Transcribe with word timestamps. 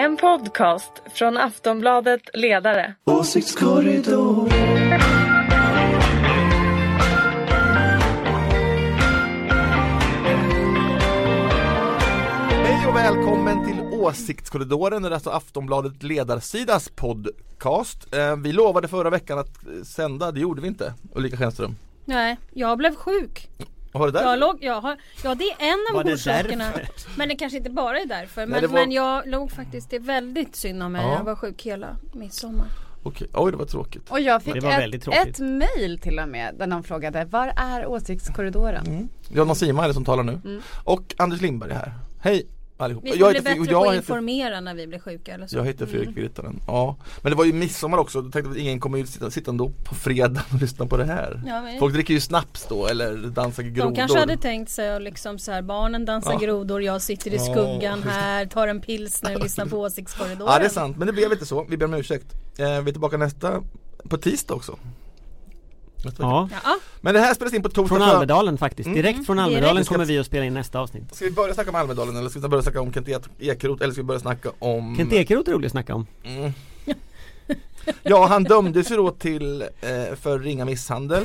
En 0.00 0.16
podcast 0.16 0.92
från 1.14 1.36
Aftonbladet 1.36 2.20
Ledare. 2.34 2.94
Åsiktskorridor. 3.04 4.48
Hej 12.64 12.86
och 12.88 12.96
välkommen 12.96 13.66
till 13.66 13.80
Åsiktskorridoren, 14.00 15.02
det 15.02 15.08
är 15.08 15.12
alltså 15.12 15.30
Aftonbladet 15.30 16.02
Ledarsidas 16.02 16.88
podcast. 16.88 18.14
Eh, 18.14 18.36
Vi 18.36 18.52
lovade 18.52 18.88
förra 18.88 19.10
veckan 19.10 19.38
att 19.38 19.58
sända, 19.86 20.32
det 20.32 20.40
gjorde 20.40 20.62
vi 20.62 20.68
inte, 20.68 20.94
Ulrika 21.14 21.36
Schenström. 21.36 21.76
Nej, 22.04 22.38
jag 22.54 22.78
blev 22.78 22.94
sjuk. 22.94 23.48
Var 23.92 24.06
det 24.06 24.12
där? 24.12 24.22
Jag 24.22 24.38
låg, 24.38 24.58
jag 24.60 24.80
har, 24.80 24.96
ja 25.24 25.34
det 25.34 25.44
är 25.44 25.56
en 25.72 25.96
av 25.96 26.06
orsakerna. 26.06 26.72
Men 27.16 27.28
det 27.28 27.34
kanske 27.36 27.58
inte 27.58 27.70
bara 27.70 27.98
är 27.98 28.06
därför. 28.06 28.46
Men, 28.46 28.60
det 28.60 28.66
var- 28.66 28.74
men 28.80 28.92
jag 28.92 29.28
låg 29.28 29.50
faktiskt, 29.50 29.90
det 29.90 29.96
är 29.96 30.00
väldigt 30.00 30.56
synd 30.56 30.82
om 30.82 30.92
mig. 30.92 31.02
Ja. 31.02 31.12
Jag 31.16 31.24
var 31.24 31.34
sjuk 31.36 31.62
hela 31.62 31.96
midsommar. 32.12 32.66
Okej, 33.02 33.28
oj 33.34 33.50
det 33.50 33.56
var 33.56 33.64
tråkigt. 33.64 34.10
Och 34.10 34.20
jag 34.20 34.42
fick 34.42 34.54
Det 34.54 34.60
var 34.60 34.70
väldigt 34.70 35.08
ett, 35.08 35.28
ett 35.28 35.38
mail 35.38 35.98
till 36.02 36.18
och 36.18 36.28
med 36.28 36.54
där 36.58 36.66
någon 36.66 36.82
frågade 36.82 37.24
var 37.24 37.52
är 37.56 37.86
åsiktskorridoren? 37.86 39.08
Jonna 39.28 39.54
Sima 39.54 39.84
är 39.84 39.88
det 39.88 39.94
som 39.94 40.04
talar 40.04 40.22
nu. 40.22 40.60
Och 40.84 41.14
Anders 41.18 41.40
Lindberg 41.40 41.70
är 41.70 41.74
här. 41.74 41.92
Hej 42.22 42.46
allihopa. 42.84 43.04
Vi 43.04 43.10
får 43.10 43.16
bli 43.18 43.26
heter- 43.26 43.42
bättre 43.42 43.72
på 43.74 43.80
att 43.80 43.86
heter, 43.86 43.96
informera 43.96 44.60
när 44.60 44.74
vi 44.74 44.86
blir 44.86 44.98
sjuka 44.98 45.34
eller 45.34 45.46
så. 45.46 45.56
jag 45.56 45.64
heter 45.64 45.86
Fredrik 45.86 46.16
Virtanen. 46.16 46.60
Ja, 46.66 46.96
men 47.22 47.30
det 47.32 47.36
var 47.36 47.44
ju 47.44 47.52
midsommar 47.52 47.98
också, 47.98 48.22
då 48.22 48.30
tänkte 48.30 48.50
att 48.50 48.56
ingen 48.56 48.80
kommer 48.80 48.98
ju 48.98 49.06
sitta, 49.06 49.30
sitta 49.30 49.50
ändå 49.50 49.68
på 49.84 49.94
fredag 49.94 50.42
och 50.54 50.60
lyssna 50.60 50.86
på 50.86 50.96
det 50.96 51.04
här. 51.04 51.42
Ja, 51.46 51.62
men- 51.62 51.78
Folk 51.78 51.94
dricker 51.94 52.14
ju 52.14 52.20
snaps 52.20 52.66
då 52.68 52.86
eller 52.86 53.16
dansar 53.16 53.62
grodor. 53.62 53.90
De 53.90 53.96
kanske 53.96 54.18
hade 54.18 54.36
tänkt 54.36 54.70
sig 54.70 54.94
att 54.96 55.02
liksom 55.02 55.38
så 55.38 55.52
här, 55.52 55.62
barnen 55.62 56.04
dansar 56.04 56.32
Ja. 56.32 56.38
grodor, 56.38 56.82
jag 56.82 57.02
sitter 57.02 57.30
i 57.30 57.36
Ja, 57.36 57.42
skuggan 57.44 58.00
det. 58.00 58.10
här, 58.10 58.46
tar 58.46 58.68
en 58.68 58.80
pilsner 58.80 59.34
och 59.36 59.42
lyssnar 59.42 59.66
på 59.66 59.76
åsiktskorridoren. 59.80 60.52
Ja 60.52 60.58
det 60.58 60.64
är 60.64 60.68
sant, 60.68 60.96
men 60.96 61.06
det 61.06 61.12
blev 61.12 61.32
inte 61.32 61.46
så. 61.46 61.64
Vi 61.68 61.76
ber 61.76 61.84
om 61.86 61.94
ursäkt. 61.94 62.26
Eh, 62.58 62.66
vi 62.66 62.72
är 62.72 62.82
tillbaka 62.92 63.16
nästa, 63.16 63.62
på 64.08 64.16
tisdag 64.16 64.54
också. 64.54 64.78
Ja, 66.18 66.48
Ja, 66.64 66.78
Men 67.00 67.14
det 67.14 67.20
här 67.20 67.34
spelas 67.34 67.54
in 67.54 67.62
på 67.62 67.68
torsdag 67.68 67.88
från 67.88 68.08
för- 68.08 68.14
Almedalen 68.14 68.58
faktiskt. 68.58 68.86
Mm. 68.86 68.96
Direkt 68.96 69.26
från 69.26 69.36
Direkt. 69.36 69.48
Almedalen 69.56 69.84
kommer 69.84 70.04
vi 70.04 70.18
att 70.18 70.26
spela 70.26 70.44
in 70.44 70.54
nästa 70.54 70.78
avsnitt. 70.80 71.14
Ska 71.14 71.24
vi 71.24 71.30
börja 71.30 71.54
snacka 71.54 71.70
om 71.70 71.76
Almedalen 71.76 72.16
eller 72.16 72.28
ska 72.28 72.40
vi 72.40 72.48
börja 72.48 72.62
snacka 72.62 72.80
om 72.80 72.92
Kent 72.92 73.08
Ek- 73.08 73.28
Ekeroth 73.38 73.82
eller 73.82 73.92
ska 73.92 74.02
vi 74.02 74.06
börja 74.06 74.20
snacka 74.20 74.50
om 74.58 74.96
Kent 74.96 75.12
Ekeroth 75.12 75.50
är 75.50 75.54
rolig 75.54 75.66
att 75.66 75.72
snacka 75.72 75.94
om. 75.94 76.06
Mm. 76.24 76.52
Ja 78.02 78.26
han 78.26 78.44
dömdes 78.44 78.90
ju 78.90 78.96
då 78.96 79.10
till 79.10 79.62
eh, 79.62 80.16
för 80.20 80.38
ringa 80.38 80.64
misshandel 80.64 81.22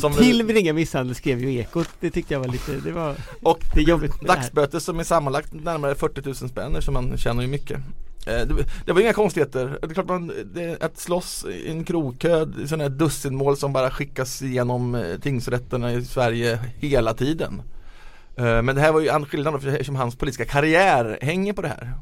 som 0.00 0.12
Till 0.12 0.48
ringa 0.48 0.72
misshandel 0.72 1.14
skrev 1.14 1.40
ju 1.40 1.54
Ekot. 1.58 1.88
Det 2.00 2.10
tyckte 2.10 2.34
jag 2.34 2.40
var 2.40 2.48
lite, 2.48 2.72
det 2.84 2.92
var 2.92 3.14
och 3.42 3.58
det 3.74 3.80
är 3.80 3.84
jobbigt 3.84 4.20
dagsböter 4.20 4.78
som 4.78 5.00
är 5.00 5.04
sammanlagt 5.04 5.52
närmare 5.52 5.94
40 5.94 6.22
000 6.24 6.34
spänn 6.34 6.82
så 6.82 6.92
man 6.92 7.18
tjänar 7.18 7.42
ju 7.42 7.48
mycket 7.48 7.78
Eh, 8.26 8.46
det, 8.46 8.64
det 8.86 8.92
var 8.92 9.00
inga 9.00 9.12
konstigheter, 9.12 9.78
det 9.82 9.86
är 9.90 9.94
klart 9.94 10.08
man, 10.08 10.32
det, 10.54 10.82
att 10.82 10.98
slåss 10.98 11.44
i 11.44 11.70
en 11.70 11.84
krogkö, 11.84 12.46
sådana 12.66 12.82
här 12.82 12.90
dussinmål 12.90 13.56
som 13.56 13.72
bara 13.72 13.90
skickas 13.90 14.42
igenom 14.42 14.94
eh, 14.94 15.20
tingsrätterna 15.20 15.92
i 15.92 16.04
Sverige 16.04 16.58
hela 16.78 17.14
tiden 17.14 17.62
eh, 18.36 18.62
Men 18.62 18.74
det 18.74 18.80
här 18.80 18.92
var 18.92 19.00
ju 19.00 19.06
skillnaden 19.06 19.26
skillnad 19.26 19.54
eftersom 19.54 19.96
hans 19.96 20.16
politiska 20.16 20.44
karriär 20.44 21.18
hänger 21.22 21.52
på 21.52 21.62
det 21.62 21.68
här 21.68 21.94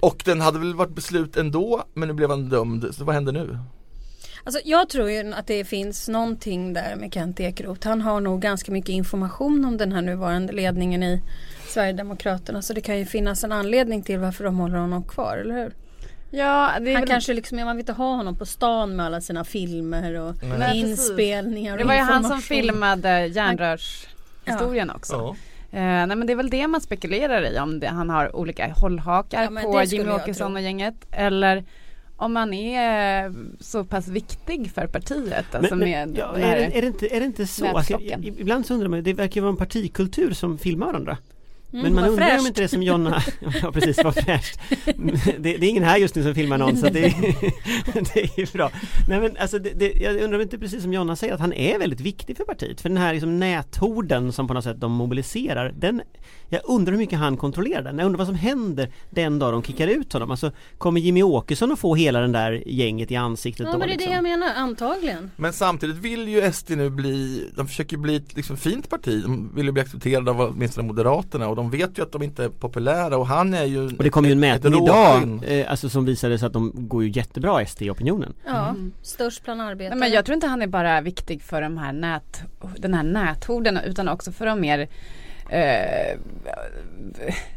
Och 0.00 0.22
den 0.24 0.40
hade 0.40 0.58
väl 0.58 0.74
varit 0.74 0.94
beslut 0.94 1.36
ändå 1.36 1.84
men 1.94 2.08
nu 2.08 2.14
blev 2.14 2.30
han 2.30 2.48
dömd, 2.48 2.94
så 2.94 3.04
vad 3.04 3.14
händer 3.14 3.32
nu? 3.32 3.58
Alltså 4.44 4.60
jag 4.64 4.88
tror 4.88 5.10
ju 5.10 5.32
att 5.34 5.46
det 5.46 5.64
finns 5.64 6.08
någonting 6.08 6.72
där 6.72 6.96
med 6.96 7.14
Kent 7.14 7.40
Ekeroth. 7.40 7.88
Han 7.88 8.00
har 8.00 8.20
nog 8.20 8.40
ganska 8.40 8.72
mycket 8.72 8.88
information 8.88 9.64
om 9.64 9.76
den 9.76 9.92
här 9.92 10.02
nuvarande 10.02 10.52
ledningen 10.52 11.02
i 11.02 11.22
Sverigedemokraterna. 11.72 12.62
Så 12.62 12.72
det 12.72 12.80
kan 12.80 12.98
ju 12.98 13.04
finnas 13.06 13.44
en 13.44 13.52
anledning 13.52 14.02
till 14.02 14.18
varför 14.18 14.44
de 14.44 14.58
håller 14.58 14.78
honom 14.78 15.04
kvar, 15.04 15.36
eller 15.36 15.54
hur? 15.54 15.72
Ja, 16.30 16.72
det 16.80 16.90
är 16.90 16.94
Han 16.94 17.02
väl, 17.02 17.08
kanske 17.08 17.34
liksom, 17.34 17.56
man 17.56 17.76
vill 17.76 17.82
inte 17.82 17.92
ha 17.92 18.16
honom 18.16 18.36
på 18.36 18.46
stan 18.46 18.96
med 18.96 19.06
alla 19.06 19.20
sina 19.20 19.44
filmer 19.44 20.20
och 20.20 20.34
Nej, 20.58 20.78
inspelningar 20.78 21.72
och 21.72 21.78
det 21.78 21.84
var 21.84 21.94
ju 21.94 22.00
han 22.00 22.24
som 22.24 22.40
filmade 22.40 23.26
järnrörshistorien 23.26 24.90
också. 24.90 25.14
Ja. 25.14 25.36
Eh, 25.78 26.06
nej 26.06 26.16
men 26.16 26.26
det 26.26 26.32
är 26.32 26.36
väl 26.36 26.50
det 26.50 26.66
man 26.66 26.80
spekulerar 26.80 27.52
i 27.52 27.58
om 27.58 27.80
det, 27.80 27.86
han 27.86 28.10
har 28.10 28.36
olika 28.36 28.72
hållhakar 28.72 29.42
Ja, 29.42 29.60
på 29.62 29.82
Jimmy 29.82 30.10
Åkesson 30.10 30.56
och 30.56 30.62
gänget 30.62 30.94
eller 31.10 31.64
om 32.16 32.36
han 32.36 32.54
är 32.54 33.34
så 33.60 33.84
pass 33.84 34.08
viktig 34.08 34.70
för 34.74 34.86
partiet 34.86 35.54
alltså 35.54 35.76
ja, 35.76 35.86
är, 35.86 36.06
det, 36.06 36.78
är, 36.78 36.82
det 36.82 36.86
inte, 36.86 37.16
är 37.16 37.20
det 37.20 37.26
inte 37.26 37.46
så? 37.46 37.66
Alltså, 37.66 38.00
ibland 38.22 38.66
så 38.66 38.74
undrar 38.74 38.88
man, 38.88 39.02
det 39.02 39.12
verkar 39.12 39.40
vara 39.40 39.50
en 39.50 39.56
partikultur 39.56 40.32
som 40.32 40.58
filmar 40.58 40.86
varandra. 40.86 41.18
Mm, 41.72 41.82
Men 41.84 41.94
man 41.94 42.04
undrar 42.04 42.26
fräscht. 42.26 42.40
om 42.40 42.46
inte 42.46 42.60
det 42.62 42.68
som 42.68 42.82
Jonna, 42.82 43.22
ja 43.62 43.72
precis 43.72 44.04
vad 44.04 44.14
fräscht. 44.14 44.58
det, 45.38 45.56
det 45.56 45.66
är 45.66 45.68
ingen 45.68 45.84
här 45.84 45.96
just 45.96 46.14
nu 46.14 46.22
som 46.22 46.34
filmar 46.34 46.58
någon 46.58 46.76
så 46.76 46.86
det, 46.88 47.00
det 48.14 48.16
är 48.16 48.40
ju 48.40 48.46
bra. 48.52 48.70
Nej 49.08 49.20
men 49.20 49.36
alltså 49.36 49.58
det, 49.58 49.70
det, 49.70 49.92
jag 49.92 50.16
undrar 50.16 50.38
om 50.38 50.42
inte 50.42 50.58
precis 50.58 50.82
som 50.82 50.92
Jonna 50.92 51.16
säger 51.16 51.34
att 51.34 51.40
han 51.40 51.52
är 51.52 51.78
väldigt 51.78 52.00
viktig 52.00 52.36
för 52.36 52.44
partiet. 52.44 52.80
För 52.80 52.88
den 52.88 52.98
här 52.98 53.12
liksom 53.12 53.38
näthorden 53.38 54.32
som 54.32 54.48
på 54.48 54.54
något 54.54 54.64
sätt 54.64 54.80
de 54.80 54.92
mobiliserar, 54.92 55.72
den, 55.78 56.02
jag 56.48 56.60
undrar 56.64 56.92
hur 56.92 56.98
mycket 56.98 57.18
han 57.18 57.36
kontrollerar 57.36 57.82
den. 57.82 57.98
Jag 57.98 58.06
undrar 58.06 58.18
vad 58.18 58.26
som 58.26 58.36
händer 58.36 58.92
den 59.10 59.38
dag 59.38 59.52
de 59.52 59.62
kickar 59.62 59.86
ut 59.86 60.12
honom. 60.12 60.30
Alltså 60.30 60.52
kommer 60.78 61.00
Jimmy 61.00 61.22
Åkesson 61.22 61.72
att 61.72 61.78
få 61.78 61.94
hela 61.94 62.20
den 62.20 62.32
där 62.32 62.62
gänget 62.66 63.10
i 63.10 63.16
ansiktet 63.16 63.66
Ja 63.66 63.72
då 63.72 63.78
men 63.78 63.88
det 63.88 63.94
är 63.94 63.98
det 63.98 64.04
liksom? 64.04 64.14
jag 64.14 64.22
menar, 64.22 64.54
antagligen. 64.54 65.30
Men 65.36 65.52
samtidigt 65.52 65.96
vill 65.96 66.28
ju 66.28 66.52
SD 66.52 66.70
nu 66.70 66.90
bli, 66.90 67.50
de 67.56 67.68
försöker 67.68 67.96
bli 67.96 68.16
ett 68.16 68.36
liksom 68.36 68.56
fint 68.56 68.88
parti, 68.90 69.22
de 69.22 69.54
vill 69.54 69.66
ju 69.66 69.72
bli 69.72 69.82
accepterade 69.82 70.30
av 70.30 70.40
åtminstone 70.40 70.86
Moderaterna 70.86 71.48
och 71.48 71.56
de 71.56 71.61
vet 71.70 71.98
ju 71.98 72.02
att 72.02 72.12
de 72.12 72.22
inte 72.22 72.44
är 72.44 72.48
populära 72.48 73.16
och 73.18 73.26
han 73.26 73.54
är 73.54 73.64
ju 73.64 73.86
Och 73.86 74.04
det 74.04 74.10
kom 74.10 74.24
ju 74.24 74.32
en 74.32 74.40
mätning 74.40 74.82
idag, 74.84 75.40
eh, 75.46 75.70
alltså 75.70 75.88
som 75.88 76.04
visade 76.04 76.38
sig 76.38 76.46
att 76.46 76.52
de 76.52 76.72
går 76.74 77.02
ju 77.04 77.10
jättebra 77.10 77.66
SD 77.66 77.82
i 77.82 77.90
opinionen. 77.90 78.32
Ja, 78.46 78.68
Mm. 78.68 78.92
störst 79.02 79.44
bland 79.44 79.60
arbetare. 79.62 79.88
Nej, 79.94 79.98
men 80.08 80.12
jag 80.16 80.24
tror 80.24 80.34
inte 80.34 80.46
han 80.46 80.62
är 80.62 80.66
bara 80.66 81.00
viktig 81.00 81.42
för 81.42 81.62
de 81.62 81.78
här 81.78 81.92
nät, 81.92 82.42
den 82.76 82.94
här 82.94 83.02
näthorden 83.02 83.78
utan 83.86 84.08
också 84.08 84.32
för 84.32 84.46
de 84.46 84.60
mer 84.60 84.88
eh, 85.48 86.18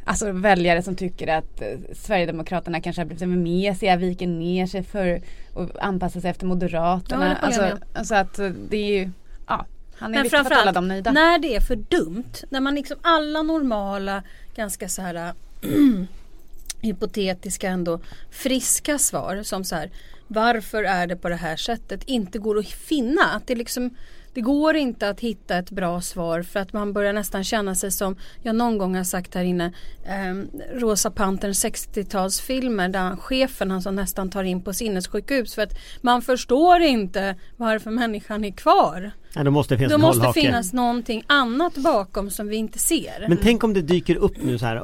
Alltså 0.06 0.32
väljare 0.32 0.82
som 0.82 0.96
tycker 0.96 1.28
att 1.28 1.62
eh, 1.62 1.68
Sverigedemokraterna 1.94 2.82
kanske 2.82 3.02
har 3.02 3.06
blivit 3.06 3.28
mesiga, 3.30 3.96
viker 3.96 4.28
ner 4.28 4.66
sig 4.66 4.84
för 4.84 5.22
att 5.56 5.78
anpassa 5.78 6.22
sig 6.22 6.30
efter 6.32 6.46
Ja, 6.46 6.48
Moderaterna. 6.48 7.28
jag 7.28 7.38
alltså, 7.46 7.78
alltså 7.94 8.16
att 8.16 8.40
det 8.70 8.78
är 8.78 9.00
ju, 9.02 9.10
ja, 9.48 9.66
han 9.98 10.12
är 10.12 10.16
Men 10.16 10.24
viktig 10.24 10.32
för 10.32 10.38
att 10.38 10.46
alla 10.46 10.56
framförallt 10.56 10.76
de 10.76 10.88
nöjda. 10.88 11.12
när 11.12 11.40
det 11.40 11.56
är 11.56 11.62
för 11.62 11.76
dumt, 11.76 12.34
när 12.50 12.62
man 12.62 12.76
liksom 12.76 12.98
alla 13.02 13.44
normala, 13.44 14.24
ganska 14.56 14.90
så 14.90 15.02
här 15.02 15.34
hypotetiska 16.82 17.70
ändå, 17.70 18.00
friska 18.32 18.98
svar 18.98 19.44
som 19.44 19.64
så 19.64 19.76
här 19.76 19.92
varför 20.28 20.84
är 20.84 21.08
det 21.08 21.16
på 21.16 21.30
det 21.30 21.36
här 21.36 21.56
sättet 21.56 22.04
inte 22.06 22.40
går 22.40 22.60
att 22.60 22.68
finna. 22.68 23.24
Att 23.24 23.48
det 23.48 23.56
liksom 23.56 23.96
det 24.36 24.42
går 24.42 24.76
inte 24.76 25.10
att 25.10 25.20
hitta 25.20 25.58
ett 25.58 25.72
bra 25.72 26.02
svar 26.02 26.42
för 26.44 26.60
att 26.60 26.74
man 26.74 26.94
börjar 26.94 27.14
nästan 27.14 27.44
känna 27.44 27.76
sig 27.76 27.92
som 27.92 28.16
jag 28.42 28.56
någon 28.56 28.78
gång 28.78 28.96
har 28.96 29.04
sagt 29.04 29.36
här 29.36 29.44
inne 29.44 29.66
eh, 30.06 30.60
Rosa 30.80 31.12
Pantern 31.12 31.52
60-talsfilmer 31.52 32.88
där 32.90 33.00
han- 33.00 33.18
chefen 33.18 33.72
han 33.72 33.82
som 33.82 33.96
nästan 33.96 34.30
tar 34.30 34.44
in 34.44 34.62
på 34.62 34.74
sinnessjukhus 34.74 35.56
för 35.56 35.62
att 35.62 35.78
man 36.02 36.22
förstår 36.22 36.80
inte 36.82 37.36
varför 37.58 37.92
människan 37.92 38.46
är 38.46 38.52
kvar. 38.52 39.12
Ja, 39.36 39.44
då 39.44 39.52
måste 39.52 39.74
det 39.74 39.78
finnas 39.78 39.92
Då 39.92 39.96
en 39.96 40.02
måste 40.02 40.42
finnas 40.42 40.74
någonting 40.74 41.24
annat 41.28 41.78
bakom 41.78 42.30
som 42.30 42.48
vi 42.48 42.56
inte 42.56 42.80
ser. 42.80 43.26
Men 43.30 43.38
tänk 43.38 43.64
om 43.64 43.74
det 43.74 43.82
dyker 43.82 44.16
upp 44.16 44.44
nu 44.44 44.58
så 44.58 44.66
här, 44.66 44.84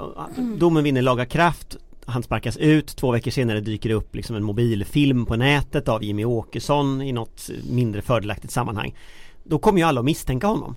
domen 0.57 0.83
vinner 0.83 1.01
laga 1.01 1.25
kraft 1.25 1.77
han 2.05 2.23
sparkas 2.23 2.57
ut, 2.57 2.87
två 2.87 3.11
veckor 3.11 3.31
senare 3.31 3.59
dyker 3.61 3.89
det 3.89 3.95
upp 3.95 4.15
liksom 4.15 4.35
en 4.35 4.43
mobilfilm 4.43 5.25
på 5.25 5.35
nätet 5.35 5.87
av 5.87 6.03
Jimmy 6.03 6.25
Åkesson 6.25 7.01
i 7.01 7.11
något 7.11 7.49
mindre 7.69 8.01
fördelaktigt 8.01 8.53
sammanhang. 8.53 8.95
Då 9.43 9.59
kommer 9.59 9.79
ju 9.79 9.85
alla 9.85 9.99
att 9.99 10.05
misstänka 10.05 10.47
honom. 10.47 10.75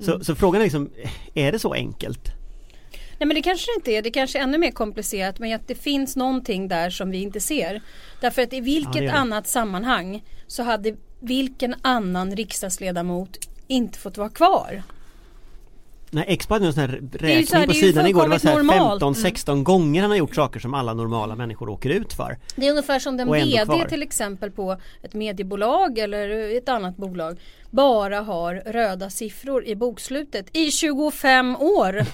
Så, 0.00 0.24
så 0.24 0.34
frågan 0.34 0.60
är 0.60 0.64
liksom, 0.64 0.90
är 1.34 1.52
det 1.52 1.58
så 1.58 1.72
enkelt? 1.72 2.28
Nej 3.18 3.26
men 3.26 3.34
det 3.34 3.42
kanske 3.42 3.74
inte 3.76 3.90
är. 3.90 4.02
Det 4.02 4.10
kanske 4.10 4.38
är 4.38 4.42
ännu 4.42 4.58
mer 4.58 4.70
komplicerat 4.70 5.38
men 5.38 5.54
att 5.54 5.68
det 5.68 5.74
finns 5.74 6.16
någonting 6.16 6.68
där 6.68 6.90
som 6.90 7.10
vi 7.10 7.22
inte 7.22 7.40
ser. 7.40 7.82
Därför 8.20 8.42
att 8.42 8.52
i 8.52 8.56
Ja, 8.56 8.62
vilket 8.62 8.92
det. 9.02 9.12
annat 9.12 9.48
sammanhang 9.48 10.24
så 10.46 10.62
hade 10.62 10.96
vilken 11.20 11.74
annan 11.82 12.36
riksdagsledamot 12.36 13.38
inte 13.66 13.98
fått 13.98 14.18
vara 14.18 14.28
kvar. 14.28 14.82
Nej, 16.10 16.24
Expo 16.28 16.54
hade 16.54 16.66
en 16.66 16.72
sån 16.72 16.80
här 16.80 17.00
räkning 17.12 17.46
så 17.46 17.56
här, 17.56 17.66
på 17.66 17.72
sidan 17.72 18.06
igår. 18.06 18.22
Det 18.22 18.28
var 18.28 18.38
så 18.38 18.48
här 18.48 18.54
fullkomligt 18.54 18.80
normalt. 18.82 19.02
Mm. 19.02 19.14
15-16 19.14 19.62
gånger 19.62 20.00
han 20.02 20.10
har 20.10 20.16
gjort 20.18 20.34
saker 20.34 20.60
som 20.60 20.74
alla 20.74 20.94
normala 20.94 21.34
människor 21.36 21.68
åker 21.68 21.90
ut 21.90 22.12
för. 22.12 22.38
Det 22.56 22.66
är 22.66 22.70
ungefär 22.70 22.98
som 22.98 23.16
den 23.16 23.32
VD 23.32 23.64
kvar. 23.64 23.84
till 23.88 24.02
exempel 24.02 24.50
på 24.50 24.76
ett 25.02 25.14
mediebolag 25.14 25.98
eller 25.98 26.56
ett 26.56 26.68
annat 26.68 26.96
bolag 26.96 27.38
bara 27.70 28.20
har 28.20 28.54
röda 28.54 29.10
siffror 29.10 29.64
i 29.66 29.76
bokslutet 29.76 30.46
i 30.52 30.70
25 30.70 31.56
år. 31.56 32.04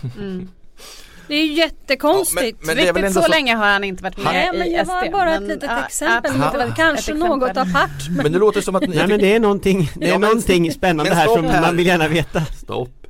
Det 1.29 1.35
är 1.35 1.45
ju 1.47 1.53
jättekonstigt. 1.53 2.59
Ja, 2.61 2.67
men- 2.67 2.77
men 2.77 2.95
Riktigt 2.95 3.13
så, 3.15 3.23
så- 3.23 3.29
länge 3.29 3.55
har 3.55 3.67
han 3.67 3.85
inte 3.85 4.03
varit 4.03 4.17
med 4.17 4.33
Nej 4.33 4.51
men 4.55 4.69
i 4.69 4.73
jag 4.73 4.81
SD. 4.87 4.89
var 4.93 5.11
bara 5.13 5.35
ett 5.35 5.41
men, 5.41 5.49
litet 5.49 5.71
ja, 5.71 5.87
exempel. 5.87 6.33
var 6.39 6.67
ett 6.67 6.77
kanske 6.77 7.13
exempel. 7.13 7.29
något 7.29 7.57
apart. 7.57 8.09
Men 8.11 8.23
Men 8.23 8.33
det 8.33 8.39
låter 8.39 8.61
som 8.61 8.75
att 8.77 8.83
ni, 8.89 8.97
Nej 8.97 9.07
men 9.09 9.21
det 9.21 9.35
är 9.35 9.41
någonting, 9.41 9.91
det 9.95 10.05
är 10.05 10.09
Ja, 10.09 10.19
men- 10.19 10.29
någonting 10.29 10.73
spännande 10.73 11.15
här 11.15 11.27
som 11.27 11.45
här. 11.45 11.61
man 11.61 11.77
vill 11.77 11.87
gärna 11.87 12.09
veta. 12.09 12.41
Stopp 12.45 13.04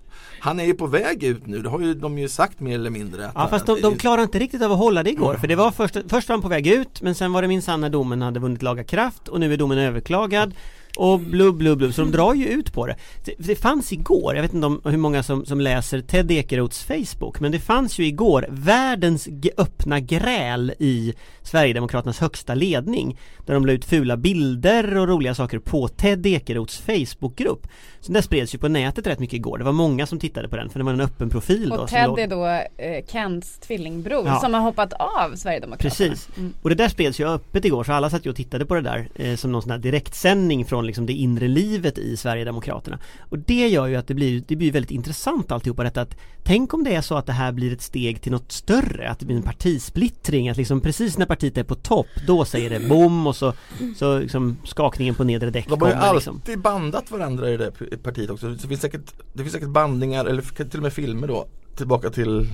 Han 0.45 0.61
är 0.61 0.65
ju 0.65 0.75
på 0.75 0.87
väg 0.87 1.25
ut 1.25 1.47
nu, 1.47 1.63
det 1.63 1.69
har 1.69 1.81
ju 1.81 1.95
de 1.95 2.19
ju 2.19 2.29
sagt 2.29 2.61
mer 2.61 2.75
eller 2.75 2.91
mindre. 2.91 3.31
Ja 3.35 3.49
fast 3.49 3.67
de, 3.67 3.81
de 3.81 3.97
klarar 3.97 4.23
inte 4.23 4.39
riktigt 4.39 4.63
av 4.63 4.73
att 4.73 4.79
hålla 4.79 5.03
det 5.03 5.11
igår 5.11 5.35
för 5.35 5.47
det 5.47 5.55
var 5.55 5.71
först, 5.71 5.97
först 6.09 6.29
var 6.29 6.37
han 6.37 6.43
på 6.43 6.49
väg 6.49 6.67
ut 6.67 7.03
men 7.03 7.15
sen 7.15 7.33
var 7.33 7.43
det 7.43 7.49
minsann 7.49 7.81
när 7.81 7.91
domen 7.91 8.23
hade 8.23 8.41
vunnit 8.41 8.63
laga 8.63 8.85
kraft 8.85 9.29
och 9.29 9.41
nu 9.41 9.53
är 9.53 9.57
domen 9.57 9.79
överklagad 9.79 10.55
och 10.97 11.21
blubb 11.21 11.57
blubb 11.57 11.79
blubb 11.79 11.95
så 11.95 12.01
de 12.01 12.11
drar 12.11 12.35
ju 12.35 12.47
ut 12.49 12.73
på 12.73 12.87
det. 12.87 12.97
Det, 13.25 13.35
det 13.39 13.57
fanns 13.57 13.93
igår, 13.93 14.35
jag 14.35 14.43
vet 14.43 14.55
inte 14.55 14.67
om 14.67 14.81
hur 14.85 14.97
många 14.97 15.23
som, 15.23 15.47
som 15.47 15.61
läser 15.61 16.01
Ted 16.01 16.31
Ekeroths 16.31 16.83
Facebook 16.85 17.41
men 17.41 17.53
det 17.53 17.59
fanns 17.59 17.99
ju 17.99 18.07
igår 18.07 18.47
världens 18.51 19.29
öppna 19.57 20.01
gräl 20.01 20.73
i 20.79 21.15
Sverigedemokraternas 21.43 22.21
högsta 22.21 22.55
ledning 22.55 23.19
där 23.47 23.55
de 23.55 23.67
la 23.67 23.73
ut 23.73 23.85
fula 23.85 24.17
bilder 24.17 24.97
och 24.97 25.09
roliga 25.09 25.35
saker 25.35 25.59
på 25.59 25.89
Ted 25.89 26.27
Ekeroths 26.27 26.79
Facebookgrupp. 26.79 27.67
Så 28.01 28.13
det 28.13 28.23
spreds 28.23 28.55
ju 28.55 28.59
på 28.59 28.69
nätet 28.69 29.07
rätt 29.07 29.19
mycket 29.19 29.35
igår. 29.37 29.59
Det 29.59 29.65
var 29.65 29.73
många 29.73 30.07
som 30.07 30.19
tittade 30.19 30.49
på 30.49 30.57
den 30.57 30.71
för 30.71 30.79
det 30.79 30.85
var 30.85 30.93
en 30.93 31.01
öppen 31.01 31.31
profil 31.31 31.69
då. 31.69 31.77
Och 31.77 31.89
Ted 31.89 32.07
låg- 32.09 32.19
är 32.19 32.27
då 32.29 32.47
eh, 32.83 33.05
Kents 33.07 33.59
tvillingbror 33.59 34.27
Ja. 34.27 34.41
som 34.41 34.55
har 34.55 34.61
hoppat 34.61 34.93
av 34.93 35.37
Sverigedemokraterna. 35.37 35.91
Precis. 35.91 36.29
Mm. 36.39 36.53
Och 36.63 36.69
det 36.69 36.75
där 36.75 36.89
spreds 36.89 37.21
ju 37.21 37.29
öppet 37.29 37.65
igår 37.65 37.85
så 37.85 37.93
alla 37.93 38.11
satt 38.11 38.27
ju 38.27 38.31
och 38.31 38.37
tittade 38.37 38.67
på 38.67 38.75
det 38.75 38.81
där 38.81 39.09
eh, 39.15 39.37
som 39.37 39.53
någon 39.53 39.63
sån 39.63 39.71
här 39.71 39.79
direktsändning 39.79 40.65
från 40.65 40.84
liksom 40.85 41.07
det 41.07 41.13
inre 41.13 41.49
livet 41.49 41.99
i 41.99 42.17
Sverigedemokraterna. 42.17 42.99
Och 43.19 43.39
det 43.39 43.69
gör 43.69 43.87
ju 43.87 43.97
att 43.97 44.07
det 44.07 44.15
blir, 44.15 44.45
det 44.47 44.57
blir 44.57 44.73
väldigt 44.73 44.91
intressant 44.91 45.53
alltihopa 45.53 45.83
detta 45.83 46.01
att 46.01 46.17
Tänk 46.47 46.75
om 46.75 46.85
det 46.85 46.95
är 46.95 47.01
så 47.01 47.15
att 47.15 47.27
det 47.27 47.33
här 47.33 47.53
blir 47.53 47.73
ett 47.73 47.83
steg 47.83 48.23
till 48.23 48.33
något 48.33 48.53
större, 48.53 49.11
att 49.11 49.19
det 49.19 49.27
blir 49.27 49.37
en 49.37 49.43
partisplittring, 49.43 50.49
att 50.49 50.57
liksom 50.57 50.81
precis 50.81 51.19
när 51.19 51.27
partiet 51.27 51.59
är 51.59 51.65
på 51.65 51.75
topp 51.75 52.07
då 52.27 52.45
säger 52.45 52.71
det 52.71 52.89
bom 52.89 53.27
och 53.27 53.37
så, 53.37 53.53
så 53.97 54.19
liksom 54.19 54.57
skakningen 54.65 55.15
på 55.15 55.25
nedre 55.25 55.51
däck 55.51 55.69
De 55.69 55.81
har 55.81 55.89
ju 55.89 55.95
kommer 55.95 56.07
alltid 56.07 56.33
liksom. 56.45 56.63
bandat 56.63 57.11
varandra 57.11 57.51
i 57.51 57.57
det 57.57 57.73
partiet 58.03 58.31
också. 58.31 58.49
Det 58.49 58.69
finns 58.69 58.81
säkert, 58.81 59.13
det 59.33 59.43
finns 59.43 59.53
säkert 59.53 59.69
bandningar 59.69 60.25
eller 60.25 60.43
till 60.43 60.79
och 60.79 60.83
med 60.83 60.93
filmer 60.93 61.29
då 61.29 61.47
tillbaka 61.77 62.11
till 62.11 62.49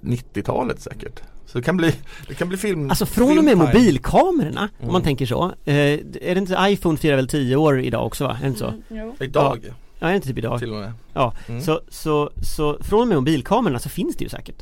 90-talet 0.00 0.80
säkert. 0.80 1.22
Så 1.52 1.58
det 1.58 1.64
kan 1.64 1.76
bli, 1.76 1.94
det 2.28 2.34
kan 2.34 2.48
bli 2.48 2.56
film 2.58 2.90
Alltså 2.90 3.06
från 3.06 3.38
och 3.38 3.44
med 3.44 3.52
filmtime. 3.58 3.72
mobilkamerorna, 3.78 4.68
om 4.80 4.86
man 4.86 4.90
Mm. 4.90 5.02
tänker 5.02 5.26
så. 5.26 5.44
Eh, 5.64 5.74
är 5.74 6.34
det 6.34 6.38
inte 6.38 6.56
iPhone 6.60 6.98
firar 6.98 7.16
väl 7.16 7.28
10 7.28 7.56
år 7.56 7.80
idag 7.80 8.06
också 8.06 8.24
va? 8.24 8.36
Är 8.38 8.42
det 8.42 8.46
inte 8.48 8.58
så? 8.58 8.66
Mm, 8.66 8.82
jo. 8.90 9.16
Idag 9.24 9.58
Ja, 9.98 10.06
är 10.06 10.10
det 10.10 10.16
inte 10.16 10.28
typ 10.28 10.38
idag? 10.38 10.58
till 10.58 10.70
och 10.72 10.78
med. 10.80 10.92
Ja, 11.12 11.34
Mm. 11.48 11.62
så, 11.62 11.80
så, 11.88 12.30
så 12.42 12.78
från 12.80 13.00
och 13.00 13.08
med 13.08 13.16
mobilkamerorna 13.16 13.78
så 13.78 13.88
finns 13.88 14.16
det 14.16 14.24
ju 14.24 14.30
säkert. 14.30 14.56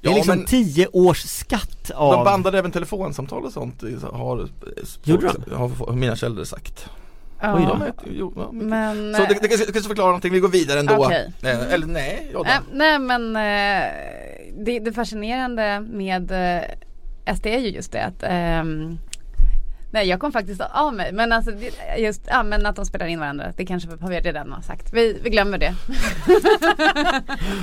Det 0.00 0.08
är 0.08 0.10
Ja, 0.10 0.16
liksom 0.16 0.36
men- 0.36 0.46
10 0.46 0.86
års 0.92 1.22
skatt 1.22 1.90
av... 1.94 2.12
De 2.12 2.24
bandade 2.24 2.58
även 2.58 2.72
telefonsamtal 2.72 3.44
och 3.44 3.52
sånt 3.52 3.82
har, 4.12 4.48
har, 5.56 5.68
har 5.86 5.92
mina 5.92 6.16
källor 6.16 6.44
sagt. 6.44 6.86
Oj. 7.52 7.62
Ja, 7.62 7.80
jo, 8.10 8.32
ja, 8.36 8.48
men... 8.52 9.14
Så 9.14 9.22
det, 9.22 9.38
det 9.42 9.48
kanske, 9.48 9.72
kanske 9.72 9.88
förklarar 9.88 10.08
någonting, 10.08 10.32
vi 10.32 10.40
går 10.40 10.48
vidare 10.48 10.80
ändå. 10.80 10.94
Okej. 10.94 11.32
Eh, 11.42 11.72
eller 11.72 11.86
nej, 11.86 12.30
ja, 12.32 12.46
Äh, 12.46 12.60
nej 12.72 12.98
men 12.98 13.36
eh, 13.36 13.90
det, 14.64 14.78
det 14.78 14.92
fascinerande 14.92 15.80
med 15.80 16.30
eh, 16.30 17.34
SD 17.36 17.46
är 17.46 17.58
ju 17.58 17.68
just 17.68 17.92
det 17.92 18.04
att 18.04 18.22
ehm, 18.22 18.98
Nej 19.92 20.08
jag 20.08 20.20
kom 20.20 20.32
faktiskt 20.32 20.60
av 20.60 20.94
mig 20.94 21.12
men 21.12 21.32
alltså 21.32 21.50
just 21.98 22.22
ja, 22.26 22.42
men 22.42 22.66
att 22.66 22.76
de 22.76 22.84
spelar 22.86 23.06
in 23.06 23.20
varandra 23.20 23.52
det 23.56 23.66
kanske 23.66 23.88
har 24.00 24.08
vi 24.08 24.20
redan 24.20 24.52
har 24.52 24.62
sagt. 24.62 24.92
Vi, 24.92 25.20
vi 25.22 25.30
glömmer 25.30 25.58
det. 25.58 25.74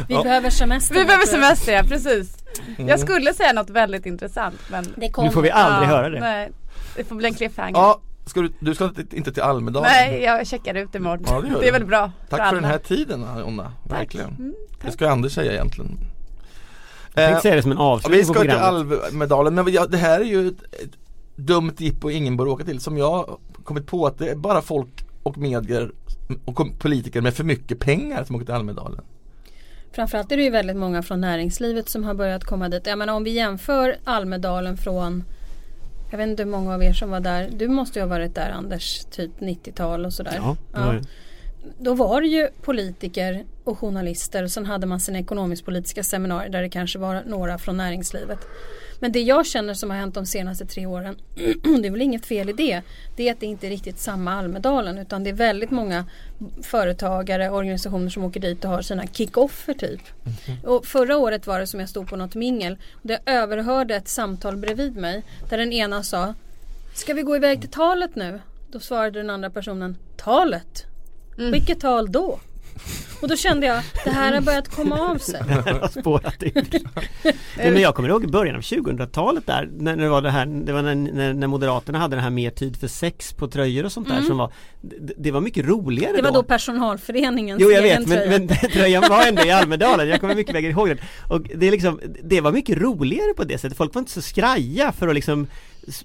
Vi 0.07 0.13
Ja. 0.13 0.23
behöver 0.23 0.49
semester. 0.49 0.95
Vi 0.95 1.05
behöver 1.05 1.25
semester 1.25 1.71
ja 1.73 1.83
precis. 1.83 2.37
Mm. 2.77 2.87
Jag 2.89 2.99
skulle 2.99 3.33
säga 3.33 3.53
något 3.53 3.69
väldigt 3.69 4.05
intressant 4.05 4.55
men. 4.71 4.85
Nu 4.97 5.31
får 5.31 5.41
vi 5.41 5.51
aldrig 5.51 5.89
ja, 5.89 5.95
höra 5.95 6.09
det. 6.09 6.19
Nej, 6.19 6.51
det 6.95 7.03
får 7.03 7.15
bli 7.15 7.27
en 7.27 7.33
cliffhanger. 7.33 7.77
Ja, 7.79 8.01
ska 8.25 8.41
du, 8.41 8.51
du 8.59 8.75
ska 8.75 8.85
inte, 8.85 9.17
inte 9.17 9.31
till 9.31 9.43
Almedalen? 9.43 9.89
Nej 9.93 10.21
jag 10.23 10.47
checkar 10.47 10.75
ut 10.75 10.95
imorgon. 10.95 11.25
Ja, 11.27 11.41
det 11.41 11.59
det 11.61 11.67
är 11.67 11.71
väl 11.71 11.85
bra 11.85 12.11
Tack 12.29 12.39
för 12.39 12.45
alla. 12.45 12.55
den 12.61 12.69
här 12.69 12.77
tiden 12.77 13.25
Jonna, 13.39 13.73
verkligen. 13.89 14.29
Mm, 14.29 14.53
Det 14.85 14.91
ska 14.91 15.05
ju 15.05 15.11
Anders 15.11 15.33
säga 15.33 15.51
egentligen. 15.51 15.97
Jag 17.13 17.23
Eh, 17.23 17.27
tänkte 17.29 17.41
säga 17.41 17.55
det 17.55 17.61
som 17.61 17.71
en 17.71 17.77
Ja, 17.77 17.83
avslutning 17.83 18.21
vi 18.21 18.27
på 18.27 18.33
ska 18.33 18.41
till 18.41 18.49
programmet. 18.51 19.03
Almedalen, 19.07 19.55
men 19.55 19.73
ja, 19.73 19.85
det 19.85 19.97
här 19.97 20.19
är 20.19 20.25
ju 20.25 20.47
ett, 20.47 20.63
ett 20.83 20.91
dumt 21.35 21.73
jippo 21.77 22.09
ingen 22.09 22.37
bör 22.37 22.47
åka 22.47 22.63
till 22.63 22.79
som 22.79 22.97
jag 22.97 23.11
har 23.11 23.37
kommit 23.63 23.87
på 23.87 24.07
att 24.07 24.17
det 24.17 24.29
är 24.29 24.35
bara 24.35 24.61
folk 24.61 25.05
och 25.23 25.37
medier 25.37 25.91
och 26.45 26.79
politiker 26.79 27.21
med 27.21 27.33
för 27.33 27.43
mycket 27.43 27.79
pengar 27.79 28.23
som 28.23 28.35
åker 28.35 28.45
till 28.45 28.55
Almedalen. 28.55 29.01
Framförallt 29.91 30.31
är 30.31 30.37
det 30.37 30.43
ju 30.43 30.49
väldigt 30.49 30.75
många 30.77 31.03
från 31.03 31.21
näringslivet 31.21 31.89
som 31.89 32.03
har 32.03 32.13
börjat 32.13 32.43
komma 32.43 32.69
dit. 32.69 32.87
Jag 32.87 32.97
menar 32.97 33.13
om 33.13 33.23
vi 33.23 33.31
jämför 33.31 33.97
Almedalen 34.03 34.77
från 34.77 35.23
jag 36.11 36.17
vet 36.17 36.27
inte 36.27 36.43
hur 36.43 36.49
många 36.51 36.73
av 36.73 36.83
er 36.83 36.93
som 36.93 37.09
var 37.09 37.19
där. 37.19 37.49
Du 37.51 37.67
måste 37.67 37.99
ju 37.99 38.03
ha 38.03 38.09
varit 38.09 38.35
där 38.35 38.49
Anders, 38.49 39.05
typ 39.11 39.31
90-tal 39.39 40.05
och 40.05 40.13
sådär. 40.13 40.33
Ja, 40.35 40.57
Ja. 40.73 40.93
Då 41.79 41.93
var 41.93 42.21
det 42.21 42.27
ju 42.27 42.47
politiker 42.61 43.45
och 43.63 43.79
journalister 43.79 44.43
och 44.43 44.51
sen 44.51 44.65
hade 44.65 44.87
man 44.87 44.99
sina 44.99 45.19
ekonomisk-politiska 45.19 46.03
seminarier 46.03 46.49
där 46.49 46.61
det 46.61 46.69
kanske 46.69 46.99
var 46.99 47.23
några 47.25 47.57
från 47.57 47.77
näringslivet. 47.77 48.39
Men 49.01 49.11
det 49.11 49.21
jag 49.21 49.45
känner 49.45 49.73
som 49.73 49.89
har 49.89 49.97
hänt 49.97 50.15
de 50.15 50.25
senaste 50.25 50.65
tre 50.65 50.85
åren, 50.85 51.15
det 51.81 51.87
är 51.87 51.91
väl 51.91 52.01
inget 52.01 52.25
fel 52.25 52.49
i 52.49 52.53
det, 52.53 52.81
det 53.15 53.27
är 53.27 53.31
att 53.31 53.39
det 53.39 53.45
inte 53.45 53.67
är 53.67 53.69
riktigt 53.69 53.99
samma 53.99 54.33
Almedalen 54.33 54.97
utan 54.97 55.23
det 55.23 55.29
är 55.29 55.33
väldigt 55.33 55.71
många 55.71 56.05
företagare, 56.61 57.49
organisationer 57.49 58.09
som 58.09 58.23
åker 58.23 58.39
dit 58.39 58.65
och 58.65 58.71
har 58.71 58.81
sina 58.81 59.03
kick-offer 59.03 59.73
typ. 59.73 60.01
Och 60.63 60.85
förra 60.85 61.17
året 61.17 61.47
var 61.47 61.59
det 61.59 61.67
som 61.67 61.79
jag 61.79 61.89
stod 61.89 62.09
på 62.09 62.15
något 62.15 62.35
mingel 62.35 62.77
och 62.91 63.09
jag 63.09 63.19
överhörde 63.25 63.95
ett 63.95 64.07
samtal 64.07 64.57
bredvid 64.57 64.95
mig 64.95 65.23
där 65.49 65.57
den 65.57 65.73
ena 65.73 66.03
sa 66.03 66.33
Ska 66.93 67.13
vi 67.13 67.21
gå 67.21 67.35
iväg 67.35 67.61
till 67.61 67.69
talet 67.69 68.15
nu? 68.15 68.41
Då 68.71 68.79
svarade 68.79 69.19
den 69.19 69.29
andra 69.29 69.49
personen 69.49 69.97
Talet? 70.17 70.85
Vilket 71.37 71.79
tal 71.79 72.11
då? 72.11 72.39
Och 73.21 73.27
då 73.27 73.35
kände 73.35 73.67
jag 73.67 73.83
det 74.03 74.09
här 74.09 74.33
har 74.33 74.41
börjat 74.41 74.75
komma 74.75 74.99
av 74.99 75.17
sig. 75.17 75.41
Det 75.47 75.53
har 75.71 76.01
spårat 76.01 76.43
ur. 76.43 76.51
Nej, 77.57 77.71
men 77.71 77.81
jag 77.81 77.95
kommer 77.95 78.09
ihåg 78.09 78.23
i 78.23 78.27
början 78.27 78.55
av 78.55 78.61
2000-talet 78.61 79.47
där 79.47 79.69
när 79.77 79.95
det 79.95 80.09
var 80.09 80.21
det 80.21 80.31
här 80.31 80.45
Det 80.45 80.73
var 80.73 80.81
när, 80.81 80.95
när, 80.95 81.33
när 81.33 81.47
Moderaterna 81.47 81.99
hade 81.99 82.15
det 82.15 82.21
här 82.21 82.29
mer 82.29 82.49
tid 82.49 82.77
för 82.77 82.87
sex 82.87 83.33
på 83.33 83.47
tröjor 83.47 83.85
och 83.85 83.91
sånt 83.91 84.07
där 84.07 84.21
som 84.21 84.37
var 84.37 84.53
det, 84.81 85.13
det 85.17 85.31
var 85.31 85.41
mycket 85.41 85.65
roligare 85.65 86.11
Mm. 86.11 86.23
Det 86.23 86.29
var 86.29 86.33
då 86.33 86.43
personalföreningens 86.43 87.61
Jo 87.61 87.71
jag 87.71 87.81
vet 87.81 88.07
men, 88.07 88.17
tröja. 88.17 88.29
men 88.29 88.47
den 88.47 88.57
tröjan 88.73 89.03
var 89.09 89.27
ändå 89.27 89.45
i 89.45 89.51
Almedalen, 89.51 90.07
jag 90.07 90.19
kommer 90.19 90.35
mycket 90.35 90.55
väl 90.55 90.65
ihåg 90.65 90.87
den 90.87 90.97
Och 91.29 91.41
det 91.55 91.67
är 91.67 91.71
liksom, 91.71 91.99
det 92.23 92.41
var 92.41 92.51
mycket 92.51 92.77
roligare 92.77 93.33
på 93.33 93.43
det 93.43 93.57
sättet, 93.57 93.77
folk 93.77 93.95
var 93.95 93.99
inte 93.99 94.11
så 94.11 94.21
skraja 94.21 94.91
för 94.91 95.07
att 95.07 95.15
liksom 95.15 95.47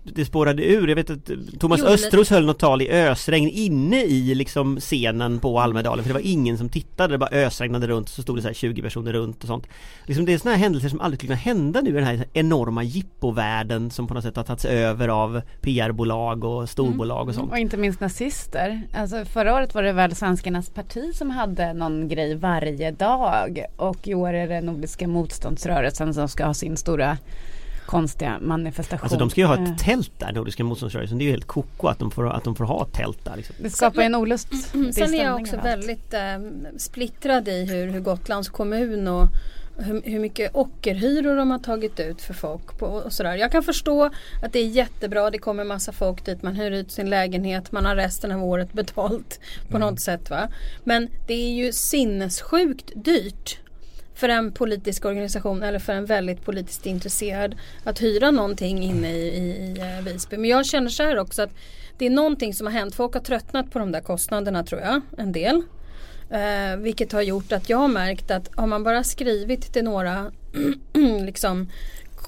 det 0.03 0.25
spårade 0.25 0.65
ur, 0.65 0.89
jag 0.89 0.97
vet 0.97 1.11
att 1.11 1.31
Thomas 1.59 1.81
Jo, 1.83 1.87
Östros 1.87 2.31
höll 2.31 2.47
något 2.47 2.59
tal 2.59 2.83
i 2.83 2.91
ösregn 2.91 3.49
inne 3.49 4.03
i 4.03 4.35
liksom 4.35 4.81
scenen 4.81 5.39
på 5.39 5.61
Almedalen 5.61 6.05
för 6.05 6.09
det 6.09 6.15
var 6.15 6.27
ingen 6.27 6.59
som 6.59 6.69
tittade, 6.69 7.15
det 7.15 7.19
bara 7.19 7.31
ösregnade 7.31 7.87
runt 7.87 8.09
så 8.09 8.23
stod 8.23 8.37
det 8.37 8.43
så 8.43 8.49
här 8.49 8.55
20 8.55 8.83
personer 8.83 9.13
runt 9.13 9.43
och 9.43 9.49
sånt. 9.49 9.67
Liksom 10.07 10.25
Det 10.25 10.33
är 10.33 10.39
sådana 10.39 10.57
här 10.57 10.63
händelser 10.63 10.89
som 10.89 11.01
aldrig 11.01 11.19
skulle 11.19 11.29
kunna 11.29 11.55
hända 11.55 11.81
nu 11.81 11.91
i 11.91 11.93
den 11.93 12.05
här 12.05 12.25
enorma 12.33 12.83
jippovärlden 12.83 13.91
som 13.91 14.07
på 14.07 14.15
något 14.15 14.25
sätt 14.25 14.37
har 14.37 14.45
tagits 14.45 14.65
över 14.65 15.09
av 15.09 15.41
PR-bolag 15.61 16.45
och 16.45 16.69
storbolag 16.69 17.29
och 17.29 17.35
sånt. 17.35 17.53
Och 17.53 17.59
inte 17.59 17.77
minst 17.77 18.01
nazister. 18.01 18.83
Alltså 18.95 19.25
förra 19.25 19.55
året 19.55 19.75
var 19.75 19.83
det 19.83 19.93
väl 19.93 20.15
Svenskarnas 20.15 20.71
parti 20.71 21.15
som 21.15 21.31
hade 21.31 21.73
någon 21.73 22.09
grej 22.09 22.35
varje 22.35 22.91
dag. 22.91 23.65
Och 23.77 24.09
i 24.09 24.15
år 24.15 24.33
är 24.33 24.49
det 24.49 24.61
Nordiska 24.61 25.09
motståndsrörelsen 25.09 26.15
som 26.15 26.29
ska 26.29 26.47
ha 26.47 26.55
sin 26.55 26.77
stora 26.77 27.19
konstiga 27.87 28.39
manifestation. 28.41 29.03
Alltså 29.03 29.19
de 29.19 29.31
ska 29.31 29.41
ju 29.41 29.47
ha 29.47 29.57
Eh, 29.57 29.73
ett 29.73 29.79
tält 29.79 30.13
där, 30.19 30.33
Nordiska 30.33 30.65
motståndsrörelsen, 30.65 31.19
det 31.19 31.25
är 31.25 31.27
ju 31.27 31.31
helt 31.31 31.47
koko 31.47 31.87
att 31.87 31.99
de 31.99 32.11
får, 32.11 32.29
att 32.29 32.45
de 32.45 32.57
får 32.57 32.65
ha 32.65 32.87
ett 32.87 32.93
tält 32.93 33.25
där 33.25 33.37
liksom. 33.37 33.55
Det 33.59 33.71
skapar 33.71 34.03
en 34.03 34.15
olust. 34.15 34.49
Mm, 34.75 34.93
Sen 34.93 35.15
är 35.15 35.25
jag 35.25 35.41
också 35.41 35.57
väldigt 35.57 36.15
eh, 36.15 36.21
splittrad 36.77 37.49
i 37.49 37.65
hur, 37.65 37.87
hur 37.87 38.01
Gotlands 38.01 38.49
kommun 38.49 39.09
och 39.09 39.29
hur, 39.79 40.03
hur 40.05 40.21
mycket 40.21 40.51
ockerhyror 40.55 41.37
de 41.37 41.51
har 41.51 41.59
tagit 41.59 42.01
ut 42.01 42.23
för 42.23 42.35
folk. 42.35 42.79
På, 42.79 42.87
och 42.87 43.13
sådär. 43.13 43.37
Jag 43.37 43.53
kan 43.53 43.63
förstå 43.63 44.11
att 44.43 44.53
det 44.53 44.59
är 44.59 44.67
jättebra, 44.67 45.31
det 45.31 45.39
kommer 45.39 45.65
massa 45.65 45.93
folk 45.93 46.25
dit, 46.25 46.43
man 46.43 46.55
hyr 46.55 46.71
ut 46.71 46.93
sin 46.93 47.11
lägenhet, 47.11 47.73
man 47.73 47.85
har 47.85 47.97
resten 47.97 48.33
av 48.33 48.45
året 48.45 48.73
betalt 48.73 49.41
på 49.71 49.79
något 49.79 50.01
sätt. 50.01 50.31
Va? 50.31 50.49
Men 50.85 51.09
det 51.27 51.35
är 51.35 51.55
ju 51.55 51.73
sinnessjukt 51.73 52.93
dyrt 52.95 53.59
för 54.17 54.29
en 54.29 54.53
politisk 54.53 55.05
organisation 55.05 55.63
eller 55.63 55.79
för 55.79 55.93
en 55.93 56.07
väldigt 56.07 56.45
politiskt 56.45 56.87
intresserad 56.87 57.55
att 57.85 58.03
hyra 58.03 58.31
någonting 58.31 58.83
inne 58.83 59.13
i, 59.13 59.29
i, 59.29 59.41
i 59.41 59.79
eh, 59.79 60.05
Visby. 60.05 60.37
Men 60.37 60.51
jag 60.51 60.67
känner 60.67 60.89
så 60.89 61.03
här 61.03 61.19
också 61.19 61.43
att 61.43 61.51
det 61.99 62.07
är 62.07 62.11
någonting 62.11 62.55
som 62.55 62.67
har 62.67 62.75
hänt. 62.75 62.95
Folk 62.95 63.15
har 63.15 63.21
tröttnat 63.21 63.71
på 63.71 63.79
de 63.79 63.93
där 63.93 64.01
kostnaderna 64.01 64.65
tror 64.65 64.81
jag, 64.81 65.01
en 65.19 65.33
del. 65.33 65.63
Eh, 66.31 66.77
vilket 66.79 67.13
har 67.13 67.23
gjort 67.23 67.53
att 67.53 67.69
jag 67.69 67.79
har 67.79 67.89
märkt 67.89 68.31
att 68.31 68.51
har 68.57 68.67
man 68.67 68.83
bara 68.83 69.05
skrivit 69.05 69.73
till 69.73 69.85
några 69.85 70.33
liksom, 71.25 71.69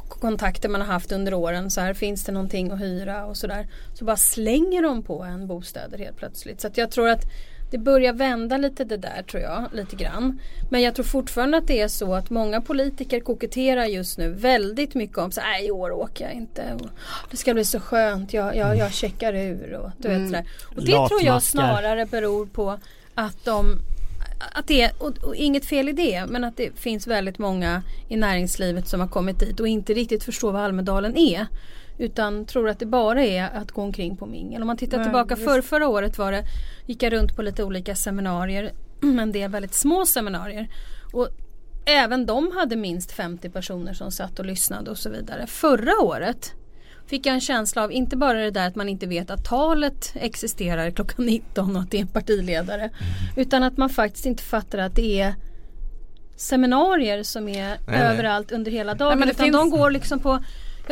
kontakter 0.08 0.68
man 0.68 0.80
har 0.80 0.88
haft 0.88 1.12
under 1.12 1.34
åren 1.34 1.70
så 1.70 1.80
här 1.80 1.94
finns 1.94 2.24
det 2.24 2.32
någonting 2.32 2.70
att 2.70 2.80
hyra 2.80 3.26
och 3.26 3.36
sådär. 3.36 3.66
Så 3.94 4.04
bara 4.04 4.16
slänger 4.16 4.82
de 4.82 5.02
på 5.02 5.22
en 5.22 5.46
bostäder 5.46 5.98
helt 5.98 6.16
plötsligt. 6.16 6.60
Så 6.60 6.66
att 6.66 6.76
jag 6.76 6.90
tror 6.90 7.08
att 7.08 7.24
det 7.70 7.78
börjar 7.78 8.12
vända 8.12 8.56
lite 8.56 8.84
det 8.84 8.96
där 8.96 9.22
tror 9.30 9.42
jag, 9.42 9.64
lite 9.72 9.96
grann. 9.96 10.40
Men 10.70 10.82
jag 10.82 10.94
tror 10.94 11.04
fortfarande 11.04 11.58
att 11.58 11.66
det 11.66 11.80
är 11.80 11.88
så 11.88 12.14
att 12.14 12.30
många 12.30 12.60
politiker 12.60 13.20
koketterar 13.20 13.84
just 13.84 14.18
nu 14.18 14.28
väldigt 14.32 14.94
mycket 14.94 15.18
om 15.18 15.32
så 15.32 15.40
här, 15.40 15.48
"Nej, 15.52 15.66
i 15.66 15.70
år 15.70 15.90
åker 15.90 16.24
jag 16.24 16.34
inte. 16.34 16.62
Och, 16.80 16.88
Det 17.30 17.36
ska 17.36 17.54
bli 17.54 17.64
så 17.64 17.80
skönt, 17.80 18.32
jag, 18.32 18.56
jag, 18.56 18.76
jag 18.76 18.92
checkar 18.92 19.34
ur 19.34 19.72
och 19.74 19.90
du 19.98 20.08
vet 20.08 20.26
sådär. 20.26 20.44
Och 20.76 20.84
det 20.84 21.08
tror 21.08 21.22
jag 21.24 21.42
snarare 21.42 22.06
beror 22.06 22.46
på 22.46 22.78
att 23.14 23.44
de 23.44 23.78
att 24.54 24.66
det 24.66 24.90
och, 24.98 25.18
och 25.24 25.34
inget 25.34 25.64
fel 25.64 25.88
i 25.88 25.92
det, 25.92 26.24
men 26.28 26.44
att 26.44 26.56
det 26.56 26.70
finns 26.78 27.06
väldigt 27.06 27.38
många 27.38 27.82
i 28.08 28.16
näringslivet 28.16 28.88
som 28.88 29.00
har 29.00 29.08
kommit 29.08 29.40
dit 29.40 29.60
och 29.60 29.68
inte 29.68 29.94
riktigt 29.94 30.24
förstår 30.24 30.52
vad 30.52 30.62
Almedalen 30.62 31.16
är. 31.16 31.46
Utan 31.98 32.44
tror 32.46 32.68
att 32.68 32.78
det 32.78 32.86
bara 32.86 33.24
är 33.24 33.50
att 33.56 33.72
gå 33.72 33.82
omkring 33.82 34.16
på 34.16 34.26
mingel. 34.26 34.60
Om 34.62 34.66
man 34.66 34.76
tittar 34.76 35.02
tillbaka 35.02 35.34
visst. 35.34 35.48
för 35.48 35.62
förra 35.62 35.88
året 35.88 36.18
var 36.18 36.32
det, 36.32 36.44
gick 36.86 37.02
jag 37.02 37.12
runt 37.12 37.36
på 37.36 37.42
lite 37.42 37.64
olika 37.64 37.94
seminarier, 37.94 38.72
en 39.02 39.32
del 39.32 39.50
väldigt 39.50 39.74
små 39.74 40.06
seminarier. 40.06 40.68
Och 41.12 41.28
även 41.86 42.26
de 42.26 42.52
hade 42.56 42.76
minst 42.76 43.12
50 43.12 43.50
personer 43.50 43.92
som 43.92 44.10
satt 44.10 44.38
och 44.38 44.44
lyssnade 44.46 44.90
och 44.90 44.98
så 44.98 45.10
vidare. 45.10 45.46
Förra 45.46 45.92
året 46.02 46.52
fick 47.06 47.26
jag 47.26 47.34
en 47.34 47.40
känsla 47.40 47.84
av, 47.84 47.92
inte 47.92 48.16
bara 48.16 48.38
det 48.38 48.50
där 48.50 48.66
att 48.68 48.76
man 48.76 48.88
inte 48.88 49.06
vet 49.06 49.30
att 49.30 49.44
talet 49.44 50.12
existerar 50.14 50.90
klockan 50.90 51.26
19 51.26 51.76
och 51.76 51.82
att 51.82 51.90
det 51.90 51.96
är 51.96 52.00
en 52.00 52.06
partiledare. 52.06 52.90
Utan 53.36 53.62
att 53.62 53.76
man 53.76 53.88
faktiskt 53.90 54.26
inte 54.26 54.42
fattar 54.42 54.78
att 54.78 54.94
det 54.94 55.20
är 55.20 55.34
seminarier 56.36 57.22
som 57.22 57.48
är 57.48 57.78
nej. 57.86 58.00
överallt 58.00 58.52
under 58.52 58.70
hela 58.70 58.94
dagen. 58.94 59.18
men 59.18 59.28
det 59.28 59.32
utan 59.32 59.44
finns- 59.44 59.56
de 59.56 59.70
går 59.70 59.90
liksom 59.90 60.18
på 60.18 60.38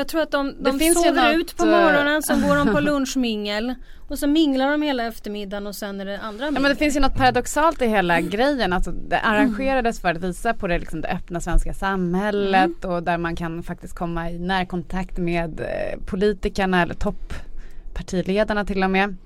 jag 0.01 0.09
tror 0.09 0.23
att 0.23 0.31
de, 0.31 0.47
Det 0.47 0.71
de 0.71 0.79
finns 0.79 0.97
ju 0.99 1.09
sover 1.09 1.33
något, 1.33 1.41
ut 1.41 1.57
på 1.57 1.65
morgonen, 1.67 2.23
sen 2.23 2.49
går 2.49 2.57
de 2.57 2.69
på 2.75 2.81
lunchmingel 2.91 3.75
och 4.09 4.19
så 4.19 4.27
minglar 4.27 4.71
de 4.71 4.83
hela 4.83 5.07
eftermiddagen 5.07 5.67
och 5.67 5.75
sen 5.77 6.01
är 6.01 6.05
det 6.05 6.19
andra 6.21 6.45
Ja, 6.45 6.51
mingel. 6.51 6.63
men 6.63 6.71
det 6.71 6.77
finns 6.77 6.97
ju 6.97 7.01
något 7.01 7.15
paradoxalt 7.15 7.83
i 7.83 7.87
hela 7.87 8.21
grejen. 8.21 8.73
Alltså, 8.73 8.91
det 8.91 9.19
arrangerades 9.21 10.01
för 10.01 10.09
att 10.09 10.17
visa 10.17 10.55
på 10.55 10.67
det, 10.67 10.79
liksom, 10.79 11.01
det 11.01 11.09
öppna 11.09 11.41
svenska 11.41 11.75
samhället 11.75 12.85
och 12.85 13.03
där 13.03 13.19
man 13.19 13.37
kan 13.37 13.63
faktiskt 13.63 13.95
komma 13.95 14.31
i 14.31 14.39
närkontakt 14.39 15.19
med 15.19 15.61
eh, 15.61 15.99
politikerna 16.07 16.83
eller 16.83 16.95
topppartiledarna 16.95 18.65
till 18.65 18.83
och 18.85 18.91
med. 18.91 19.17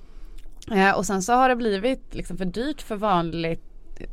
Eh, 0.71 0.91
och 0.91 1.05
sen 1.05 1.21
så 1.21 1.33
har 1.33 1.49
det 1.49 1.55
blivit 1.55 2.15
liksom, 2.15 2.37
för 2.37 2.45
dyrt 2.45 2.81
för 2.81 2.95
vanligt 2.95 3.63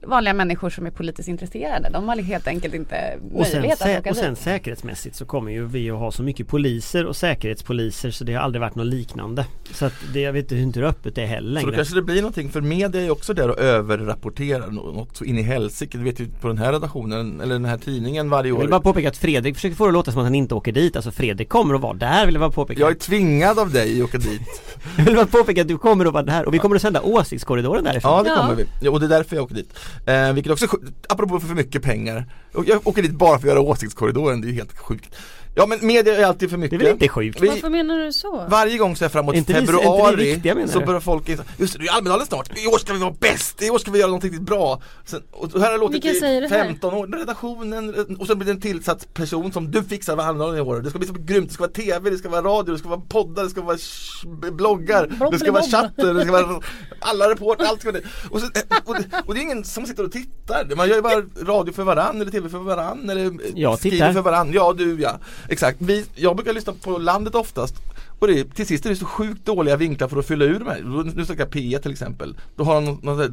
vanliga 0.02 0.34
människor 0.34 0.70
som 0.70 0.86
är 0.86 0.90
politiskt 0.90 1.28
intresserade. 1.28 1.88
De 1.92 2.08
har 2.08 2.16
helt 2.16 2.46
enkelt 2.46 2.74
inte 2.74 3.18
Och 3.34 3.46
sen, 3.46 3.54
möjlighet 3.60 3.82
att 3.82 3.98
åka 4.00 4.10
och 4.10 4.16
sen 4.16 4.34
dit. 4.34 4.42
säkerhetsmässigt 4.42 5.16
så 5.16 5.24
kommer 5.24 5.52
ju 5.52 5.66
vi 5.66 5.90
att 5.90 5.98
ha 5.98 6.10
så 6.12 6.22
mycket 6.22 6.48
poliser 6.48 7.06
och 7.06 7.16
säkerhetspoliser 7.16 8.10
så 8.10 8.24
det 8.24 8.34
har 8.34 8.42
aldrig 8.42 8.60
varit 8.60 8.74
något 8.74 8.86
liknande. 8.86 9.44
Så 9.72 9.84
att 9.86 9.92
det, 10.12 10.20
jag 10.20 10.32
vet 10.32 10.52
inte 10.52 10.80
hur 10.80 10.86
öppet 10.86 11.14
det 11.14 11.22
är 11.22 11.26
heller 11.26 11.60
Så 11.60 11.66
då 11.66 11.72
kanske 11.72 11.94
det 11.94 12.02
blir 12.02 12.16
någonting, 12.22 12.50
för 12.50 12.60
media 12.60 13.00
är 13.00 13.04
ju 13.04 13.10
också 13.10 13.34
där 13.34 13.50
och 13.50 13.58
överrapporterar 13.58 14.66
nå- 14.70 14.92
något 14.92 15.16
så 15.16 15.24
in 15.24 15.38
i 15.38 15.42
helsike. 15.42 15.98
Du 15.98 16.04
vet 16.04 16.20
ju 16.20 16.28
på 16.40 16.48
den 16.48 16.58
här 16.58 16.72
redaktionen, 16.72 17.40
eller 17.40 17.52
den 17.54 17.64
här 17.64 17.78
tidningen 17.78 18.30
varje 18.30 18.50
Jag 18.50 18.56
vill 18.58 18.66
år. 18.66 18.70
bara 18.70 18.80
påpeka 18.80 19.08
att 19.08 19.16
Fredrik 19.16 19.54
försöker 19.54 19.76
få 19.76 19.84
det 19.84 19.88
att 19.88 19.94
låta 19.94 20.12
som 20.12 20.20
att 20.20 20.26
han 20.26 20.34
inte 20.34 20.54
åker 20.54 20.72
dit. 20.72 20.96
Alltså 20.96 21.10
Fredrik 21.10 21.48
kommer 21.48 21.74
att 21.74 21.80
vara 21.80 21.94
där 21.94 22.26
vill 22.26 22.34
jag 22.34 22.40
bara 22.40 22.50
påpeka. 22.50 22.80
Jag 22.80 22.90
är 22.90 22.94
tvingad 22.94 23.58
av 23.58 23.70
dig 23.72 24.00
att 24.00 24.08
åka 24.08 24.18
dit. 24.18 24.40
Jag 24.96 25.04
vill 25.04 25.14
bara 25.14 25.26
påpeka 25.26 25.60
att 25.62 25.68
du 25.68 25.78
kommer 25.78 26.06
att 26.06 26.12
vara 26.12 26.22
där 26.22 26.46
och 26.46 26.54
vi 26.54 26.58
kommer 26.58 26.76
att 26.76 26.82
sända 26.82 27.00
åsiktskorridoren 27.02 27.84
därifrån. 27.84 28.12
Ja 28.16 28.22
det 28.22 28.28
Ja. 28.28 28.36
kommer 28.36 28.54
vi. 28.54 28.64
Ja, 28.80 28.90
och 28.90 29.00
det 29.00 29.06
är 29.06 29.10
därför 29.10 29.36
jag 29.36 29.44
åker 29.44 29.54
dit. 29.54 29.77
Eh, 30.06 30.32
vilket 30.32 30.52
också, 30.52 30.64
är 30.64 30.68
sjukt. 30.68 31.06
apropå 31.08 31.40
för 31.40 31.54
mycket 31.54 31.82
pengar. 31.82 32.24
Och 32.54 32.64
Jag 32.64 32.86
åker 32.86 33.02
dit 33.02 33.12
bara 33.12 33.38
för 33.38 33.48
att 33.48 33.54
göra 33.54 33.60
åsiktskorridoren, 33.60 34.40
det 34.40 34.46
är 34.46 34.48
ju 34.48 34.54
helt 34.54 34.78
sjukt. 34.78 35.14
Ja 35.54 35.66
men 35.66 35.86
media 35.86 36.16
är 36.16 36.24
alltid 36.24 36.50
för 36.50 36.56
Det 36.56 36.60
mycket. 36.60 36.80
är 36.80 36.84
väl 36.84 36.92
inte 36.92 37.08
sjukt? 37.08 37.40
Vi, 37.40 37.48
Varför 37.48 37.70
menar 37.70 37.98
du 37.98 38.12
så? 38.12 38.44
varje 38.48 38.78
gång 38.78 38.96
så 38.96 39.04
är 39.04 39.08
framåt 39.08 39.34
Inte 39.34 39.52
vi- 39.52 39.58
inte 39.58 39.72
vi 39.72 39.78
februari 39.78 40.16
viktiga, 40.16 40.68
så 40.68 40.80
börjar 40.80 41.00
folk 41.00 41.28
inse, 41.28 41.42
just 41.56 41.72
det, 41.72 41.78
det 41.78 41.86
är 41.88 41.92
Almedalen 41.96 42.26
snart, 42.26 42.58
i 42.58 42.66
år 42.66 42.78
ska 42.78 42.92
vi 42.92 42.98
vara 42.98 43.14
bäst, 43.20 43.62
i 43.62 43.70
år 43.70 43.78
ska 43.78 43.90
vi 43.90 43.98
göra 43.98 44.10
något 44.10 44.24
riktigt 44.24 44.42
bra. 44.42 44.82
Sen, 45.04 45.22
och 45.32 45.50
här 45.52 45.60
har 45.60 45.72
det 45.72 45.78
låtit 45.78 46.04
i 46.04 46.20
det 46.20 46.26
här? 46.26 46.48
15 46.48 46.94
år, 46.94 47.06
redaktionen 47.06 48.16
och 48.18 48.26
sen 48.26 48.38
blir 48.38 48.46
det 48.46 48.52
en 48.52 48.60
tillsatt 48.60 49.14
person 49.14 49.52
som 49.52 49.70
du 49.70 49.82
fixar 49.82 50.16
med 50.16 50.24
Almedalen 50.26 50.56
i 50.58 50.60
år. 50.60 50.80
Det 50.80 50.90
ska 50.90 50.98
bli 50.98 51.08
så 51.08 51.14
grymt, 51.18 51.48
det 51.48 51.54
ska 51.54 51.62
vara 51.62 51.72
TV, 51.72 52.10
det 52.10 52.18
ska 52.18 52.28
vara 52.28 52.42
radio, 52.42 52.72
det 52.72 52.78
ska 52.78 52.88
vara 52.88 53.00
poddar, 53.08 53.44
det 53.44 53.50
ska 53.50 53.62
vara 53.62 53.78
bloggar, 54.52 55.30
det 55.32 55.38
ska 55.38 55.52
vara 55.52 55.62
chatter, 55.62 56.14
det 56.14 56.22
ska 56.22 56.32
vara 56.32 56.60
alla 57.00 57.30
reporter, 57.30 57.64
allt 57.64 57.80
ska 57.80 57.92
vara 57.92 58.00
det. 58.02 58.08
Och, 58.30 58.40
så, 58.40 58.46
och, 58.84 58.94
det, 58.94 59.04
och 59.26 59.34
det 59.34 59.40
är 59.40 59.42
ingen 59.42 59.64
som 59.64 59.86
sitter 59.86 60.04
och 60.04 60.12
tittar, 60.12 60.74
man 60.76 60.88
gör 60.88 60.96
ju 60.96 61.02
bara 61.02 61.22
radio 61.54 61.72
för 61.72 61.82
varann 61.82 62.20
eller 62.20 62.30
TV 62.30 62.48
för 62.48 62.58
varann 62.58 63.10
eller 63.10 63.32
Jag 63.54 63.78
skriver 63.78 63.96
tittar. 63.96 64.12
för 64.12 64.20
varann. 64.22 64.50
Ja 64.52 64.72
du 64.78 65.00
ja, 65.00 65.18
exakt. 65.48 65.78
Vi, 65.80 66.04
jag 66.14 66.36
brukar 66.36 66.52
lyssna 66.52 66.72
på 66.72 66.98
landet 66.98 67.34
oftast 67.34 67.74
och 68.18 68.28
det, 68.28 68.44
till 68.44 68.66
sist 68.66 68.86
är 68.86 68.90
det 68.90 68.96
så 68.96 69.06
sjukt 69.06 69.46
dåliga 69.46 69.76
vinklar 69.76 70.08
för 70.08 70.18
att 70.18 70.26
fylla 70.26 70.44
ur 70.44 70.60
mig. 70.60 70.82
Nu 71.14 71.24
snackar 71.24 71.42
jag 71.42 71.52
P1 71.52 71.78
till 71.78 71.92
exempel. 71.92 72.36
Då 72.56 72.64
har 72.64 72.74
de 72.74 73.00
sån 73.00 73.18
här 73.18 73.32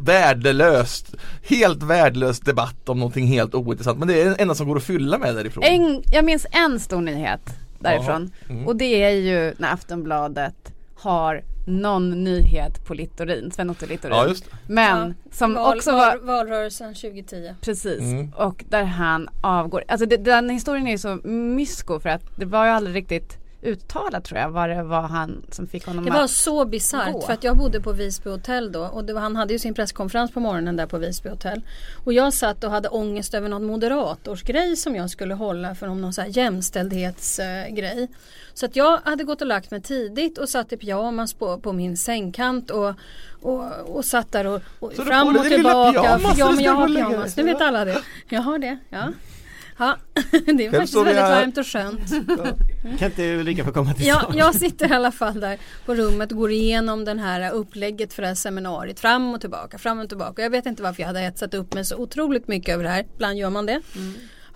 värdelöst, 0.00 1.14
helt 1.42 1.82
värdelös 1.82 2.40
debatt 2.40 2.88
om 2.88 2.98
någonting 2.98 3.26
helt 3.26 3.54
ointressant. 3.54 3.98
Men 3.98 4.08
det 4.08 4.22
är 4.22 4.24
det 4.24 4.34
enda 4.34 4.54
som 4.54 4.68
går 4.68 4.76
att 4.76 4.82
fylla 4.82 5.18
med 5.18 5.34
därifrån. 5.34 5.64
En, 5.64 6.02
jag 6.12 6.24
minns 6.24 6.46
en 6.50 6.80
stor 6.80 7.00
nyhet 7.00 7.40
därifrån. 7.78 8.30
Mm. 8.48 8.66
Och 8.66 8.76
det 8.76 9.02
är 9.02 9.10
ju 9.10 9.54
när 9.58 9.72
Aftonbladet 9.72 10.72
har 10.94 11.42
någon 11.66 12.24
nyhet 12.24 12.84
på 12.86 12.94
Littorin, 12.94 13.50
Sven-Otto 13.50 13.86
Littorin. 13.86 14.16
Ja 14.16 14.26
just 14.28 14.44
det. 14.44 14.50
Men 14.72 15.14
som 15.30 15.54
Val, 15.54 15.76
också 15.76 15.92
var 15.92 16.16
val, 16.16 16.20
valrörelsen 16.26 16.94
2010. 16.94 17.54
Precis, 17.60 18.00
Mm. 18.00 18.32
och 18.36 18.64
där 18.68 18.84
han 18.84 19.28
avgår. 19.40 19.84
Alltså 19.88 20.06
det, 20.06 20.16
den 20.16 20.50
historien 20.50 20.86
är 20.86 20.90
ju 20.90 20.98
så 20.98 21.14
mysko 21.28 22.00
för 22.00 22.08
att 22.08 22.22
det 22.36 22.44
var 22.44 22.64
ju 22.64 22.70
aldrig 22.70 22.96
riktigt 22.96 23.38
uttalat 23.62 24.24
tror 24.24 24.40
jag 24.40 24.50
vad 24.50 24.68
det 24.68 24.82
var 24.82 25.02
han 25.02 25.42
som 25.50 25.66
fick 25.66 25.86
honom 25.86 26.04
Det 26.04 26.10
var 26.10 26.24
att 26.24 26.30
så 26.30 26.64
bisarrt 26.64 27.24
för 27.24 27.32
att 27.32 27.44
jag 27.44 27.56
bodde 27.56 27.80
på 27.80 27.92
Visby 27.92 28.30
hotell 28.30 28.72
då 28.72 28.80
och 28.80 29.04
det 29.04 29.12
var, 29.12 29.20
han 29.20 29.36
hade 29.36 29.52
ju 29.52 29.58
sin 29.58 29.74
presskonferens 29.74 30.30
på 30.30 30.40
morgonen 30.40 30.76
där 30.76 30.86
på 30.86 30.98
Visby 30.98 31.28
hotell. 31.28 31.62
Och 32.04 32.12
jag 32.12 32.34
satt 32.34 32.64
och 32.64 32.70
hade 32.70 32.88
ångest 32.88 33.34
över 33.34 33.48
någon 33.48 33.64
moderatorsgrej 33.64 34.76
som 34.76 34.96
jag 34.96 35.10
skulle 35.10 35.34
hålla 35.34 35.74
för 35.74 35.86
någon 35.86 36.12
så 36.12 36.20
här 36.20 36.28
jämställdhetsgrej. 36.28 38.08
Så 38.54 38.66
att 38.66 38.76
jag 38.76 38.98
hade 39.04 39.24
gått 39.24 39.40
och 39.40 39.46
lagt 39.46 39.70
mig 39.70 39.80
tidigt 39.80 40.38
och 40.38 40.48
satt 40.48 40.72
i 40.72 40.76
pyjamas 40.76 41.34
på, 41.34 41.58
på 41.58 41.72
min 41.72 41.96
sängkant 41.96 42.70
och, 42.70 42.94
och, 43.42 43.96
och 43.96 44.04
satt 44.04 44.32
där 44.32 44.46
och, 44.46 44.60
och 44.78 44.92
fram 44.92 45.36
och 45.36 45.44
tillbaka. 45.44 46.00
pyjamas 46.00 46.38
ja 46.38 46.50
men 46.50 46.64
jag 46.64 46.72
har 46.72 46.86
pyjamas, 46.86 47.36
nu 47.36 47.42
vet 47.42 47.60
alla 47.60 47.84
det. 47.84 48.02
Jag 48.28 48.40
har 48.40 48.58
det, 48.58 48.78
ja. 48.90 49.08
Ja, 49.78 49.96
det 50.30 50.66
är 50.66 50.70
faktiskt 50.70 50.92
sover 50.92 51.04
väldigt 51.04 51.22
jag- 51.22 51.30
varmt 51.30 51.58
och 51.58 51.66
skönt. 51.66 52.10
Kan 52.98 53.08
inte 53.10 53.34
Ulrika 53.36 53.64
få 53.64 53.72
komma 53.72 53.94
till 53.94 54.06
Ja, 54.06 54.32
jag 54.34 54.54
sitter 54.54 54.90
i 54.90 54.94
alla 54.94 55.12
fall 55.12 55.40
där 55.40 55.58
på 55.86 55.94
rummet 55.94 56.32
och 56.32 56.38
går 56.38 56.50
igenom 56.50 57.04
den 57.04 57.18
här 57.18 57.50
upplägget 57.52 58.12
för 58.12 58.22
det 58.22 58.28
här 58.28 58.34
seminariet 58.34 59.00
fram 59.00 59.34
och 59.34 59.40
tillbaka, 59.40 59.78
fram 59.78 59.98
och 60.00 60.08
tillbaka. 60.08 60.42
Jag 60.42 60.50
vet 60.50 60.66
inte 60.66 60.82
varför 60.82 61.02
jag 61.02 61.06
hade 61.06 61.20
hetsat 61.20 61.54
upp 61.54 61.74
mig 61.74 61.84
så 61.84 61.96
otroligt 61.96 62.48
mycket 62.48 62.74
över 62.74 62.84
det 62.84 62.90
här. 62.90 63.04
Ibland 63.14 63.38
gör 63.38 63.50
man 63.50 63.66
det. 63.66 63.80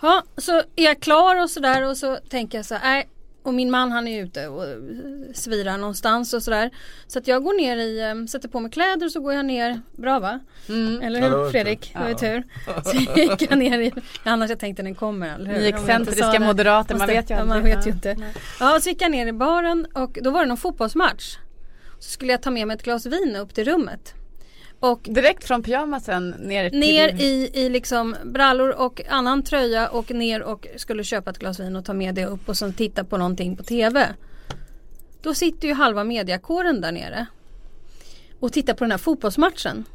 Ja, 0.01 0.23
så 0.37 0.51
är 0.57 0.83
jag 0.83 0.99
klar 0.99 1.43
och 1.43 1.49
sådär 1.49 1.89
och 1.89 1.97
så 1.97 2.15
tänker 2.29 2.57
jag 2.57 2.65
så 2.65 2.75
här, 2.75 2.81
nej. 2.91 3.09
Och 3.47 3.53
min 3.53 3.71
man 3.71 3.91
han 3.91 4.07
är 4.07 4.23
ute 4.23 4.47
och 4.47 4.63
svirar 5.33 5.77
någonstans 5.77 6.33
och 6.33 6.43
sådär. 6.43 6.69
Så 7.07 7.19
att 7.19 7.27
jag 7.27 7.43
går 7.43 7.53
ner 7.53 7.77
i, 7.77 7.99
eh, 8.09 8.25
sätter 8.25 8.47
på 8.49 8.59
mig 8.59 8.71
kläder 8.71 9.05
och 9.05 9.11
så 9.11 9.19
går 9.19 9.33
jag 9.33 9.45
ner, 9.45 9.81
bra 9.91 10.19
va? 10.19 10.39
Mm. 10.69 11.01
Eller 11.01 11.19
Ja, 11.21 11.27
hur 11.27 11.43
tur. 11.43 11.51
Fredrik? 11.51 11.91
Det 11.93 11.99
var 11.99 12.05
ju 12.07 12.11
Ja. 12.11 12.17
tur. 12.17 12.43
Så 12.83 13.19
gick 13.19 13.41
jag 13.51 13.57
ner 13.59 13.79
i, 13.79 13.91
annars 14.23 14.49
jag 14.49 14.59
tänkte 14.59 14.83
den 14.83 14.95
kommer, 14.95 15.35
eller 15.35 15.45
hur? 15.51 15.59
Ni 15.59 15.67
excentriska 15.67 16.39
moderater, 16.39 16.95
man 16.95 17.07
vet 17.07 17.29
ju 17.29 17.33
ja, 17.33 17.41
aldrig. 17.41 17.63
man 17.63 17.75
vet 17.75 17.85
ju 17.85 17.89
Ja. 17.89 17.95
inte. 17.95 18.15
Ja, 18.59 18.79
så 18.81 18.89
gick 18.89 19.01
jag 19.01 19.11
ner 19.11 19.27
i 19.27 19.33
baren 19.33 19.87
och 19.93 20.17
då 20.21 20.29
var 20.31 20.39
det 20.39 20.45
någon 20.47 20.57
fotbollsmatch. 20.57 21.37
Så 21.99 22.09
skulle 22.11 22.31
jag 22.31 22.41
ta 22.41 22.51
med 22.51 22.67
mig 22.67 22.75
ett 22.75 22.83
glas 22.83 23.05
vin 23.05 23.35
upp 23.35 23.53
till 23.53 23.65
rummet. 23.65 24.13
Och 24.79 24.99
Direkt 25.03 25.43
från 25.43 25.63
pyjamasen 25.63 26.29
ner 26.29 26.69
till... 26.69 26.79
ner 26.79 27.21
i, 27.21 27.49
i 27.53 27.69
liksom 27.69 28.15
brallor 28.23 28.69
och 28.69 29.01
annan 29.09 29.43
tröja 29.43 29.87
och 29.87 30.11
ner 30.11 30.41
och 30.41 30.67
skulle 30.75 31.03
köpa 31.03 31.29
ett 31.29 31.39
glas 31.39 31.59
vin 31.59 31.75
och 31.75 31.85
ta 31.85 31.93
med 31.93 32.15
det 32.15 32.25
upp 32.25 32.49
och 32.49 32.57
sen 32.57 32.73
titta 32.73 33.03
på 33.03 33.17
någonting 33.17 33.55
på 33.55 33.63
TV. 33.63 34.07
Då 35.21 35.33
sitter 35.33 35.67
ju 35.67 35.73
halva 35.73 36.03
mediakåren 36.03 36.81
där 36.81 36.91
nere. 36.91 37.25
Och 38.39 38.53
tittar 38.53 38.73
på 38.73 38.83
den 38.83 38.91
här 38.91 38.97
fotbollsmatchen. 38.97 39.85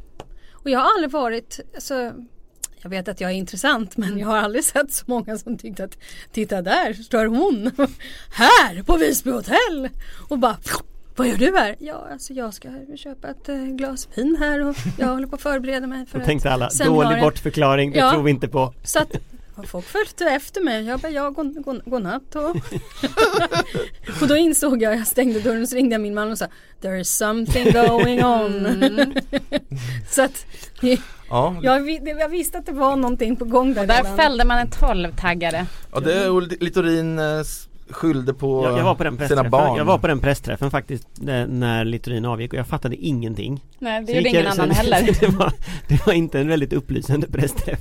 Och 0.51 0.69
jag 0.69 0.79
har 0.79 0.93
aldrig 0.95 1.11
varit, 1.11 1.59
alltså, 1.73 2.11
jag 2.81 2.89
vet 2.89 3.07
att 3.07 3.21
jag 3.21 3.31
är 3.31 3.35
intressant 3.35 3.97
men 3.97 4.17
jag 4.17 4.27
har 4.27 4.37
aldrig 4.37 4.63
sett 4.63 4.93
så 4.93 5.03
många 5.07 5.37
som 5.37 5.57
tyckte 5.57 5.83
att 5.83 5.97
titta 6.31 6.61
där 6.61 6.93
står 6.93 7.25
hon 7.25 7.71
här 8.33 8.83
på 8.83 8.97
Visby 8.97 9.31
hotell 9.31 9.89
och 10.29 10.39
bara 10.39 10.57
vad 11.15 11.27
gör 11.27 11.37
du 11.37 11.55
här? 11.57 11.75
Ja, 11.79 12.07
alltså 12.11 12.33
jag 12.33 12.53
ska 12.53 12.69
köpa 12.97 13.27
ett 13.27 13.49
eh, 13.49 13.55
glas 13.55 14.07
vin 14.15 14.35
här 14.39 14.67
och 14.67 14.75
jag 14.97 15.07
håller 15.07 15.27
på 15.27 15.35
att 15.35 15.41
förbereda 15.41 15.87
mig 15.87 16.05
för 16.05 16.19
Då 16.19 16.25
tänkte 16.25 16.51
alla, 16.51 16.69
dålig 16.85 17.21
bortförklaring, 17.21 17.91
det 17.91 17.97
Ja. 17.99 18.11
tror 18.11 18.23
vi 18.23 18.31
inte 18.31 18.47
på. 18.47 18.73
så 18.83 18.99
att 18.99 19.11
folk 19.67 19.85
följt 19.85 20.21
efter 20.21 20.61
mig. 20.61 20.83
Jag 20.85 20.99
bara, 20.99 21.11
ja, 21.11 21.29
god, 21.29 21.63
god, 21.63 21.81
godnatt 21.85 22.35
och... 22.35 22.55
och 24.21 24.27
då 24.27 24.35
insåg 24.35 24.81
jag, 24.81 24.95
jag 24.95 25.07
stängde 25.07 25.39
dörren 25.39 25.61
och 25.61 25.69
så 25.69 25.75
ringde 25.75 25.93
jag 25.93 26.01
min 26.01 26.13
man 26.13 26.31
och 26.31 26.37
sa 26.37 26.45
There 26.81 26.99
is 26.99 27.09
something 27.17 27.71
going 27.71 28.23
on. 28.25 28.65
Mm. 28.65 29.13
så 30.09 30.21
att 30.23 30.45
Ja, 31.29 31.55
jag, 31.61 31.89
jag 32.05 32.29
visste 32.29 32.57
att 32.57 32.65
det 32.65 32.71
var 32.71 32.95
någonting 32.95 33.35
på 33.35 33.45
gång 33.45 33.73
där 33.73 33.87
Där 33.87 33.97
redan. 33.97 34.17
fällde 34.17 34.45
man 34.45 34.57
en 34.59 34.69
tolvtaggare. 34.71 35.65
ja 35.93 35.99
det 35.99 36.13
är 36.13 36.63
Littorin 36.63 37.19
eh, 37.19 37.25
skyllde 37.89 38.33
på 38.33 38.63
Jag, 38.65 38.77
jag, 38.79 38.83
var 38.83 38.95
på 38.95 39.03
den 39.03 39.27
sina 39.27 39.43
barn. 39.49 39.77
jag 39.77 39.85
var 39.85 39.97
på 39.97 40.07
den 40.07 40.19
pressträffen 40.19 40.71
faktiskt 40.71 41.07
när, 41.15 41.85
Littorin 41.85 42.25
avgick 42.25 42.53
och 42.53 42.59
jag 42.59 42.67
fattade 42.67 42.95
ingenting. 42.95 43.63
Nej, 43.79 44.03
det 44.05 44.11
gjorde 44.13 44.29
ingen 44.29 44.43
jag- 44.43 44.51
annan 44.53 44.71
heller. 44.75 45.17
det, 45.19 45.27
var, 45.27 45.51
det 45.87 46.05
var 46.05 46.13
inte 46.13 46.39
en 46.39 46.47
väldigt 46.47 46.73
upplysande 46.73 47.27
pressträff. 47.27 47.79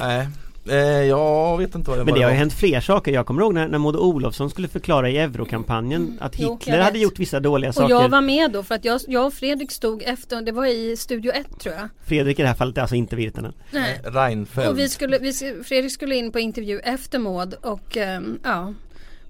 Nej. 0.00 0.28
Eh, 0.68 0.76
jag 1.04 1.58
vet 1.58 1.74
inte 1.74 1.90
vad 1.90 1.98
jag 1.98 2.04
Men 2.06 2.14
det 2.14 2.20
har 2.22 2.30
ju 2.30 2.34
var. 2.34 2.38
hänt 2.38 2.52
fler 2.52 2.80
saker. 2.80 3.12
Jag 3.12 3.26
kommer 3.26 3.42
ihåg 3.42 3.54
när, 3.54 3.68
när 3.68 3.78
Maud 3.78 3.96
Olofsson 3.96 4.50
skulle 4.50 4.68
förklara 4.68 5.10
i 5.10 5.18
eurokampanjen 5.18 6.18
att 6.20 6.34
Jo, 6.38 6.52
Hitler 6.60 6.76
jag 6.76 6.84
hade 6.84 6.98
gjort 6.98 7.18
vissa 7.18 7.40
dåliga 7.40 7.68
Och 7.68 7.74
saker. 7.74 7.94
jag 7.94 8.08
var 8.08 8.20
med 8.20 8.50
då 8.52 8.62
för 8.62 8.74
att 8.74 8.84
jag, 8.84 9.00
jag 9.08 9.26
och 9.26 9.34
Fredrik 9.34 9.70
stod 9.70 10.02
efter, 10.02 10.42
det 10.42 10.52
var 10.52 10.66
i 10.66 10.96
Studio 10.96 11.32
1 11.32 11.46
tror 11.60 11.74
jag. 11.74 11.88
Fredrik 12.06 12.38
i 12.38 12.42
det 12.42 12.48
här 12.48 12.54
fallet 12.54 12.76
är 12.76 12.80
alltså 12.82 12.96
inte 12.96 13.16
Virtanen. 13.16 13.52
Nej. 13.70 14.00
Reinfeldt. 14.04 14.70
Och 14.70 14.78
vi 14.78 14.88
skulle, 14.88 15.18
vi, 15.18 15.32
Fredrik 15.64 15.92
skulle 15.92 16.14
in 16.16 16.32
på 16.32 16.38
intervju 16.40 16.78
efter 16.78 17.18
Maud 17.18 17.54
och 17.54 17.96
ehm, 17.96 18.38
ja. 18.44 18.74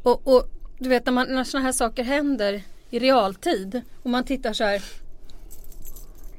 Och, 0.02 0.36
och 0.36 0.48
du 0.78 0.88
vet 0.88 1.06
när, 1.06 1.12
man, 1.12 1.26
när 1.30 1.44
sådana 1.44 1.64
här 1.64 1.72
saker 1.72 2.04
händer 2.04 2.62
i 2.90 2.98
realtid 2.98 3.80
och 4.02 4.10
man 4.10 4.24
tittar 4.24 4.52
så 4.52 4.64
här. 4.64 4.82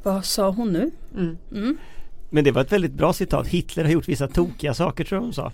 Vad 0.04 0.26
sa 0.26 0.50
hon 0.50 0.74
nu? 0.74 0.92
Mm. 1.16 1.38
Mm. 1.52 1.78
Men 2.34 2.44
det 2.44 2.52
var 2.52 2.62
ett 2.62 2.72
väldigt 2.72 2.94
bra 2.94 3.14
citat. 3.14 3.48
Hitler 3.48 3.84
har 3.84 3.92
gjort 3.92 4.08
vissa 4.08 4.28
tokiga 4.28 4.74
saker 4.74 5.04
tror 5.04 5.18
jag 5.18 5.24
hon 5.24 5.34
sa. 5.34 5.52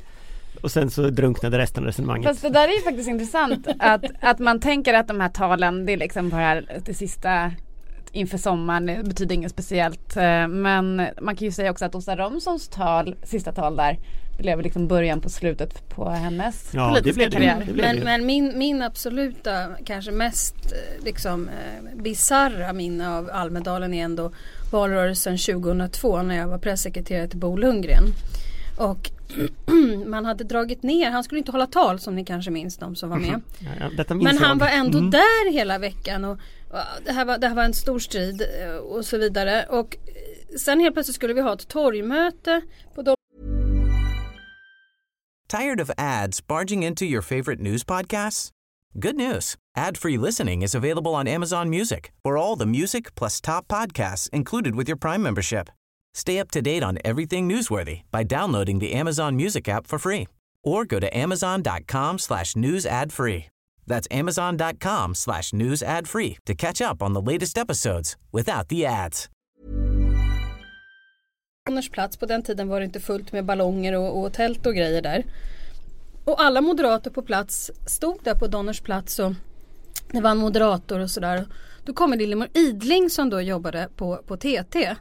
Och 0.62 0.72
sen 0.72 0.90
så 0.92 1.10
drunknade 1.10 1.58
resten 1.58 1.84
av 1.84 1.88
resonemanget. 1.88 2.28
Fast 2.28 2.42
det 2.42 2.50
där 2.50 2.68
är 2.68 2.74
ju 2.74 2.82
faktiskt 2.82 3.10
intressant 3.10 3.68
att, 3.80 4.04
att 4.22 4.40
man 4.40 4.60
tänker 4.60 4.94
att 4.94 5.08
de 5.08 5.20
här 5.22 5.30
talen 5.30 5.86
det 5.86 5.94
är 5.94 5.98
liksom 5.98 6.30
bara 6.30 6.62
det 6.86 6.94
sista 6.94 7.52
inför 8.12 8.38
sommaren, 8.38 8.86
det 8.86 9.04
betyder 9.04 9.36
inget 9.36 9.52
speciellt. 9.52 10.18
eh, 10.18 10.48
Men 10.48 10.96
man 11.22 11.36
kan 11.36 11.46
ju 11.46 11.52
säga 11.52 11.72
också 11.72 11.86
att 11.86 11.96
Åsa 11.96 12.16
Romsons 12.16 12.68
tal, 12.68 13.16
sista 13.24 13.52
tal 13.52 13.76
där, 13.76 13.98
det 14.38 14.44
blev 14.44 14.62
liksom 14.62 14.88
början 14.88 15.22
på 15.22 15.30
slutet 15.30 15.90
på 15.90 16.10
hennes 16.10 16.70
Ja, 16.74 16.82
det 16.82 16.90
politiska 16.90 17.14
blev 17.16 17.30
det. 17.30 17.36
karriär. 17.36 17.64
Det 17.68 17.74
blev 17.74 17.86
Men, 17.86 17.96
det. 17.96 18.04
men 18.06 18.26
min, 18.26 18.58
min 18.58 18.82
absoluta 18.82 19.68
kanske 19.86 20.12
mest 20.12 20.56
eh, 20.72 21.04
liksom 21.06 21.50
eh, 21.50 22.02
bizarra 22.04 22.74
minne 22.74 23.10
av 23.18 23.30
Almedalen 23.34 23.94
är 23.94 24.04
ändå 24.06 24.32
valrörelsen 24.72 25.38
2002 25.38 26.22
när 26.22 26.36
jag 26.36 26.48
var 26.48 26.58
pressekreterare 26.58 27.28
till 27.28 27.40
Bo 27.40 27.56
Lundgren. 27.58 28.04
Och 28.78 29.12
man 30.06 30.26
hade 30.26 30.44
dragit 30.44 30.84
ner, 30.84 31.12
han 31.12 31.24
skulle 31.24 31.40
inte 31.40 31.52
hålla 31.52 31.68
tal 31.68 32.00
som 32.00 32.16
ni 32.16 32.26
kanske 32.26 32.52
minns 32.52 32.78
de 32.78 32.96
som 32.96 33.10
var 33.10 33.18
med. 33.18 33.42
Ja, 33.60 33.90
ja, 34.08 34.16
Men 34.16 34.38
han 34.38 34.50
jag. 34.50 34.56
var 34.60 34.68
ändå 34.68 34.98
Mm. 34.98 35.12
där 35.12 35.52
hela 35.52 35.78
veckan 35.78 36.26
och 36.26 36.40
och 36.72 36.78
det 37.06 37.12
här, 37.12 37.26
var, 37.26 37.38
det 37.38 37.48
här 37.48 37.56
var 37.56 37.64
en 37.64 37.74
stor 37.74 38.00
strid 38.00 38.42
eh, 38.62 38.76
och 38.76 39.06
så 39.06 39.18
vidare. 39.18 39.66
Och 39.70 39.96
eh, 39.96 40.56
sen 40.58 40.80
helt 40.80 40.96
plötsligt 40.96 41.16
skulle 41.16 41.34
vi 41.34 41.42
ha 41.42 41.54
ett 41.54 41.68
torgmöte 41.68 42.62
på 42.96 43.02
de 43.02 43.16
Tired 45.50 45.82
of 45.82 45.90
ads 45.98 46.48
barging 46.48 46.86
into 46.86 47.06
your 47.06 47.22
favorite 47.22 47.64
news 47.64 47.84
podcasts? 47.84 48.52
Good 48.94 49.16
news. 49.16 49.58
Ad-free 49.80 50.18
listening 50.18 50.62
is 50.62 50.76
available 50.76 51.16
on 51.16 51.26
Amazon 51.26 51.70
Music 51.70 52.12
for 52.22 52.38
all 52.38 52.58
the 52.58 52.66
music 52.66 53.16
plus 53.16 53.40
top 53.40 53.66
podcasts 53.70 54.30
included 54.32 54.76
with 54.76 54.90
your 54.90 54.98
Prime 54.98 55.24
membership. 55.24 55.70
Stay 56.14 56.38
up 56.38 56.52
to 56.52 56.62
date 56.62 56.84
on 56.84 56.98
everything 57.06 57.48
newsworthy 57.48 58.02
by 58.12 58.24
downloading 58.24 58.80
the 58.80 58.92
Amazon 58.92 59.38
Music 59.38 59.70
app 59.70 59.88
for 59.88 59.98
free 59.98 60.28
or 60.66 60.84
go 60.84 61.00
to 61.00 61.18
amazon.com 61.18 62.20
slash 62.20 62.58
news 62.58 62.86
ad 62.86 63.14
free. 63.14 63.46
That's 63.88 64.08
amazon.com 64.12 65.16
slash 65.16 65.54
news 65.54 65.82
ad 65.82 66.08
free 66.08 66.38
to 66.46 66.54
catch 66.56 66.82
up 66.82 67.02
on 67.02 67.14
the 67.14 67.32
latest 67.32 67.58
episodes 67.58 68.18
without 68.34 68.68
the 68.68 68.86
ads. 68.86 69.30
Donners 71.66 71.90
plats. 71.90 72.18
På 72.18 72.26
den 72.26 72.44
tiden 72.44 72.68
var 72.68 72.80
det 72.80 72.86
inte 72.86 73.00
fullt 73.00 73.32
med 73.32 73.46
ballonger 73.46 73.98
och, 73.98 74.24
och 74.24 74.34
tält 74.34 74.66
och 74.66 74.76
grejer 74.76 75.02
där. 75.02 75.24
Och 76.26 76.42
alla 76.42 76.62
moderater 76.62 77.12
på 77.12 77.22
plats 77.22 77.72
stod 77.86 78.20
där 78.24 78.36
på 78.36 78.48
Donners 78.48 78.82
plats 78.82 79.20
och 79.20 79.34
det 80.12 80.22
var 80.22 80.32
en 80.32 80.38
moderator 80.38 81.00
och 81.00 81.12
sådär. 81.12 81.46
Då 81.86 81.94
kommer 81.94 82.18
Lillemor 82.18 82.48
Idling 82.54 83.10
som 83.10 83.30
då 83.30 83.42
jobbade 83.42 83.90
på, 83.96 84.24
på 84.28 84.38
TT 84.38 84.96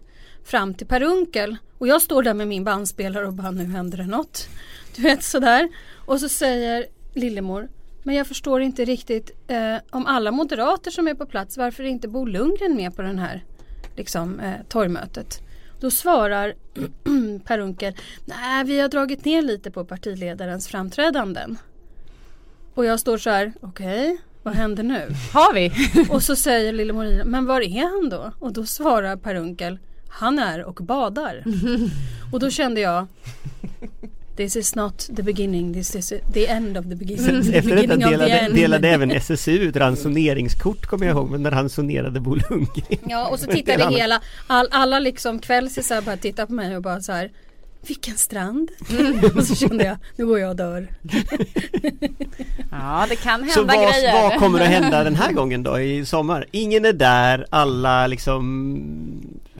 fram 0.44 0.74
till 0.74 0.86
Per 0.86 1.02
Unkel 1.02 1.56
och 1.78 1.88
jag 1.88 2.02
står 2.02 2.22
där 2.22 2.34
med 2.34 2.48
min 2.48 2.64
bandspelare 2.64 3.26
och 3.26 3.32
bara 3.32 3.50
nu 3.50 3.64
händer 3.64 3.98
det 3.98 4.06
något. 4.06 4.48
Du 4.96 5.02
vet 5.02 5.22
sådär. 5.22 5.68
Och 6.06 6.20
så 6.20 6.28
säger 6.28 6.86
Lillemor 7.14 7.68
men 8.02 8.14
jag 8.14 8.26
förstår 8.26 8.62
inte 8.62 8.84
riktigt 8.84 9.30
eh, 9.48 9.76
om 9.90 10.06
alla 10.06 10.30
moderater 10.30 10.90
som 10.90 11.08
är 11.08 11.14
på 11.14 11.26
plats 11.26 11.56
varför 11.56 11.84
är 11.84 11.88
inte 11.88 12.08
Bo 12.08 12.24
Lundgren 12.24 12.76
med 12.76 12.96
på 12.96 13.02
den 13.02 13.18
här 13.18 13.44
liksom, 13.96 14.40
eh, 14.40 14.54
torgmötet? 14.68 15.42
Då 15.80 15.90
svarar 15.90 16.54
Per 17.44 17.58
Unckel, 17.58 17.94
nej 18.24 18.64
vi 18.64 18.80
har 18.80 18.88
dragit 18.88 19.24
ner 19.24 19.42
lite 19.42 19.70
på 19.70 19.84
partiledarens 19.84 20.68
framträdanden. 20.68 21.58
Och 22.74 22.84
jag 22.84 23.00
står 23.00 23.18
så 23.18 23.30
här, 23.30 23.52
okej, 23.60 24.18
vad 24.42 24.54
händer 24.54 24.82
nu? 24.82 25.14
Har 25.32 25.54
vi? 25.54 25.72
Och 26.10 26.22
så 26.22 26.36
säger 26.36 26.72
Lillemor 26.72 27.06
Ida, 27.06 27.24
men 27.24 27.46
var 27.46 27.60
är 27.60 28.00
han 28.00 28.08
då? 28.10 28.32
Och 28.38 28.52
då 28.52 28.66
svarar 28.66 29.16
Per 29.16 29.34
Unckel, 29.34 29.78
han 30.08 30.38
är 30.38 30.64
och 30.64 30.74
badar. 30.74 31.44
Och 32.32 32.40
då 32.40 32.50
kände 32.50 32.80
jag, 32.80 33.06
this 34.36 34.56
is 34.56 34.74
not 34.74 35.16
the 35.16 35.22
beginning, 35.22 35.74
this 35.74 35.94
is 35.94 36.12
the 36.32 36.46
end 36.46 36.78
of 36.78 36.84
the 36.84 36.94
beginning. 36.94 37.42
The 37.42 37.58
Efter 37.58 37.76
detta 37.76 37.96
delade, 37.96 38.48
delade 38.54 38.88
även 38.88 39.10
SSU 39.20 39.52
ut 39.52 39.76
ransoneringskort 39.76 40.86
kommer 40.86 41.06
jag 41.06 41.16
ihåg, 41.16 41.30
men 41.30 41.42
när 41.42 41.50
han 41.52 41.68
sonerade 41.68 42.20
Bo 42.20 42.34
Lundgren. 42.34 42.98
Ja 43.08 43.28
och 43.28 43.38
så 43.38 43.46
tittade 43.50 43.94
hela, 43.94 44.20
all, 44.46 44.68
alla 44.70 44.98
liksom 44.98 45.38
kvällsisar 45.38 46.02
bara 46.02 46.16
tittade 46.16 46.46
på 46.46 46.52
mig 46.52 46.76
och 46.76 46.82
bara 46.82 47.00
så 47.00 47.12
här 47.12 47.30
vilken 47.86 48.16
strand? 48.16 48.70
och 49.36 49.44
så 49.44 49.54
kände 49.54 49.84
jag, 49.84 49.96
nu 50.16 50.26
går 50.26 50.38
jag 50.38 50.50
och 50.50 50.56
dör. 50.56 50.88
Ja 52.70 53.06
det 53.08 53.16
kan 53.16 53.40
hända 53.40 53.54
Så 53.54 53.64
vad, 53.64 53.76
grejer. 53.76 54.22
vad 54.22 54.38
kommer 54.38 54.60
att 54.60 54.66
hända 54.66 55.04
den 55.04 55.14
här 55.14 55.32
gången 55.32 55.62
då 55.62 55.80
i 55.80 56.04
sommar? 56.06 56.46
Ingen 56.50 56.84
är 56.84 56.92
där, 56.92 57.46
alla 57.50 58.06
liksom 58.06 58.44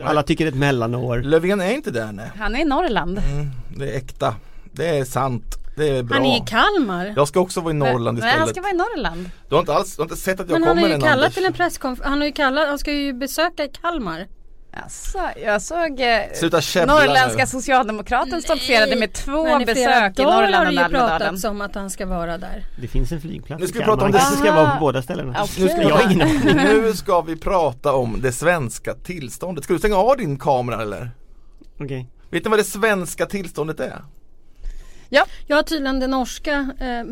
Alla 0.05 0.23
tycker 0.23 0.45
det 0.45 0.49
är 0.49 0.53
ett 0.53 0.59
mellanår 0.59 1.19
Löfven 1.19 1.61
är 1.61 1.71
inte 1.75 1.91
där 1.91 2.13
nej. 2.13 2.31
Han 2.37 2.57
är 2.57 2.61
i 2.61 2.65
Norrland. 2.65 3.19
Mm, 3.19 3.51
det 3.77 3.91
är 3.93 3.97
äkta. 3.97 4.35
Det 4.73 4.99
är 4.99 5.05
sant. 5.05 5.45
Det 5.77 5.89
är 5.89 6.03
bra. 6.03 6.17
Han 6.17 6.27
är 6.27 6.37
i 6.37 6.43
Kalmar. 6.47 7.13
Jag 7.17 7.29
ska 7.29 7.41
också 7.41 7.61
vara 7.61 7.71
i 7.71 7.75
Norrland 7.77 8.19
Nej, 8.19 8.31
han 8.31 8.39
istället. 8.39 8.51
ska 8.57 8.63
vara 8.63 8.73
i 8.73 8.77
Norrland. 8.77 9.31
Du 9.49 9.55
har 9.55 9.61
inte 9.61 9.75
alls, 9.75 9.97
du 9.97 10.03
har 10.03 10.05
inte 10.05 10.17
sett 10.17 10.41
att 10.41 10.51
jag 10.51 10.61
Men 10.61 10.63
han 10.63 10.71
kommer 10.71 10.83
har 10.83 10.89
ju 10.89 10.95
än 10.95 11.01
kallat 11.01 11.17
Anders. 11.17 11.35
till 11.35 11.45
en 11.45 11.53
presskonferens. 11.53 12.09
Han 12.11 12.19
har 12.19 12.27
ju 12.27 12.33
kallat, 12.33 12.69
han 12.69 12.79
ska 12.79 12.93
ju 12.93 13.13
besöka 13.13 13.65
i 13.65 13.69
Kalmar. 13.83 14.27
Alltså, 14.83 15.19
jag 15.45 15.63
såg 15.63 16.01
eh, 16.01 16.87
Norrländska 16.87 17.43
nu. 17.43 17.47
Socialdemokraten 17.47 18.43
stoltserade 18.43 18.97
med 18.97 19.13
två 19.13 19.45
Men 19.45 19.65
besök 19.65 20.19
i 20.19 20.23
Norrland 20.23 20.55
har 20.55 20.65
det 20.65 20.69
under 20.69 20.73
ju 20.73 20.79
Almedalen. 20.79 21.39
om 21.51 21.61
att 21.61 21.75
han 21.75 21.91
ska 21.91 22.07
vara 22.07 22.39
där. 22.39 22.65
Det 22.81 22.89
finns 22.89 23.13
en 23.13 23.21
flygplats 23.21 23.61
Nu 23.61 23.67
ska 23.69 23.79
vi 23.79 23.85
prata 23.85 23.93
om 23.97 24.01
Han 24.03 24.13
det- 24.13 24.19
kanske 24.19 24.37
ska 24.41 24.53
vara 24.55 24.71
på 24.71 24.81
båda 24.81 25.03
ställena 25.03 25.31
Okej. 25.43 25.63
Nu 25.65 25.69
ska, 25.69 25.77
vi 25.81 25.89
Jag 25.89 25.97
har 25.97 26.13
ingen 26.13 26.29
nu 26.57 26.93
ska 26.95 27.21
vi 27.21 27.37
prata 27.37 27.93
om 27.93 28.21
det 28.23 28.33
svenska 28.33 28.95
tillståndet. 28.95 29.65
Ska 29.65 29.73
du 29.73 29.79
stänga 29.79 29.97
av 29.97 30.17
din 30.17 30.39
kamera 30.39 30.83
eller? 30.83 31.11
Okej 31.81 32.11
Vet 32.31 32.45
ni 32.45 32.51
vad 32.51 32.59
det 32.59 32.65
svenska 32.65 33.27
tillståndet 33.27 33.81
är? 33.81 34.03
Jag 35.47 35.57
har 35.57 35.63
tydligen 35.63 36.01
det 36.01 36.07
norska 36.07 36.71
eh, 36.81 37.05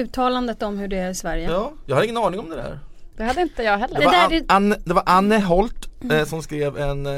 uttalandet 0.00 0.62
om 0.62 0.78
hur 0.78 0.88
det 0.88 0.98
är 0.98 1.10
i 1.10 1.14
Sverige. 1.14 1.50
Ja, 1.50 1.72
jag 1.86 1.96
har 1.96 2.02
ingen 2.02 2.16
aning 2.16 2.40
om 2.40 2.50
det 2.50 2.56
där. 2.56 2.78
Det 3.18 3.24
hade 3.24 3.42
inte 3.42 3.62
jag 3.62 3.78
heller. 3.78 3.94
Det 3.94 4.00
Det 4.00 4.06
var, 4.06 4.12
där 4.12 4.24
An, 4.24 4.32
är- 4.32 4.44
Anne, 4.48 4.76
det 4.84 4.94
var 4.94 5.02
Anne 5.06 5.38
Holt 5.40 5.88
eh, 6.12 6.24
som 6.24 6.42
skrev 6.42 6.78
en... 6.78 7.06
Eh, 7.06 7.12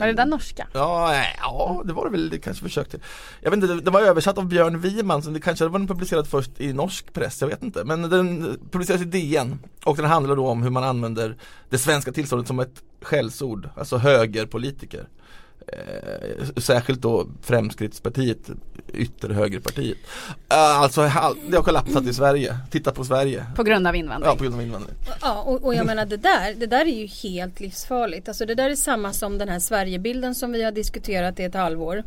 Var 0.00 0.06
det 0.06 0.12
den 0.12 0.28
norska? 0.28 0.66
Ja, 0.72 1.06
nej, 1.10 1.36
ja, 1.40 1.82
det 1.84 1.92
var 1.92 2.04
det 2.04 2.10
väl, 2.10 2.30
det 2.30 2.38
kanske 2.38 2.62
försökte. 2.64 2.98
Jag 3.40 3.50
vet 3.50 3.56
inte, 3.62 3.66
det, 3.74 3.80
det 3.80 3.90
var 3.90 4.00
översatt 4.00 4.38
av 4.38 4.46
Björn 4.46 4.80
Wiman, 4.80 5.22
så 5.22 5.30
det 5.30 5.40
kanske 5.40 5.68
var 5.68 5.78
den 5.78 5.88
publicerad 5.88 6.26
först 6.28 6.50
i 6.60 6.72
norsk 6.72 7.12
press, 7.12 7.40
jag 7.40 7.48
vet 7.48 7.62
inte. 7.62 7.84
Men 7.84 8.02
den 8.10 8.58
publicerades 8.70 9.06
i 9.06 9.10
DN 9.10 9.58
och 9.84 9.96
den 9.96 10.04
handlar 10.04 10.36
då 10.36 10.48
om 10.48 10.62
hur 10.62 10.70
man 10.70 10.84
använder 10.84 11.36
det 11.70 11.78
svenska 11.78 12.12
tillståndet 12.12 12.48
som 12.48 12.60
ett 12.60 12.82
skällsord, 13.02 13.68
alltså 13.76 13.96
högerpolitiker. 13.96 15.08
Eh, 15.66 16.46
särskilt 16.56 17.00
då 17.00 17.26
Fremskrittspartiet, 17.42 18.50
ytterhögerpartiet. 18.92 19.98
Eh, 20.48 20.80
alltså 20.80 21.00
det 21.48 21.56
har 21.56 21.62
kollapsat 21.62 22.04
i 22.04 22.14
Sverige, 22.14 22.56
titta 22.70 22.92
på 22.92 23.04
Sverige. 23.04 23.46
På 23.56 23.62
grund 23.62 23.86
av 23.86 23.96
invandring. 23.96 24.30
Ja, 24.30 24.36
på 24.36 24.44
grund 24.44 24.56
av 24.56 24.62
invandring. 24.62 24.96
Ja 25.20 25.42
och, 25.42 25.64
och 25.64 25.74
jag 25.74 25.86
menar 25.86 26.06
det 26.06 26.16
där, 26.16 26.54
det 26.54 26.66
där 26.66 26.86
är 26.86 27.00
ju 27.00 27.06
helt 27.06 27.60
livsfarligt. 27.60 28.28
Alltså 28.28 28.46
det 28.46 28.54
där 28.54 28.70
är 28.70 28.74
samma 28.74 29.12
som 29.12 29.38
den 29.38 29.48
här 29.48 29.58
Sverigebilden 29.58 30.34
som 30.34 30.52
vi 30.52 30.62
har 30.62 30.72
diskuterat 30.72 31.40
i 31.40 31.42
ett 31.42 31.54
halvår. 31.54 32.02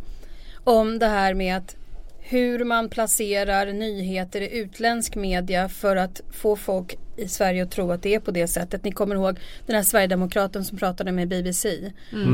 Om 0.63 1.00
det 1.00 1.08
här 1.08 1.34
med 1.34 1.58
att 1.58 1.76
hur 2.20 2.63
man 2.65 2.89
placerar 2.89 3.65
nyheter 3.65 4.41
i 4.41 4.58
utländsk 4.58 5.15
media 5.15 5.70
för 5.70 5.96
att 5.96 6.22
få 6.32 6.56
folk 6.56 6.98
i 7.17 7.27
Sverige 7.27 7.63
att 7.63 7.71
tro 7.71 7.91
att 7.91 8.03
det 8.03 8.15
är 8.15 8.19
på 8.19 8.32
det 8.32 8.47
sättet. 8.47 8.84
Ni 8.84 8.91
kommer 8.91 9.15
ihåg 9.15 9.39
den 9.65 9.75
här 9.75 9.84
Sverigedemokraten 9.84 10.65
som 10.65 10.77
pratade 10.77 11.12
med 11.12 11.27
BBC 11.27 11.91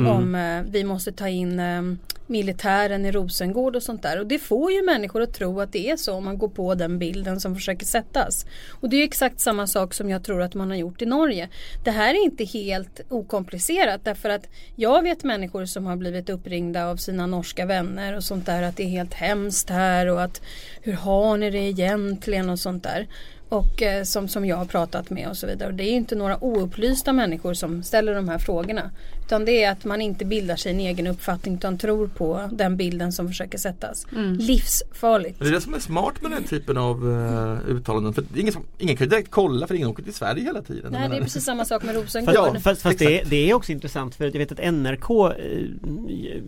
om 0.07 0.35
eh, 0.35 0.71
vi 0.71 0.83
måste 0.83 1.11
ta 1.11 1.27
in 1.27 1.59
eh, 1.59 1.81
militären 2.27 3.05
i 3.05 3.11
Rosengård 3.11 3.75
och 3.75 3.83
sånt 3.83 4.01
där. 4.01 4.19
Och 4.19 4.27
det 4.27 4.39
får 4.39 4.71
ju 4.71 4.83
människor 4.83 5.21
att 5.21 5.33
tro 5.33 5.61
att 5.61 5.71
det 5.71 5.89
är 5.89 5.97
så 5.97 6.13
om 6.13 6.25
man 6.25 6.37
går 6.37 6.47
på 6.47 6.75
den 6.75 6.99
bilden 6.99 7.39
som 7.39 7.55
försöker 7.55 7.85
sättas. 7.85 8.45
Och 8.69 8.89
det 8.89 8.97
är 8.97 9.03
exakt 9.03 9.39
samma 9.39 9.67
sak 9.67 9.93
som 9.93 10.09
jag 10.09 10.23
tror 10.23 10.41
att 10.41 10.53
man 10.53 10.69
har 10.69 10.77
gjort 10.77 11.01
i 11.01 11.05
Norge. 11.05 11.49
Det 11.83 11.91
här 11.91 12.13
är 12.13 12.23
inte 12.23 12.43
helt 12.43 13.01
okomplicerat 13.09 14.05
därför 14.05 14.29
att 14.29 14.47
jag 14.75 15.03
vet 15.03 15.23
människor 15.23 15.65
som 15.65 15.85
har 15.85 15.95
blivit 15.95 16.29
uppringda 16.29 16.87
av 16.87 16.95
sina 16.97 17.27
norska 17.27 17.65
vänner 17.65 18.15
och 18.15 18.23
sånt 18.23 18.45
där 18.45 18.63
att 18.63 18.77
det 18.77 18.83
är 18.83 18.87
helt 18.87 19.13
hemskt 19.13 19.69
här 19.69 20.07
och 20.07 20.21
att 20.21 20.41
hur 20.81 20.93
har 20.93 21.37
ni 21.37 21.49
det 21.49 21.57
egentligen 21.57 22.49
och 22.49 22.59
sånt 22.59 22.83
där. 22.83 23.07
Och 23.49 23.81
eh, 23.81 24.03
som, 24.03 24.27
som 24.27 24.45
jag 24.45 24.57
har 24.57 24.65
pratat 24.65 25.09
med 25.09 25.27
och 25.27 25.37
så 25.37 25.47
vidare. 25.47 25.69
Och 25.69 25.75
det 25.75 25.83
är 25.83 25.91
inte 25.91 26.15
några 26.15 26.43
oupplysta 26.43 27.13
människor 27.13 27.53
som 27.53 27.83
ställer 27.83 28.15
de 28.15 28.29
här 28.29 28.37
frågorna. 28.37 28.91
Utan 29.25 29.45
det 29.45 29.63
är 29.63 29.71
att 29.71 29.85
man 29.85 30.01
inte 30.01 30.25
bildar 30.25 30.55
sig 30.55 30.71
en 30.71 30.79
egen 30.79 31.07
uppfattning 31.07 31.55
utan 31.55 31.77
tror 31.77 32.07
på 32.07 32.49
den 32.51 32.77
bilden 32.77 33.11
som 33.11 33.27
försöker 33.27 33.57
sättas. 33.57 34.07
Mm. 34.11 34.33
Livsfarligt. 34.33 35.39
Det 35.39 35.47
är 35.47 35.51
det 35.51 35.61
som 35.61 35.73
är 35.73 35.79
smart 35.79 36.21
med 36.21 36.31
den 36.31 36.43
typen 36.43 36.77
av 36.77 37.07
uh, 37.07 37.57
uttalanden. 37.69 38.13
För 38.13 38.21
det 38.21 38.39
är 38.39 38.41
ingen, 38.41 38.53
som, 38.53 38.63
ingen 38.77 38.97
kan 38.97 39.05
ju 39.05 39.09
direkt 39.09 39.31
kolla 39.31 39.67
för 39.67 39.75
ingen 39.75 39.87
åker 39.87 40.03
till 40.03 40.13
Sverige 40.13 40.43
hela 40.43 40.61
tiden. 40.61 40.91
Nej 40.91 41.09
det 41.09 41.15
är 41.17 41.21
precis 41.21 41.45
samma 41.45 41.65
sak 41.65 41.83
med 41.83 41.95
Rosengård. 41.95 42.35
Ja, 42.35 42.55
fast, 42.63 42.81
fast 42.81 42.99
det, 42.99 43.21
är, 43.21 43.25
det 43.25 43.49
är 43.49 43.53
också 43.53 43.71
intressant 43.71 44.15
för 44.15 44.25
jag 44.25 44.31
vet 44.31 44.51
att 44.51 44.73
NRK 44.73 45.09
eh, 45.09 45.25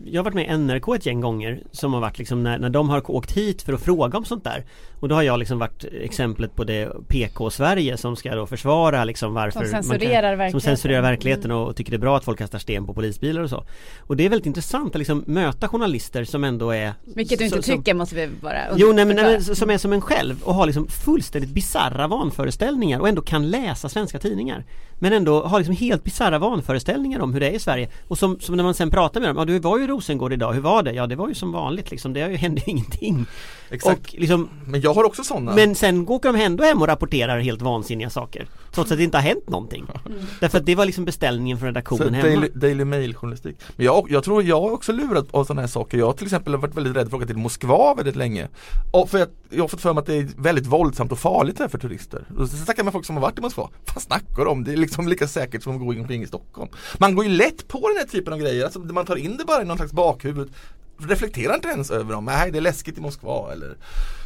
Jag 0.06 0.20
har 0.20 0.24
varit 0.24 0.34
med 0.36 0.46
i 0.46 0.58
NRK 0.58 0.96
ett 0.96 1.06
gäng 1.06 1.22
gånger 1.22 1.64
Som 1.72 1.94
har 1.94 2.02
varit 2.02 2.18
liksom 2.20 2.44
när, 2.44 2.58
när 2.58 2.70
de 2.70 2.90
har 2.90 3.12
åkt 3.12 3.32
hit 3.32 3.62
för 3.62 3.74
att 3.74 3.82
fråga 3.82 4.18
om 4.18 4.26
sånt 4.26 4.44
där 4.44 4.64
Och 5.00 5.10
då 5.10 5.16
har 5.16 5.24
jag 5.24 5.40
liksom 5.40 5.60
varit 5.60 5.86
exemplet 6.02 6.56
på 6.56 6.64
det 6.64 6.92
PK-Sverige 7.08 7.98
som 7.98 8.16
ska 8.16 8.36
då 8.36 8.46
försvara 8.46 9.04
liksom 9.04 9.34
varför 9.34 9.60
Som 9.60 9.72
man 9.72 9.84
censurerar 9.84 10.32
Som 10.32 10.38
verkligheten. 10.38 10.62
censurerar 10.62 11.02
verkligheten 11.02 11.52
Mm. 11.52 11.58
och 11.58 11.76
tycker 11.76 11.92
det 11.92 11.98
är 11.98 12.00
bra 12.00 12.18
att 12.18 12.24
folk 12.24 12.38
kastar 12.40 12.60
sten 12.66 12.86
på 12.86 12.94
polisbilar 12.94 13.42
och 13.42 13.50
så. 13.50 13.64
Och 14.00 14.18
det 14.18 14.26
är 14.26 14.30
väldigt 14.30 14.46
intressant 14.46 14.96
att 14.96 15.00
liksom 15.00 15.24
möta 15.28 15.68
journalister 15.68 16.24
som 16.24 16.44
ändå 16.44 16.72
är 16.72 16.94
Vilket 17.16 17.40
du 17.40 17.46
inte 17.46 17.58
så- 17.58 17.64
som- 17.64 17.78
tycker 17.78 17.94
måste 17.94 18.16
vi 18.16 18.30
bara 18.42 18.58
Jo 18.76 18.94
nej 18.94 19.06
men, 19.06 19.16
nej, 19.16 19.26
men 19.48 19.56
som 19.56 19.70
är 19.70 19.78
som 19.78 19.94
en 19.94 20.02
själv 20.02 20.44
och 20.44 20.54
har 20.56 20.66
liksom 20.66 20.88
fullständigt 20.88 21.50
bizarra 21.52 22.08
vanföreställningar 22.08 23.00
och 23.00 23.08
ändå 23.10 23.22
kan 23.22 23.50
läsa 23.50 23.90
svenska 23.90 24.20
tidningar. 24.20 24.66
Men 25.00 25.14
ändå 25.14 25.44
har 25.44 25.60
liksom 25.60 25.76
helt 25.76 26.04
bizarra 26.04 26.40
vanföreställningar 26.40 27.20
om 27.20 27.34
hur 27.34 27.40
det 27.40 27.50
är 27.50 27.54
i 27.54 27.60
Sverige. 27.60 27.90
Och 28.08 28.18
som, 28.18 28.40
som 28.40 28.56
när 28.58 28.64
man 28.64 28.74
sen 28.74 28.90
pratar 28.90 29.20
med 29.20 29.30
dem, 29.30 29.38
ja 29.38 29.46
du 29.46 29.60
var 29.60 29.78
ju 29.78 29.84
i 29.84 29.88
Rosengård 29.88 30.34
idag, 30.34 30.54
hur 30.54 30.62
var 30.62 30.84
det? 30.84 30.92
Ja 30.94 31.08
det 31.08 31.16
var 31.16 31.28
ju 31.28 31.34
som 31.36 31.52
vanligt 31.52 31.92
liksom, 31.92 32.14
det 32.14 32.36
hände 32.38 32.62
ju 32.66 32.72
ingenting. 32.72 33.26
Exakt. 33.70 34.00
Och 34.00 34.16
liksom, 34.20 34.50
Men 34.68 34.82
jag 34.82 34.94
har 34.94 35.04
också 35.04 35.24
sådana. 35.24 35.56
men 35.56 35.76
sen 35.76 36.08
åker 36.08 36.34
de 36.34 36.42
ändå 36.42 36.64
hem 36.64 36.82
och 36.82 36.88
rapporterar 36.88 37.40
helt 37.40 37.62
vansinniga 37.62 38.10
saker 38.10 38.48
Trots 38.72 38.92
att 38.92 38.98
det 38.98 39.04
inte 39.04 39.18
har 39.18 39.24
hänt 39.24 39.50
någonting. 39.50 39.86
Därför 40.40 40.58
att 40.58 40.66
det 40.66 40.76
var 40.76 40.86
liksom 40.86 41.06
beställningen 41.06 41.58
från 41.58 41.66
Så 41.66 41.70
redaktionen 41.70 42.14
hemma 42.14 42.48
Daily, 42.56 42.86
Mail 42.86 43.16
journalistik. 43.16 43.56
Men 43.76 43.86
jag, 43.86 44.08
jag 44.10 44.24
tror 44.24 44.44
jag 44.44 44.62
har 44.62 44.72
också 44.72 44.92
lurat 44.92 45.26
av 45.32 45.44
sådana 45.44 45.62
här 45.62 45.68
saker. 45.68 45.98
Jag 45.98 46.06
har 46.06 46.14
till 46.14 46.26
exempel 46.26 46.56
varit 46.56 46.76
väldigt 46.76 46.96
rädd 46.96 47.10
för 47.10 47.18
att 47.18 47.24
åka 47.24 47.28
till 47.28 47.38
Moskva 47.38 47.94
väldigt 47.94 48.16
länge. 48.16 48.48
Och 48.92 49.10
för 49.10 49.22
att 49.22 49.32
jag 49.50 49.64
har 49.64 49.68
fått 49.68 49.82
för 49.82 49.94
mig 49.94 50.02
att 50.02 50.08
det 50.08 50.16
är 50.16 50.28
väldigt 50.38 50.66
våldsamt 50.66 51.12
och 51.12 51.20
farligt 51.20 51.58
där 51.58 51.68
för 51.68 51.78
turister. 51.78 52.26
Och 52.38 52.50
så 52.50 52.58
snackar 52.58 52.80
jag 52.80 52.86
med 52.86 52.94
folk 52.94 53.06
som 53.06 53.16
har 53.16 53.22
varit 53.22 53.40
i 53.40 53.42
Moskva. 53.42 53.70
Vad 53.94 54.04
snackar 54.04 54.46
de 54.46 54.48
om? 54.48 54.64
Det 54.64 54.74
är 54.74 54.78
liksom 54.78 55.08
lika 55.08 55.28
säkert 55.28 55.64
som 55.64 55.74
att 55.74 55.80
gå 55.80 56.02
omkring 56.02 56.24
i 56.24 56.28
Stockholm. 56.28 56.70
Man 56.98 57.16
går 57.16 57.26
ju 57.26 57.32
lätt 57.32 57.68
på 57.68 57.88
den 57.88 57.98
här 57.98 58.06
typen 58.06 58.34
av 58.34 58.40
grejer. 58.40 58.64
Alltså, 58.64 58.80
man 58.80 59.06
tar 59.06 59.16
in 59.16 59.38
det 59.38 59.46
bara 59.46 59.62
i 59.62 59.66
någon 59.66 59.78
slags 59.78 59.94
bakhuvud. 59.94 60.54
Reflekterar 60.98 61.56
inte 61.56 61.68
ens 61.68 61.92
över 61.92 62.14
dem. 62.14 62.26
Nej, 62.26 62.52
det 62.52 62.58
är 62.58 62.62
läskigt 62.62 62.98
i 62.98 63.02
Moskva 63.02 63.52
eller 63.52 63.78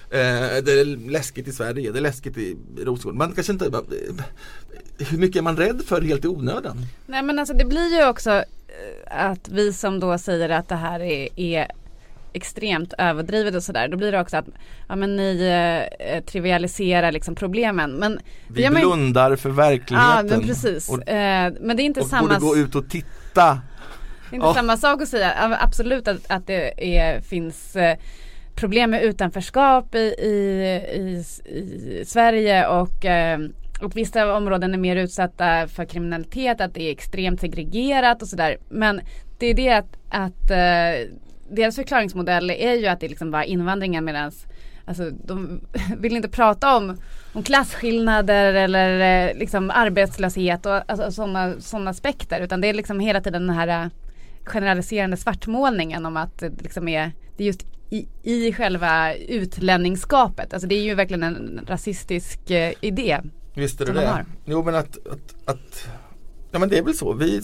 det 0.10 0.72
är 0.82 1.10
läskigt 1.10 1.48
i 1.48 1.52
Sverige, 1.52 1.91
det 1.91 2.00
är 2.00 2.02
läskigt 2.02 2.38
i 2.38 2.58
Rosengård. 2.78 3.15
Man 3.15 3.32
kanske 3.34 3.54
inte 3.54 3.72
hur 5.10 5.17
mycket 5.17 5.36
är 5.36 5.41
man 5.41 5.58
rädd 5.58 5.82
för 5.86 6.02
helt 6.02 6.26
i 6.26 6.28
onödan? 6.28 6.78
Nej 7.06 7.24
men 7.24 7.39
alltså 7.39 7.54
det 7.54 7.65
blir 7.65 7.98
ju 8.00 8.08
också 8.08 8.32
eh, 8.32 8.43
att 9.32 9.50
vi 9.50 9.74
som 9.74 10.00
då 10.00 10.17
säger 10.17 10.50
att 10.50 10.69
det 10.69 10.76
här 10.76 11.00
är, 11.00 11.28
är 11.39 11.67
extremt 12.34 12.93
överdrivet 12.98 13.56
och 13.56 13.63
sådär. 13.63 13.88
Då 13.88 13.98
blir 13.98 14.12
det 14.12 14.19
också 14.22 14.38
att 14.38 14.45
ja, 14.89 14.95
men 14.95 15.15
ni 15.15 15.41
eh, 16.00 16.24
trivialiserar 16.24 17.12
liksom 17.12 17.36
problemen. 17.36 17.91
Men 17.91 18.19
Vi 18.48 18.69
man 18.69 18.82
ju- 18.82 18.88
blundar 18.88 19.36
för 19.36 19.50
Ja 19.50 19.56
verkligheten. 19.56 20.28
men 20.28 20.41
precis. 20.48 20.89
Och, 20.89 21.10
eh, 21.10 21.54
men 21.62 21.78
det 21.78 21.84
är 21.84 21.86
inte 21.86 22.00
och 22.02 22.08
samma 22.08 22.28
borde 22.28 22.39
gå 22.39 22.58
ut 22.58 22.76
och 22.76 22.89
titta. 22.89 23.60
Det 24.30 24.36
är 24.36 24.36
inte 24.36 24.48
Ja. 24.48 24.54
samma 24.54 24.78
sak 24.78 25.02
att 25.02 25.08
säga, 25.10 25.34
Ja, 25.41 25.48
men 25.48 25.58
absolut 25.62 26.08
att, 26.08 26.32
att 26.32 26.48
det 26.48 26.98
är, 26.98 27.22
finns 27.22 27.76
eh, 27.76 27.98
problem 28.60 28.89
med 28.89 29.04
utanförskap 29.04 29.95
i, 29.95 30.00
i, 30.00 30.34
i, 30.93 31.24
i 31.56 32.04
Sverige 32.06 32.67
och 32.67 33.06
eh, 33.06 33.39
vissa 33.93 34.36
områden 34.36 34.74
är 34.74 34.78
mer 34.78 34.95
utsatta 34.95 35.67
för 35.67 35.86
kriminalitet, 35.86 36.62
att 36.62 36.74
det 36.74 36.84
är 36.84 36.91
extremt 36.91 37.41
segregerat 37.41 38.22
och 38.22 38.28
sådär. 38.28 38.58
Men 38.69 39.02
det 39.38 39.45
är 39.45 39.54
det 39.54 39.69
att, 39.69 39.98
att 40.10 40.52
eh, 40.52 41.15
deras 41.50 41.76
förklaringsmodell 41.76 42.50
är 42.50 42.74
ju 42.74 42.88
att 42.88 43.00
det 43.00 43.08
liksom 43.08 43.32
var 43.32 43.43
invandringen 43.43 44.06
medan 44.06 44.32
Alltså 44.86 45.10
de 45.10 45.62
vill 45.98 46.15
inte 46.15 46.30
prata 46.30 46.78
om, 46.78 46.98
om 47.34 47.43
klasskillnader 47.43 48.54
eller 48.54 49.28
eh, 49.30 49.38
liksom 49.38 49.72
arbetslöshet 49.72 50.65
och 50.65 50.91
alltså, 50.91 51.12
sådana 51.12 51.54
såna 51.60 51.89
aspekter 51.89 52.41
utan 52.41 52.62
det 52.62 52.67
är 52.67 52.74
liksom 52.74 53.00
hela 53.00 53.22
tiden 53.22 53.48
den 53.48 53.56
här 53.56 53.84
eh, 53.84 53.89
generaliserande 54.43 55.17
svartmålningen 55.17 56.06
om 56.06 56.17
att 56.17 56.39
det 56.39 56.62
liksom 56.62 56.88
är, 56.88 57.12
det 57.38 57.43
är 57.43 57.48
just 57.48 57.65
i, 57.89 58.08
i 58.23 58.54
själva 58.54 59.13
utlänningsskapet. 59.15 60.54
Alltså 60.54 60.67
det 60.67 60.75
är 60.75 60.82
ju 60.84 60.95
verkligen 60.95 61.23
en 61.23 61.60
rasistisk 61.67 62.52
eh, 62.52 62.73
idé. 62.82 63.17
Visst 63.54 63.82
är 63.82 63.86
det 63.86 63.93
det? 63.93 64.25
Jo 64.45 64.63
men 64.63 64.75
att, 64.75 64.97
att, 65.08 65.49
att 65.56 65.88
Ja 66.52 66.60
men 66.60 66.69
det 66.69 66.78
är 66.78 66.84
väl 66.84 66.93
så. 66.93 67.13
Vi, 67.13 67.41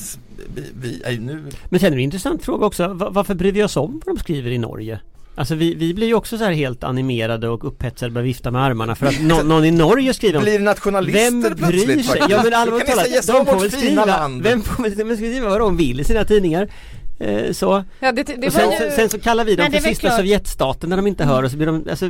vi, 0.56 0.64
vi 0.82 1.02
är 1.04 1.12
ju 1.12 1.20
nu 1.20 1.44
Men 1.70 1.80
sen 1.80 1.88
är 1.88 1.92
det 1.92 2.02
en 2.02 2.04
intressant 2.04 2.44
fråga 2.46 2.66
också, 2.66 2.88
Va- 2.88 3.10
varför 3.12 3.36
bryr 3.36 3.52
vi 3.52 3.64
oss 3.64 3.78
om 3.78 4.02
vad 4.06 4.16
de 4.16 4.20
skriver 4.20 4.52
i 4.52 4.58
Norge? 4.58 5.00
Alltså 5.38 5.56
vi, 5.56 5.74
vi 5.76 5.94
blir 5.94 6.08
ju 6.08 6.14
också 6.14 6.38
så 6.38 6.44
här 6.44 6.52
helt 6.52 6.84
animerade 6.84 7.50
och 7.50 7.66
upphetsade 7.68 8.10
och 8.10 8.14
börjar 8.14 8.26
vifta 8.26 8.52
med 8.52 8.62
armarna 8.64 8.96
för 8.96 9.06
att 9.06 9.22
nå- 9.22 9.44
någon 9.44 9.66
i 9.66 9.72
Norge 9.72 10.14
skriver 10.14 10.38
om 10.38 10.44
blir 10.44 10.60
nationalister 10.60 11.20
Vem 11.32 11.42
bryr 11.42 11.56
plötsligt 11.56 12.06
sig? 12.06 12.22
Ja 12.30 12.44
men 12.44 12.54
allvarligt 12.54 12.88
kan 12.88 12.98
ni 12.98 13.04
säga 13.04 13.22
talat, 13.22 13.46
de 13.48 13.54
får 13.54 13.62
väl 13.62 13.72
skriva, 13.72 14.06
land. 14.06 14.44
vem 14.44 14.62
får 14.62 14.84
väl 14.84 14.98
de 15.08 15.16
skriva 15.16 15.50
vad 15.50 15.60
de 15.62 15.78
vill 15.78 16.00
i 16.00 16.04
sina 16.04 16.24
tidningar 16.26 16.70
eh, 17.20 17.52
Så, 17.52 17.84
Ja, 18.00 18.12
det, 18.12 18.24
det 18.24 18.52
sen, 18.52 18.72
ju... 18.72 18.78
sen, 18.78 18.92
sen 18.92 19.10
så 19.10 19.20
kallar 19.20 19.46
vi 19.46 19.56
dem 19.56 19.72
för 19.72 19.80
sista 19.80 20.08
klart- 20.08 20.18
Sovjetstaten 20.18 20.90
när 20.90 20.98
de 20.98 21.08
inte 21.08 21.24
hör 21.26 21.44
och 21.44 21.52
så 21.52 21.58
blir 21.58 21.68
de, 21.68 21.86
alltså 21.90 22.10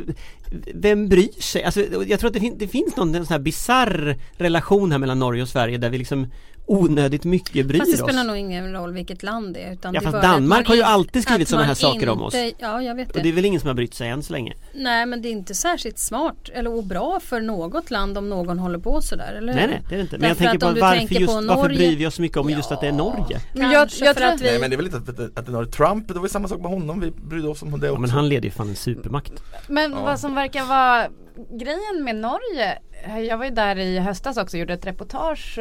Vem 0.74 1.08
bryr 1.08 1.42
sig? 1.42 1.62
Alltså 1.64 1.80
jag 2.06 2.20
tror 2.20 2.28
att 2.28 2.34
det, 2.34 2.40
fin- 2.40 2.58
det 2.58 2.68
finns 2.68 2.96
någon 2.96 3.14
sån 3.14 3.26
här 3.28 3.38
bizarr 3.38 4.16
relation 4.36 4.92
här 4.92 4.98
mellan 4.98 5.18
Norge 5.18 5.42
och 5.42 5.48
Sverige 5.48 5.78
där 5.78 5.90
vi 5.90 5.98
liksom 5.98 6.26
onödigt 6.66 7.24
mycket 7.24 7.66
bryr 7.66 7.78
Fast 7.78 7.96
det 7.96 8.02
oss 8.02 8.08
spelar 8.10 8.24
nog 8.24 8.36
ingen 8.36 8.72
roll 8.72 8.92
vilket 8.92 9.22
land 9.22 9.54
det 9.54 9.60
är. 9.62 9.72
Utan 9.72 9.94
Ja, 9.94 10.00
det 10.00 10.04
fast 10.10 10.22
Danmark 10.22 10.48
man 10.48 10.64
har 10.66 10.74
ju 10.74 10.82
alltid 10.82 11.22
skrivit 11.22 11.48
såna 11.48 11.62
här 11.62 11.74
saker 11.74 12.08
om 12.08 12.22
oss. 12.22 12.34
inte- 12.34 12.56
Ja, 12.64 12.82
jag 12.82 12.94
vet 12.94 13.08
Och 13.08 13.14
det. 13.16 13.22
det 13.22 13.28
är 13.28 13.32
väl 13.32 13.44
ingen 13.44 13.60
som 13.60 13.66
har 13.68 13.74
brytt 13.74 13.94
sig 13.94 14.08
än 14.08 14.22
så 14.22 14.32
länge? 14.32 14.54
Nej, 14.74 15.06
men 15.06 15.22
det 15.22 15.28
är 15.28 15.30
inte 15.32 15.54
särskilt 15.54 15.98
smart 15.98 16.48
eller 16.54 16.82
bra 16.82 17.20
för 17.20 17.40
något 17.40 17.90
land 17.90 18.18
om 18.18 18.28
någon 18.28 18.58
håller 18.58 18.78
på 18.78 19.02
sådär, 19.02 19.32
eller 19.38 19.54
Nej 19.54 19.66
nej 19.66 19.82
det 19.88 19.94
är 19.94 19.96
det 19.96 20.02
inte. 20.02 20.18
Men 20.18 20.28
jag 20.28 20.38
tänker 20.38 20.56
att 20.56 20.62
om 20.62 20.74
på 20.74 20.80
varför 20.80 20.98
tänker 20.98 21.20
just, 21.20 21.26
på 21.34 21.40
varför 21.40 21.62
Norge- 21.62 21.76
bryr 21.76 21.96
vi 21.96 22.06
oss 22.06 22.14
så 22.14 22.22
mycket 22.22 22.38
om 22.38 22.50
just 22.50 22.72
att 22.72 22.80
det 22.80 22.86
är 22.88 22.92
Norge? 22.92 23.40
Men 23.54 23.70
jag- 23.70 23.88
jag 24.00 24.16
tror- 24.16 24.26
att 24.28 24.40
vi... 24.40 24.44
Nej 24.44 24.58
men 24.60 24.70
det 24.70 24.74
är 24.74 24.76
väl 24.76 24.86
inte 24.86 24.96
att, 24.98 25.08
att, 25.08 25.38
att 25.38 25.46
det 25.46 25.52
är 25.52 25.64
Trump, 25.64 26.08
det 26.08 26.14
var 26.14 26.22
ju 26.22 26.28
samma 26.28 26.48
sak 26.48 26.60
med 26.60 26.70
honom, 26.70 27.00
vi 27.00 27.10
brydde 27.10 27.48
oss 27.48 27.62
om 27.62 27.70
det 27.70 27.76
också. 27.76 27.86
Ja 27.86 27.98
men 27.98 28.10
han 28.10 28.28
leder 28.28 28.44
ju 28.44 28.50
fan 28.50 28.68
en 28.68 28.76
supermakt 28.76 29.32
Men 29.68 29.92
Ja. 29.92 30.02
vad 30.04 30.20
som 30.20 30.34
verkar 30.34 30.64
vara 30.64 31.08
grejen 31.50 32.04
med 32.04 32.16
Norge, 32.16 32.78
eh, 33.06 33.18
jag 33.20 33.38
var 33.38 33.44
ju 33.44 33.50
där 33.50 33.78
i 33.78 33.98
höstas 33.98 34.36
också 34.36 34.56
och 34.56 34.60
gjorde 34.60 34.74
ett 34.74 34.86
reportage 34.86 35.58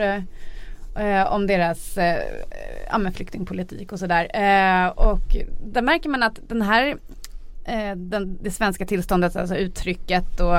eh, 0.96 1.34
om 1.34 1.48
deras 1.48 1.98
eh, 1.98 2.24
ja, 2.90 2.98
men 2.98 3.14
flyktingpolitik 3.14 3.92
och 3.92 4.00
sådär. 4.00 4.24
Eh, 4.34 4.88
och 4.88 5.36
där 5.66 5.82
märker 5.82 6.10
man 6.10 6.24
att 6.24 6.40
den 6.48 6.62
här, 6.62 6.98
eh, 7.66 7.96
den, 7.96 8.38
det 8.42 8.52
svenska 8.52 8.86
tillståndet, 8.86 9.36
alltså 9.36 9.56
uttrycket 9.56 10.40
och 10.40 10.58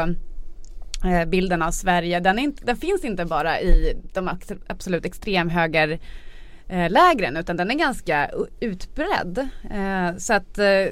eh, 1.09 1.25
bilden 1.27 1.63
av 1.63 1.71
Sverige, 1.71 2.21
den, 2.21 2.39
inte, 2.39 2.65
den 2.65 2.77
finns 2.77 3.05
inte 3.05 3.25
bara 3.25 3.61
i 3.61 3.97
de 4.13 4.31
absolut 4.67 5.05
extremhöger 5.05 5.99
eh, 6.69 6.91
lägren 6.91 7.37
utan 7.37 7.57
den 7.57 7.71
är 7.71 7.75
ganska 7.75 8.31
utbredd. 8.61 9.49
Eh, 9.71 10.17
så 10.17 10.33
att 10.33 10.59
eh, 10.59 10.87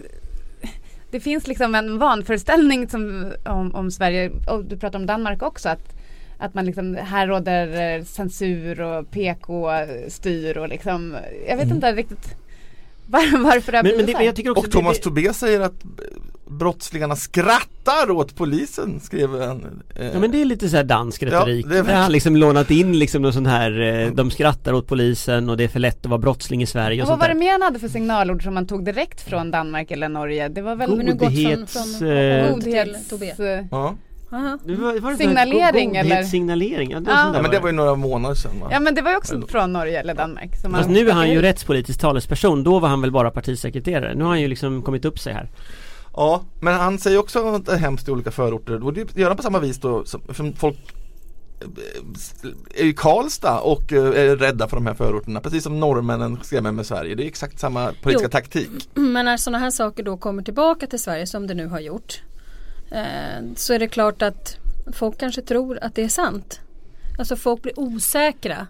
det 1.11 1.20
finns 1.20 1.46
liksom 1.46 1.74
en 1.74 1.98
vanföreställning 1.98 2.88
som, 2.88 3.33
om, 3.44 3.74
om 3.74 3.90
Sverige, 3.90 4.30
och 4.46 4.64
du 4.64 4.76
pratar 4.76 4.98
om 4.98 5.07
Danmark 5.07 5.42
också, 5.42 5.68
att, 5.68 5.93
att 6.38 6.55
man 6.55 6.64
liksom, 6.64 6.94
här 6.94 7.27
råder 7.27 7.97
eh, 7.99 8.05
censur 8.05 8.81
och 8.81 9.11
PK-styr 9.11 10.57
och 10.59 10.68
liksom, 10.68 11.16
jag 11.49 11.57
vet 11.57 11.70
inte 11.70 11.92
riktigt 11.92 12.35
var, 13.07 13.44
varför 13.44 13.73
det 13.73 13.79
har 13.79 13.83
Men, 13.83 13.90
men, 13.90 13.97
blivit 13.97 14.07
det, 14.07 14.18
men 14.18 14.27
jag 14.27 14.37
tycker 14.37 14.51
också 14.51 14.64
Och 14.66 14.70
Thomas 14.70 14.97
det, 14.97 15.03
Tobé 15.03 15.35
säger 15.35 15.61
att 15.61 15.83
brottslingarna 16.47 17.16
skrattar 17.16 18.11
åt 18.11 18.37
polisen, 18.37 19.01
skrev 19.01 19.40
han. 19.40 19.83
Eh, 19.97 20.07
Ja 20.07 20.18
men 20.20 20.31
det 20.31 20.40
är 20.40 20.44
lite 20.44 20.68
så 20.68 20.77
här 20.77 20.85
dansk 20.85 21.23
Ja, 21.23 21.27
retorik. 21.27 21.66
det 21.68 21.79
är- 21.79 21.83
Där 21.83 21.94
han 21.94 22.12
liksom 22.12 22.37
lånat 22.37 22.70
in 22.70 22.99
liksom 22.99 23.23
någon 23.23 23.33
sån 23.33 23.47
här, 23.47 23.81
eh, 23.81 24.11
de 24.12 24.31
skrattar 24.31 24.73
åt 24.73 24.87
polisen 24.87 25.51
och 25.51 25.57
det 25.57 25.64
är 25.64 25.68
för 25.68 25.81
lätt 25.81 25.99
att 26.05 26.07
vara 26.11 26.18
brottsling 26.18 26.62
i 26.62 26.66
Sverige 26.66 27.03
och, 27.03 27.07
Och 27.09 27.11
vad 27.11 27.18
var 27.18 27.29
det 27.29 27.35
mer 27.40 27.53
han 27.53 27.62
hade 27.62 27.79
för 27.79 27.88
signalord 27.88 28.42
som 28.42 28.55
man 28.55 28.66
tog 28.66 28.85
direkt 28.85 29.20
från 29.20 29.51
Danmark 29.51 29.90
eller 29.90 30.09
Norge? 30.09 30.49
Det 30.49 30.62
var 30.62 30.77
väl 30.77 30.97
Men 30.97 31.07
nu 31.07 31.12
gått 31.14 31.20
från- 31.20 31.35
Godhets... 31.44 31.99
från- 31.99 32.09
eh, 32.09 32.51
godhets... 32.55 33.12
Ja. 33.70 33.94
Aha. 34.35 34.59
det 34.64 34.75
var, 34.75 35.01
var 35.01 35.11
det 35.11 35.16
Signalering, 35.16 35.88
god, 35.88 35.97
eller? 35.97 36.11
Godhetssignalering, 36.11 36.90
ja, 36.90 37.01
det 37.01 37.11
Ja. 37.11 37.31
ja 37.35 37.42
men 37.42 37.51
det 37.51 37.61
var 37.61 37.68
ju 37.68 37.73
några 37.75 37.94
månader 37.94 38.35
sedan 38.35 38.61
va? 38.61 38.68
Ja 38.70 38.81
men 38.81 38.94
det 38.94 39.03
var 39.03 39.11
ju 39.11 39.16
också 39.16 39.42
från 39.49 39.73
Norge 39.73 40.01
eller 40.01 40.14
Danmark. 40.14 40.57
Som 40.62 40.73
Fast 40.73 40.88
nu 40.88 41.09
är 41.09 41.12
han 41.12 41.31
ju 41.31 41.42
rättspolitisk 41.42 42.01
talesperson, 42.01 42.64
då 42.64 42.79
var 42.79 42.88
han 42.88 43.01
väl 43.01 43.11
bara 43.12 43.31
partisekreterare. 43.31 44.14
Nu 44.14 44.25
har 44.25 44.31
han 44.31 44.40
ju 44.40 44.49
liksom 44.49 44.83
kommit 44.83 45.05
upp 45.05 45.18
sig 45.18 45.33
här. 45.33 45.51
Ja, 46.16 46.44
men 46.61 46.75
han 46.75 46.99
säger 46.99 47.18
också 47.18 47.55
att 47.55 47.66
det 47.66 47.73
är 47.73 47.77
hemskt 47.77 48.09
i 48.09 48.11
olika 48.11 48.31
förorter 48.31 48.85
och 48.85 48.92
det 48.92 49.16
gör 49.16 49.29
han 49.29 49.37
på 49.37 49.42
samma 49.42 49.59
vis 49.59 49.79
då 49.79 50.05
som, 50.05 50.53
folk 50.57 50.77
eh, 51.61 52.83
är 52.83 52.85
i 52.85 52.92
Karlstad 52.92 53.61
och 53.61 53.92
eh, 53.92 54.05
är 54.31 54.37
rädda 54.37 54.68
för 54.68 54.77
de 54.77 54.87
här 54.87 54.94
förorterna 54.94 55.40
precis 55.40 55.62
som 55.62 55.81
norrmännen 55.81 56.38
skrämmer 56.42 56.73
med 56.73 56.87
Sverige. 56.87 57.14
Det 57.14 57.25
är 57.25 57.27
exakt 57.27 57.59
samma 57.59 57.92
politiska 58.03 58.29
Jo. 58.29 58.31
taktik. 58.31 58.68
Men 58.94 59.25
när 59.25 59.37
sådana 59.37 59.59
här 59.59 59.70
saker 59.70 60.03
då 60.03 60.16
kommer 60.16 60.42
tillbaka 60.42 60.87
till 60.87 60.99
Sverige 61.03 61.27
som 61.27 61.47
det 61.47 61.55
nu 61.55 61.66
har 61.66 61.81
gjort 61.81 62.23
så 63.57 63.73
är 63.73 63.79
det 63.79 63.88
klart 63.88 64.23
att 64.23 64.57
folk 64.92 65.18
kanske 65.18 65.42
tror 65.42 65.79
att 65.83 65.94
det 65.94 66.03
är 66.03 66.09
sant. 66.09 66.61
Alltså 67.18 67.37
folk 67.37 67.62
blir 67.62 67.79
osäkra. 67.81 68.66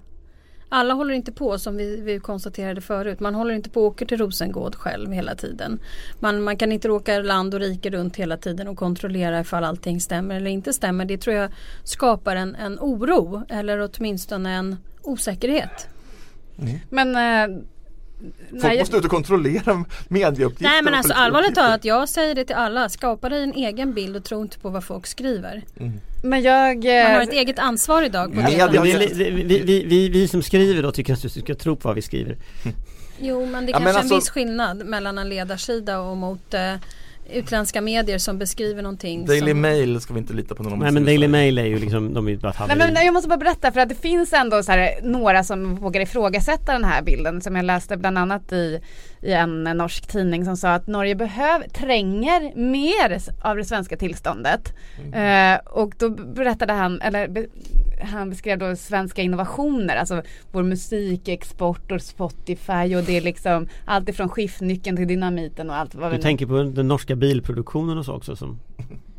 Alla 0.69 0.95
håller 0.95 1.15
inte 1.15 1.33
på 1.33 1.59
som 1.59 1.77
vi, 1.77 2.01
vi 2.01 2.19
konstaterade 2.19 2.81
förut. 2.81 3.21
Man 3.21 3.35
håller 3.35 3.55
inte 3.55 3.71
på 3.71 3.81
och 3.81 3.87
åker 3.87 4.07
till 4.07 4.19
Rosengård 4.19 4.75
själv 4.75 5.13
hela 5.13 5.35
tiden. 5.35 5.79
Man, 6.21 6.43
man 6.43 6.57
kan 6.57 6.73
inte 6.73 6.91
åka 6.91 7.19
land 7.19 7.55
och 7.55 7.61
rike 7.61 7.91
runt 7.91 8.17
hela 8.17 8.37
tiden 8.37 8.69
och 8.69 8.77
kontrollera 8.77 9.41
ifall 9.41 9.65
allting 9.65 10.01
stämmer 10.01 10.35
eller 10.35 10.51
inte 10.51 10.73
stämmer. 10.73 11.05
Det 11.05 11.19
tror 11.19 11.37
jag 11.37 11.51
skapar 11.85 12.37
en, 12.37 12.55
en 12.55 12.79
oro 12.81 13.43
eller 13.49 13.91
åtminstone 13.91 14.55
en 14.55 14.77
osäkerhet. 15.03 15.89
Men 16.91 17.17
eh, 17.17 17.59
Folk 18.51 18.63
nej, 18.63 18.79
måste 18.79 18.97
ut 18.97 19.05
och 19.05 19.11
kontrollera 19.11 19.85
medieuppgifter. 20.09 20.65
Nej 20.65 20.83
men 20.83 20.95
alltså 20.95 21.13
allvarligt 21.13 21.55
talat, 21.55 21.85
jag 21.85 22.09
säger 22.09 22.35
det 22.35 22.45
till 22.45 22.57
alla. 22.57 22.89
Skapa 22.89 23.29
dig 23.29 23.43
en 23.43 23.55
egen 23.55 23.95
bild 23.95 24.17
och 24.17 24.25
tro 24.25 24.43
inte 24.43 24.59
på 24.59 24.69
vad 24.71 24.85
folk 24.85 25.07
skriver. 25.07 25.63
men 26.23 26.43
jag... 26.43 26.77
Man 26.85 27.13
har 27.13 27.21
eh, 27.21 27.23
ett 27.23 27.33
eget 27.33 27.59
ansvar 27.59 28.03
idag. 28.03 28.35
På 28.35 28.41
Media 28.41 28.69
vi, 28.69 29.43
vi, 29.45 29.83
vi, 29.87 30.09
vi 30.09 30.29
som 30.29 30.43
skriver 30.43 30.83
då 30.83 30.93
tycker 30.93 31.13
att 31.13 31.23
du 31.23 31.29
ska 31.29 31.55
tro 31.55 31.77
på 31.77 31.89
vad 31.89 31.95
vi 31.95 32.03
skriver. 32.03 32.37
Jo 33.21 33.47
men 33.47 33.67
det 33.67 33.73
Ja, 33.73 33.79
kanske 33.79 33.85
men 33.85 33.95
är 33.95 33.99
alltså- 33.99 34.15
en 34.15 34.21
viss 34.21 34.31
skillnad 34.31 34.87
mellan 34.87 35.19
en 35.19 35.29
ledarsida 35.29 36.01
och 36.01 36.17
mot 36.17 36.55
eh, 36.55 36.75
utländska 37.31 37.81
medier 37.81 38.19
som 38.19 38.39
beskriver 38.39 38.83
någonting 38.83 39.27
Daily 39.27 39.51
som... 39.51 39.61
Mail 39.61 40.01
ska 40.01 40.15
vi 40.15 40.21
inte 40.21 40.33
lita 40.33 40.55
på 40.55 40.63
de 40.63 40.79
Nej 40.79 40.93
men 40.93 41.05
Daily. 41.05 41.29
Mail 41.29 41.59
är 41.59 41.65
ju 41.65 41.79
liksom, 41.79 42.15
de 42.15 42.27
är 42.27 42.31
ju 42.31 42.39
bara 42.39 42.53
ett 42.53 42.59
Nej, 42.69 42.77
men 42.77 42.95
jag 42.95 43.15
måste 43.15 43.29
bara 43.29 43.39
berätta 43.39 43.73
för 43.73 43.81
att 43.81 43.89
det 43.89 43.95
finns 43.95 44.33
ändå 44.33 44.63
så 44.63 44.73
här, 44.73 44.91
några 45.03 45.45
som 45.45 45.75
vågar 45.75 46.01
ifrågasätta 46.01 46.73
den 46.73 46.85
här 46.85 47.03
bilden 47.03 47.41
som 47.41 47.57
jag 47.57 47.65
läste 47.65 47.97
bland 47.97 48.19
annat 48.19 48.53
i, 48.53 48.81
i 49.23 49.33
en 49.33 49.65
norsk 49.65 50.07
tidning 50.07 50.45
som 50.45 50.57
sa 50.57 50.75
att 50.75 50.87
Norge 50.87 51.15
behöver, 51.15 51.69
tränger 51.69 52.57
mer 52.57 53.19
av 53.41 53.57
det 53.57 53.65
svenska 53.65 53.97
tillståndet. 53.97 54.73
Eh, 55.15 55.57
och 55.65 55.95
då 55.99 56.11
berättade 56.11 56.73
han, 56.73 57.01
eller 57.01 57.29
be, 57.29 57.47
han 58.05 58.31
beskrev 58.31 58.59
då 58.59 58.77
svenska 58.77 59.23
innovationer, 59.23 59.97
alltså 59.97 60.23
vår 60.53 60.63
musikexport 60.63 61.93
och 61.93 62.03
Spotify 62.03 62.97
och 62.97 63.05
det 63.05 63.17
är 63.17 63.21
liksom 63.21 63.69
allt 63.85 64.09
ifrån 64.09 64.29
skiftnyckeln 64.29 64.97
till 64.97 65.09
dynamiten 65.09 65.71
och 65.71 65.77
allt 65.77 65.95
vad 65.95 66.13
Du 66.13 66.19
tänker 66.19 66.47
på 66.47 66.63
den 66.63 66.89
norska 66.89 67.17
bilproduktionen 67.17 67.99
och 67.99 68.05
så 68.05 68.13
också 68.13 68.37
som 68.37 68.59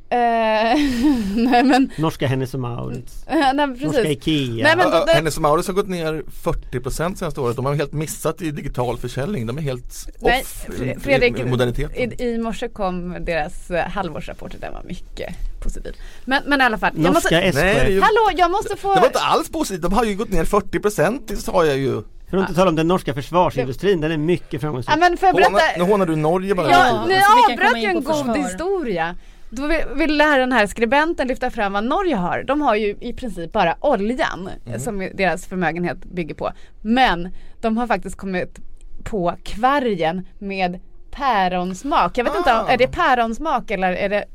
nej 1.36 1.64
men, 1.64 1.92
Norska 1.98 2.28
Hennes 2.28 2.54
och 2.54 2.60
Mauritz, 2.60 3.28
eh, 3.28 3.36
nej 3.54 3.68
norska. 3.68 4.02
Ikea. 4.10 4.64
Nej, 4.64 4.64
men- 4.64 4.80
Ja, 4.80 4.98
ja, 5.00 5.06
det- 5.06 5.12
Hennes 5.14 5.36
och 5.36 5.42
Mauritz 5.42 5.68
har 5.68 5.74
gått 5.76 5.88
ner 5.88 6.24
40% 6.44 7.16
senaste 7.16 7.42
året. 7.42 7.56
De 7.56 7.66
har 7.66 7.74
helt 7.74 7.94
missat 7.94 8.42
i 8.42 8.52
digital 8.52 8.98
försäljning. 8.98 9.48
De 9.48 9.58
är 9.58 9.62
helt 9.62 10.08
Nej, 10.20 10.42
off 10.42 10.66
Fredrik, 11.04 11.40
i 11.40 11.46
moderniteten. 11.46 12.14
I, 12.22 12.24
I 12.24 12.38
morse 12.38 12.68
kom 12.70 13.18
deras 13.26 13.72
eh, 13.72 13.90
halvårsrapport 13.90 14.54
och 14.54 14.60
den 14.60 14.74
var 14.74 14.84
mycket 14.84 15.36
positiv. 15.64 15.94
Men, 16.26 16.44
men 16.46 16.62
i 16.62 16.64
alla 16.64 16.78
fall. 16.78 16.92
Jag 16.96 17.04
Norska 17.14 17.36
måste, 17.36 17.38
SKF. 17.42 17.90
Ju- 17.90 18.02
hallå, 18.02 18.30
jag 18.38 18.52
måste 18.52 18.76
få... 18.76 18.94
Det 18.94 19.00
var 19.00 19.08
inte 19.08 19.20
alls 19.20 19.50
positivt. 19.50 19.82
De 19.82 19.94
har 19.94 20.04
ju 20.06 20.16
gått 20.16 20.30
ner 20.32 20.44
40% 20.46 21.20
det 21.28 21.36
sa 21.36 21.66
jag 21.66 21.78
ju. 21.78 22.02
För 22.30 22.38
att 22.38 22.42
inte 22.42 22.54
tala 22.54 22.70
om 22.70 22.76
den 22.76 22.88
norska 22.88 23.14
försvarsindustrin, 23.14 24.02
den 24.02 24.12
är 24.12 24.18
mycket 24.18 24.54
Ja, 24.54 24.60
framgångsrik. 24.60 24.98
men 25.00 25.18
får 25.18 25.28
jag 25.28 25.34
Håna, 25.34 25.50
berätta? 25.50 25.78
nu 25.86 25.92
hånar 25.92 26.06
du 26.06 26.16
Norge 26.16 26.56
bara. 26.56 26.72
Ja, 26.72 27.06
ni 27.08 27.16
avbröt 27.52 27.78
ju 27.78 27.86
en 27.88 27.94
god 28.04 28.06
försvar. 28.06 28.36
historia. 28.36 29.16
Då 29.56 29.68
vill- 29.68 29.86
ville 29.96 30.38
den 30.38 30.52
här 30.52 30.68
skribenten 30.68 31.28
lyfta 31.28 31.52
fram 31.52 31.74
vad 31.74 31.84
Norge 31.84 32.16
har. 32.16 32.44
De 32.44 32.62
har 32.62 32.76
ju 32.76 32.96
i 33.02 33.14
princip 33.14 33.52
bara 33.52 33.76
oljan 33.82 34.50
Mm. 34.66 34.80
som 34.80 35.10
deras 35.14 35.46
förmögenhet 35.46 35.98
bygger 36.06 36.36
på. 36.36 36.52
Men 36.82 37.30
de 37.62 37.78
har 37.78 37.88
faktiskt 37.88 38.18
kommit 38.18 38.60
på 39.04 39.36
kvargen 39.44 40.28
med 40.40 40.80
päronsmak. 41.12 42.18
Jag 42.18 42.24
vet 42.26 42.36
inte, 42.36 42.54
om- 42.54 42.66
Ah. 42.68 42.72
är 42.72 42.78
det 42.78 42.88
päronsmak 42.88 43.72
eller 43.72 43.92
är 43.94 44.10
det, 44.10 44.26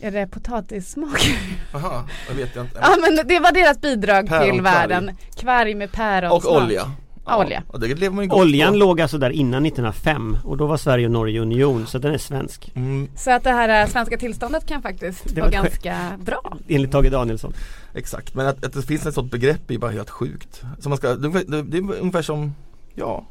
är 0.00 0.10
det 0.10 0.26
potatissmak? 0.26 1.20
Aha, 1.74 2.04
jag 2.28 2.34
vet 2.34 2.56
jag 2.56 2.64
inte. 2.64 2.78
ja 2.82 2.96
men 3.00 3.26
det 3.28 3.38
var 3.40 3.52
deras 3.52 3.80
bidrag 3.80 4.26
till 4.42 4.62
världen. 4.62 5.10
Kvarg 5.36 5.74
med 5.74 5.92
päronsmak. 5.92 6.44
Och 6.44 6.62
olja. 6.62 6.82
Ja, 7.28 7.44
olja. 7.44 7.62
Och 7.68 7.80
det 7.80 7.94
lever 7.94 8.14
man 8.16 8.24
ju 8.24 8.30
Oljan 8.30 8.72
på. 8.72 8.78
låg 8.78 9.00
alltså 9.00 9.18
där 9.18 9.30
innan 9.30 9.66
1905 9.66 10.36
och 10.44 10.56
då 10.56 10.66
var 10.66 10.76
Sverige 10.76 11.06
och 11.06 11.12
Norge 11.12 11.40
union 11.40 11.86
så 11.86 11.98
den 11.98 12.14
är 12.14 12.18
svensk. 12.18 12.72
Mm, 12.74 13.08
Så 13.16 13.30
att 13.30 13.44
det 13.44 13.50
här 13.50 13.82
eh, 13.82 13.88
svenska 13.90 14.18
tillståndet 14.18 14.66
kan 14.66 14.82
faktiskt 14.82 15.34
Det 15.34 15.40
vara 15.40 15.50
ganska 15.50 15.96
bra. 16.24 16.56
Enligt 16.68 16.92
Tage 16.92 17.10
Danielsson. 17.10 17.52
exakt, 17.94 18.34
men 18.34 18.46
att, 18.46 18.64
att 18.64 18.72
det 18.72 18.82
finns 18.82 19.06
ett 19.06 19.14
sådant 19.14 19.32
begrepp 19.32 19.70
är 19.70 19.78
bara 19.78 19.90
helt 19.90 20.10
sjukt. 20.10 20.62
Så 20.78 20.88
man 20.88 20.98
ska, 20.98 21.14
det, 21.14 21.28
det, 21.44 21.62
det 21.62 21.78
är 21.78 22.00
ungefär 22.00 22.22
som, 22.22 22.54
ja, 22.94 23.26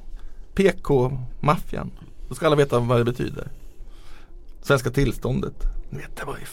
PK-maffian. 0.55 1.91
Då 2.29 2.36
ska 2.36 2.45
alla 2.45 2.55
veta 2.55 2.79
vad 2.79 2.99
det 2.99 3.05
betyder. 3.05 3.47
Svenska 4.62 4.89
tillståndet. 4.89 5.55
Vet, 5.89 6.15
det 6.15 6.26
var 6.26 6.38
ju 6.38 6.45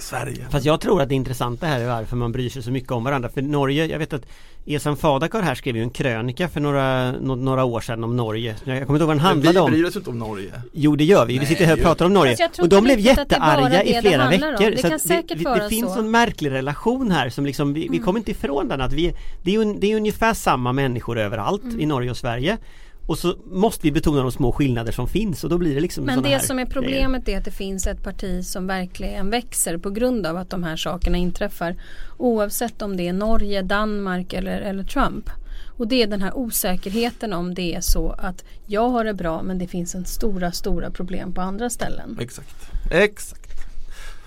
Sverige. 0.00 0.46
Fast 0.50 0.66
jag 0.66 0.80
tror 0.80 1.02
att 1.02 1.08
det 1.08 1.14
intressanta 1.14 1.66
här 1.66 1.80
är 1.80 1.86
varför 1.86 2.16
man 2.16 2.32
bryr 2.32 2.48
sig 2.50 2.62
så 2.62 2.70
mycket 2.70 2.90
om 2.92 3.04
varandra. 3.04 3.28
För 3.28 3.42
Norge, 3.42 3.86
jag 3.86 3.98
vet 3.98 4.12
att 4.12 4.22
Esan 4.66 4.96
Fadakar 4.96 5.42
här 5.42 5.54
skrev 5.54 5.76
ju 5.76 5.82
en 5.82 5.90
krönika 5.90 6.48
för 6.48 6.60
några, 6.60 7.12
nå- 7.12 7.34
några 7.34 7.64
år 7.64 7.80
sedan 7.80 8.04
om 8.04 8.16
Norge. 8.16 8.56
Jag 8.64 8.64
kommer 8.64 8.80
inte 8.80 8.86
ihåg 8.92 8.98
vad 8.98 9.00
den 9.00 9.16
Men 9.16 9.18
handlade 9.18 9.52
vi 9.52 9.58
om. 9.60 9.70
bryr 9.70 9.84
oss 9.84 9.96
inte 9.96 10.10
om 10.10 10.18
Norge. 10.18 10.52
Jo 10.72 10.96
det 10.96 11.04
gör 11.04 11.26
vi, 11.26 11.32
vi 11.32 11.38
Nej, 11.38 11.46
sitter 11.48 11.64
här 11.64 11.72
och 11.72 11.80
pratar 11.82 12.04
om 12.06 12.12
Norge. 12.14 12.36
Och 12.60 12.68
de 12.68 12.84
blev 12.84 12.96
det 12.96 13.02
jättearga 13.02 13.68
det 13.68 13.82
i 13.84 13.92
det 13.92 14.00
flera 14.00 14.24
om. 14.24 14.30
veckor. 14.30 14.70
Det 14.70 14.82
så 14.82 14.88
kan 14.88 14.98
säkert 14.98 15.38
det, 15.38 15.44
vara 15.44 15.62
det 15.62 15.68
finns 15.68 15.94
så. 15.94 15.98
en 16.00 16.10
märklig 16.10 16.50
relation 16.50 17.10
här 17.10 17.28
som 17.30 17.46
liksom, 17.46 17.72
vi, 17.74 17.88
vi 17.90 17.98
kommer 17.98 18.18
inte 18.18 18.30
ifrån 18.30 18.68
den. 18.68 18.80
Att 18.80 18.92
vi, 18.92 19.14
det, 19.42 19.54
är, 19.54 19.80
det 19.80 19.92
är 19.92 19.96
ungefär 19.96 20.34
samma 20.34 20.72
människor 20.72 21.18
överallt 21.18 21.62
Mm. 21.64 21.80
i 21.80 21.86
Norge 21.86 22.10
och 22.10 22.16
Sverige. 22.16 22.58
Och 23.06 23.18
så 23.18 23.36
måste 23.46 23.80
vi 23.82 23.92
betona 23.92 24.22
de 24.22 24.32
små 24.32 24.52
skillnader 24.52 24.92
som 24.92 25.08
finns 25.08 25.44
och 25.44 25.50
då 25.50 25.58
blir 25.58 25.74
det 25.74 25.80
liksom 25.80 26.04
Men 26.04 26.22
det 26.22 26.28
här 26.28 26.38
som 26.38 26.58
är 26.58 26.64
grejer. 26.64 26.72
problemet 26.72 27.28
är 27.28 27.38
att 27.38 27.44
det 27.44 27.50
finns 27.50 27.86
ett 27.86 28.02
parti 28.02 28.44
som 28.44 28.66
verkligen 28.66 29.30
växer 29.30 29.78
på 29.78 29.90
grund 29.90 30.26
av 30.26 30.36
att 30.36 30.50
de 30.50 30.62
här 30.62 30.76
sakerna 30.76 31.18
inträffar. 31.18 31.76
Oavsett 32.16 32.82
om 32.82 32.96
det 32.96 33.08
är 33.08 33.12
Norge, 33.12 33.62
Danmark 33.62 34.32
eller, 34.32 34.60
eller 34.60 34.84
Trump. 34.84 35.30
Och 35.76 35.88
det 35.88 36.02
är 36.02 36.06
den 36.06 36.22
här 36.22 36.36
osäkerheten 36.36 37.32
om 37.32 37.54
det 37.54 37.74
är 37.74 37.80
så 37.80 38.10
att 38.10 38.44
jag 38.66 38.88
har 38.88 39.04
det 39.04 39.14
bra 39.14 39.42
men 39.42 39.58
det 39.58 39.66
finns 39.66 39.94
en 39.94 40.04
stora, 40.04 40.52
stora 40.52 40.90
problem 40.90 41.32
på 41.32 41.40
andra 41.40 41.70
ställen. 41.70 42.18
Exakt. 42.20 42.70
Exakt. 42.90 43.50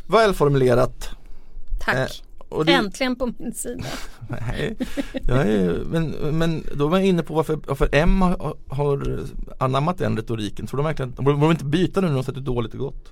Välformulerat. 0.07 1.09
Tack. 1.79 1.95
Eh, 1.95 2.26
det- 2.65 2.73
Äntligen 2.73 3.15
på 3.15 3.33
min 3.39 3.53
sida. 3.53 3.83
Nej, 4.29 4.75
är, 5.27 5.83
men, 5.91 6.09
men 6.37 6.63
då 6.75 6.87
var 6.87 6.97
jag 6.97 7.07
inne 7.07 7.23
på 7.23 7.33
varför, 7.33 7.59
varför 7.67 7.89
M 7.91 8.21
har, 8.21 8.55
har 8.69 9.19
anammat 9.59 9.97
den 9.97 10.17
retoriken. 10.17 10.67
Tror 10.67 10.77
de 10.77 10.85
verkligen, 10.85 11.11
borde 11.11 11.31
de 11.39 11.51
inte 11.51 11.65
byta 11.65 12.01
nu 12.01 12.07
när 12.07 12.13
de 12.13 12.23
sett 12.23 12.35
hur 12.35 12.41
dåligt 12.41 12.71
det 12.71 12.77
gått? 12.77 13.11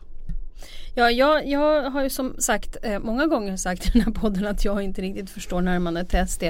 Ja, 0.98 1.12
jag, 1.12 1.48
jag 1.48 1.90
har 1.90 2.04
ju 2.04 2.10
som 2.10 2.36
sagt 2.38 2.78
eh, 2.82 3.00
många 3.00 3.26
gånger 3.26 3.58
sagt 3.58 3.88
i 3.88 3.90
den 3.94 4.02
här 4.02 4.12
podden 4.12 4.48
att 4.48 4.66
jag 4.66 4.82
inte 4.82 5.02
riktigt 5.02 5.30
förstår 5.30 5.62
närmandet 5.62 6.10
till 6.10 6.28
SD. 6.28 6.44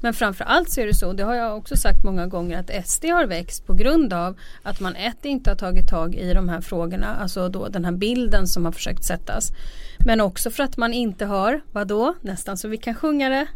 Men 0.00 0.14
framförallt 0.14 0.70
så 0.70 0.80
är 0.80 0.86
det 0.86 0.94
så, 0.94 1.12
det 1.12 1.22
har 1.22 1.34
jag 1.34 1.58
också 1.58 1.76
sagt 1.76 2.04
många 2.04 2.26
gånger, 2.26 2.58
att 2.58 2.88
SD 2.88 3.04
har 3.04 3.26
växt 3.26 3.66
på 3.66 3.74
grund 3.74 4.12
av 4.12 4.36
att 4.62 4.80
man 4.80 4.96
ett 4.96 5.24
inte 5.24 5.50
har 5.50 5.56
tagit 5.56 5.88
tag 5.88 6.14
i 6.14 6.34
de 6.34 6.48
här 6.48 6.60
frågorna, 6.60 7.16
alltså 7.16 7.48
då 7.48 7.68
den 7.68 7.84
här 7.84 7.92
bilden 7.92 8.46
som 8.46 8.64
har 8.64 8.72
försökt 8.72 9.04
sättas. 9.04 9.52
Men 10.06 10.20
också 10.20 10.50
för 10.50 10.62
att 10.62 10.76
man 10.76 10.94
inte 10.94 11.24
har, 11.24 11.60
vadå, 11.72 12.14
nästan 12.20 12.56
så 12.56 12.68
vi 12.68 12.76
kan 12.76 12.94
sjunga 12.94 13.28
det. 13.28 13.46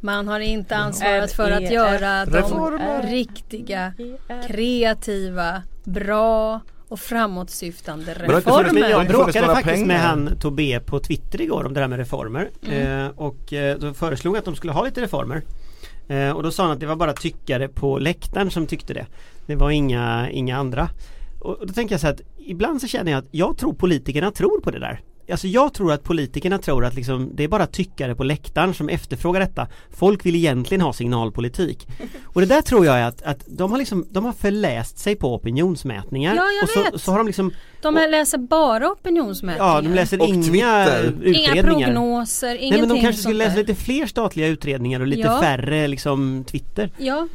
Man 0.00 0.28
har 0.28 0.40
inte 0.40 0.76
ansvarat 0.76 1.32
för 1.32 1.50
att 1.50 1.70
göra 1.70 2.24
de 2.24 3.02
riktiga, 3.02 3.92
kreativa, 4.46 5.62
bra 5.84 6.60
och 6.94 7.00
framåtsyftande 7.00 8.14
funnits- 8.14 8.72
Men 8.80 8.90
jag 8.90 9.06
bråkade 9.08 9.46
faktiskt 9.46 9.64
pengar. 9.74 9.86
med 9.86 10.00
han 10.00 10.36
Tobé 10.40 10.80
på 10.80 10.98
Twitter 11.00 11.40
igår 11.40 11.64
om 11.66 11.74
det 11.74 11.80
där 11.80 11.88
med 11.88 11.98
reformer. 11.98 12.50
Eh, 12.70 13.06
och 13.16 13.52
eh, 13.52 13.78
då 13.78 13.94
föreslog 13.94 14.36
att 14.36 14.44
de 14.44 14.56
skulle 14.56 14.72
ha 14.72 14.84
lite 14.84 15.00
reformer. 15.02 15.42
Eh, 16.08 16.30
och 16.30 16.42
då 16.42 16.50
sa 16.50 16.62
han 16.62 16.72
att 16.72 16.80
det 16.80 16.86
var 16.86 16.96
bara 16.96 17.12
tyckare 17.12 17.68
på 17.68 17.98
läktaren 17.98 18.50
som 18.50 18.66
tyckte 18.66 18.94
det. 18.94 19.06
Det 19.46 19.54
var 19.56 19.70
inga, 19.70 20.30
inga 20.30 20.56
andra. 20.56 20.88
Och 21.40 21.50
och 21.60 21.66
då 21.66 21.72
tänker 21.72 21.92
jag 21.94 22.00
så 22.00 22.06
här 22.06 22.14
att 22.14 22.20
ibland 22.38 22.80
så 22.80 22.86
känner 22.86 23.12
jag 23.12 23.18
att 23.18 23.28
jag 23.30 23.58
tror 23.58 23.72
politikerna 23.74 24.30
tror 24.30 24.60
på 24.60 24.70
det 24.70 24.78
där. 24.80 25.00
Alltså 25.30 25.46
jag 25.48 25.74
tror 25.74 25.92
att 25.92 26.02
politikerna 26.02 26.58
tror 26.58 26.84
att 26.84 26.94
liksom, 26.94 27.30
det 27.34 27.44
är 27.44 27.48
bara 27.48 27.66
tyckare 27.66 28.14
på 28.14 28.24
läktaren 28.24 28.74
som 28.74 28.88
efterfrågar 28.88 29.40
detta. 29.40 29.66
Folk 29.90 30.26
vill 30.26 30.36
egentligen 30.36 30.80
ha 30.80 30.92
signalpolitik. 30.92 31.88
Och 32.24 32.40
det 32.40 32.46
där 32.46 32.62
tror 32.62 32.86
jag 32.86 32.96
är 32.98 33.04
att, 33.08 33.22
att 33.22 33.44
de 33.46 33.70
har 33.70 33.78
liksom, 33.78 34.06
de 34.10 34.24
har 34.24 34.32
förläst 34.32 34.98
sig 34.98 35.16
på 35.16 35.34
opinionsmätningar. 35.34 36.34
Ja, 36.34 36.42
jag 36.50 36.62
och 36.64 36.68
så, 36.70 36.82
vet. 36.92 37.02
så 37.02 37.10
har 37.10 37.18
de 37.18 37.26
liksom 37.26 37.50
De 37.82 37.94
läser 37.94 38.38
bara 38.38 38.88
opinionsmätningar. 38.92 39.74
Ja, 39.74 39.80
de 39.80 39.94
läser 39.94 40.20
Och 40.20 40.28
inga 40.28 40.42
Twitter. 40.42 41.04
utredningar. 41.04 41.52
Inga 41.54 41.62
prognoser, 41.62 42.48
ingenting 42.48 42.70
Nej 42.70 42.80
men 42.80 42.88
de 42.88 43.00
kanske 43.02 43.22
skulle 43.22 43.38
läsa 43.38 43.50
där. 43.56 43.58
lite 43.66 43.74
fler 43.74 44.06
statliga 44.06 44.46
utredningar 44.46 45.00
och 45.00 45.06
lite 45.06 45.22
Ja. 45.22 45.40
färre 45.40 45.86
liksom 45.88 46.44
Twitter. 46.48 46.90
Ja, 46.98 47.28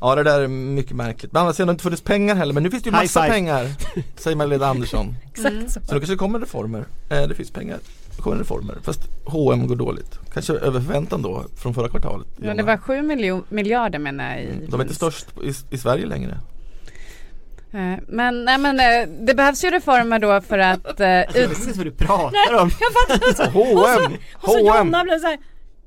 Ja 0.00 0.14
det 0.14 0.22
där 0.22 0.40
är 0.40 0.48
mycket 0.48 0.96
märkligt. 0.96 1.32
Men 1.32 1.42
annars 1.42 1.58
har 1.58 1.66
det 1.66 1.70
inte 1.72 1.82
funnits 1.82 2.02
pengar 2.02 2.34
heller. 2.34 2.54
Men 2.54 2.62
nu 2.62 2.70
finns 2.70 2.82
det 2.82 2.90
ju 2.90 2.96
High 2.96 3.02
massa 3.04 3.22
five. 3.22 3.32
pengar. 3.34 3.66
Säger 4.16 4.36
Magdalena 4.36 4.66
Andersson. 4.66 5.14
exakt 5.32 5.70
så. 5.70 5.80
Så 5.80 5.94
nu 5.94 6.00
kanske 6.00 6.12
det 6.12 6.16
kommer 6.16 6.38
reformer. 6.38 6.84
Eh, 7.10 7.22
det 7.28 7.34
finns 7.34 7.50
pengar. 7.50 7.78
Det 8.16 8.22
kommer 8.22 8.36
reformer. 8.36 8.74
Fast 8.82 9.00
H&M 9.24 9.66
går 9.66 9.76
dåligt. 9.76 10.18
Kanske 10.34 10.52
över 10.52 10.80
förväntan 10.80 11.22
då 11.22 11.44
från 11.56 11.74
förra 11.74 11.88
kvartalet. 11.88 12.26
Ja, 12.36 12.54
det 12.54 12.62
var 12.62 12.76
7 12.76 12.92
miljo- 13.02 13.42
miljarder 13.48 13.98
menar 13.98 14.30
jag 14.30 14.42
i 14.42 14.46
Mm, 14.46 14.70
De 14.70 14.80
är 14.80 14.84
inte 14.84 14.94
störst 14.94 15.26
i, 15.42 15.74
i 15.74 15.78
Sverige 15.78 16.06
längre. 16.06 16.38
Eh, 17.72 17.94
Men, 18.08 18.44
nej, 18.44 18.58
men 18.58 18.80
eh, 18.80 19.08
det 19.26 19.34
behövs 19.34 19.64
ju 19.64 19.70
reformer 19.70 20.18
då 20.18 20.40
för 20.40 20.58
att 20.58 21.00
eh, 21.00 21.08
Jag 21.08 21.26
vet 21.48 21.58
inte 21.66 21.76
vad 21.78 21.86
du 21.86 21.90
pratar 21.90 22.54
om. 22.62 22.70
H&M 23.52 24.12
Och 24.34 24.50
så 24.50 24.58
H&M 24.60 24.66
Jonna 24.86 25.04
blev 25.04 25.18
så 25.18 25.26
här, 25.26 25.38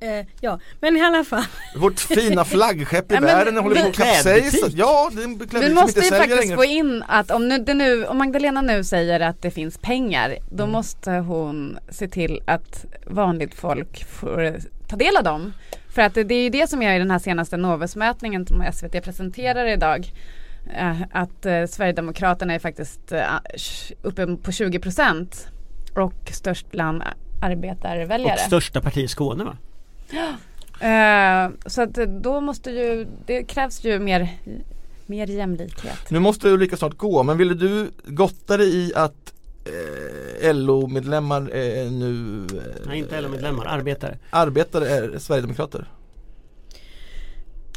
Eh, 0.04 0.26
ja, 0.42 0.60
men 0.80 0.98
i 0.98 1.02
alla 1.02 1.24
fall. 1.24 1.44
Vårt 1.76 2.00
fina 2.00 2.46
flaggskepp 2.56 3.12
i 3.12 3.16
Ja, 3.16 3.22
världen 3.22 3.58
håller 3.58 3.82
på 3.82 3.88
att 3.88 3.96
kapsejsa. 3.96 4.68
Ja, 4.76 5.10
det 5.14 5.22
är 5.22 5.24
en 5.24 5.40
klädbutik 5.40 5.70
Vi 5.70 5.74
måste 5.74 6.00
ju 6.00 6.10
faktiskt 6.10 6.40
längre. 6.40 6.56
få 6.56 6.64
in 6.66 7.04
att 7.08 7.32
om, 7.32 7.48
nu, 7.48 7.58
det 7.58 7.74
nu, 7.74 8.06
om 8.06 8.18
Magdalena 8.18 8.62
nu 8.62 8.84
säger 8.84 9.20
att 9.20 9.42
det 9.42 9.52
finns 9.52 9.78
pengar 9.78 10.38
då 10.52 10.64
Mm. 10.64 10.72
måste 10.72 11.12
hon 11.12 11.78
se 11.90 12.08
till 12.08 12.42
att 12.46 12.86
vanligt 13.06 13.56
folk 13.56 14.06
får 14.06 14.56
ta 14.88 14.96
del 14.96 15.18
av 15.18 15.24
dem. 15.24 15.54
För 15.90 16.02
att 16.02 16.14
det, 16.14 16.24
det 16.24 16.36
är 16.36 16.44
ju 16.44 16.50
det 16.50 16.70
som 16.70 16.82
är 16.82 16.96
i 16.96 17.00
den 17.00 17.12
här 17.12 17.20
senaste 17.20 17.58
Novusmätningen 17.58 18.48
som 18.48 18.66
SVT 18.74 19.04
presenterar 19.04 19.66
idag. 19.66 20.12
Eh, 20.78 21.02
att 21.12 21.46
eh, 21.46 21.66
Sverigedemokraterna 21.66 22.54
är 22.54 22.60
faktiskt 22.60 23.12
eh, 23.12 23.24
uppe 24.02 24.28
på 24.38 24.52
20 24.52 24.80
procent 24.80 25.48
och 25.96 26.14
störst 26.32 26.72
bland 26.72 27.04
arbetarväljare. 27.42 28.34
Och 28.34 28.40
största 28.40 28.82
parti 28.82 28.98
i 28.98 29.08
Skåne 29.08 29.44
va? 29.44 29.58
Eh, 30.80 31.50
så 31.66 31.82
att 31.82 31.94
då 32.24 32.42
måste 32.42 32.72
ju, 32.72 33.08
det 33.26 33.44
krävs 33.44 33.84
ju 33.84 34.00
mer, 34.00 34.30
mer 35.06 35.28
jämlikhet. 35.28 36.10
Nu 36.10 36.20
måste 36.20 36.50
Ulrika 36.50 36.78
snart 36.78 36.98
gå, 36.98 37.24
men 37.24 37.38
ville 37.38 37.54
du 37.54 37.92
gotta 38.06 38.58
dig 38.58 38.76
i 38.76 38.94
att 38.96 39.34
eh, 39.66 40.54
LO-medlemmar 40.56 41.42
eh, 41.42 41.92
nu 41.92 42.46
eh, 42.54 42.88
Nej 42.88 43.00
inte 43.00 43.22
LO-medlemmar, 43.22 43.66
arbetare. 43.66 44.18
arbetare 44.30 44.90
är 44.90 45.20
Sverigedemokrater? 45.20 45.88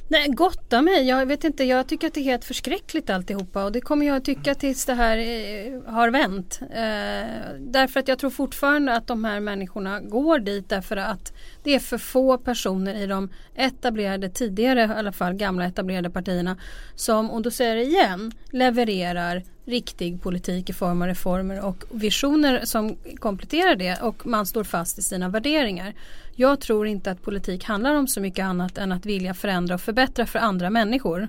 Nej, 0.09 0.29
gotta 0.29 0.83
mig. 0.83 1.09
Jag 1.09 1.27
vet 1.27 1.45
inte, 1.45 1.64
jag 1.64 1.87
tycker 1.87 2.07
att 2.07 2.14
det 2.14 2.21
är 2.21 2.25
helt 2.25 2.45
förskräckligt 2.45 3.11
alltihopa 3.11 3.64
och 3.64 3.73
det 3.73 3.81
kommer 3.81 4.07
jag 4.07 4.16
att 4.16 4.25
tycka 4.25 4.55
tills 4.55 4.85
det 4.85 4.95
här 4.95 5.19
eh, 5.19 5.92
har 5.92 6.11
vänt. 6.11 6.61
Eh, 6.62 7.57
därför 7.59 8.01
att 8.01 8.09
jag 8.09 8.19
tror 8.19 8.31
fortfarande 8.31 8.97
att 8.97 9.07
de 9.07 9.25
här 9.25 9.40
människorna 9.40 10.01
går 10.01 10.38
dit 10.38 10.69
därför 10.69 10.97
att 10.97 11.33
det 11.62 11.75
är 11.75 11.79
för 11.79 11.99
få 11.99 12.38
personer 12.38 12.95
i 12.95 13.07
de 13.07 13.29
etablerade, 13.55 14.29
tidigare 14.29 14.81
i 14.81 14.99
alla 14.99 15.12
fall 15.12 15.35
gamla 15.35 15.66
etablerade 15.66 16.11
partierna 16.11 16.57
som, 16.95 17.31
och 17.31 17.42
då 17.42 17.51
säger 17.51 17.77
jag 17.77 17.87
det 17.87 17.90
igen, 17.90 18.33
levererar 18.51 19.42
riktig 19.66 20.23
politik 20.23 20.71
i 20.71 20.73
form 20.73 21.03
av 21.03 21.09
reformer 21.09 21.64
och 21.64 21.85
visioner 21.90 22.64
som 22.64 22.97
kompletterar 23.19 23.77
det 23.77 24.03
och 24.03 24.27
man 24.27 24.47
står 24.47 24.64
fast 24.64 24.99
i 24.99 25.03
sina 25.03 25.29
värderingar. 25.29 25.95
Jag 26.38 26.61
tror 26.61 26.87
inte 26.87 27.11
att 27.11 27.22
politik 27.22 27.64
handlar 27.64 27.94
om 27.94 28.09
så 28.09 28.20
mycket 28.20 28.44
annat 28.44 28.79
än 28.79 28.92
att 28.92 29.07
vilja 29.07 29.35
förändra 29.35 29.75
och 29.75 29.81
förbättra 29.81 30.27
för 30.27 30.38
andra 30.38 30.70
människor. 30.70 31.29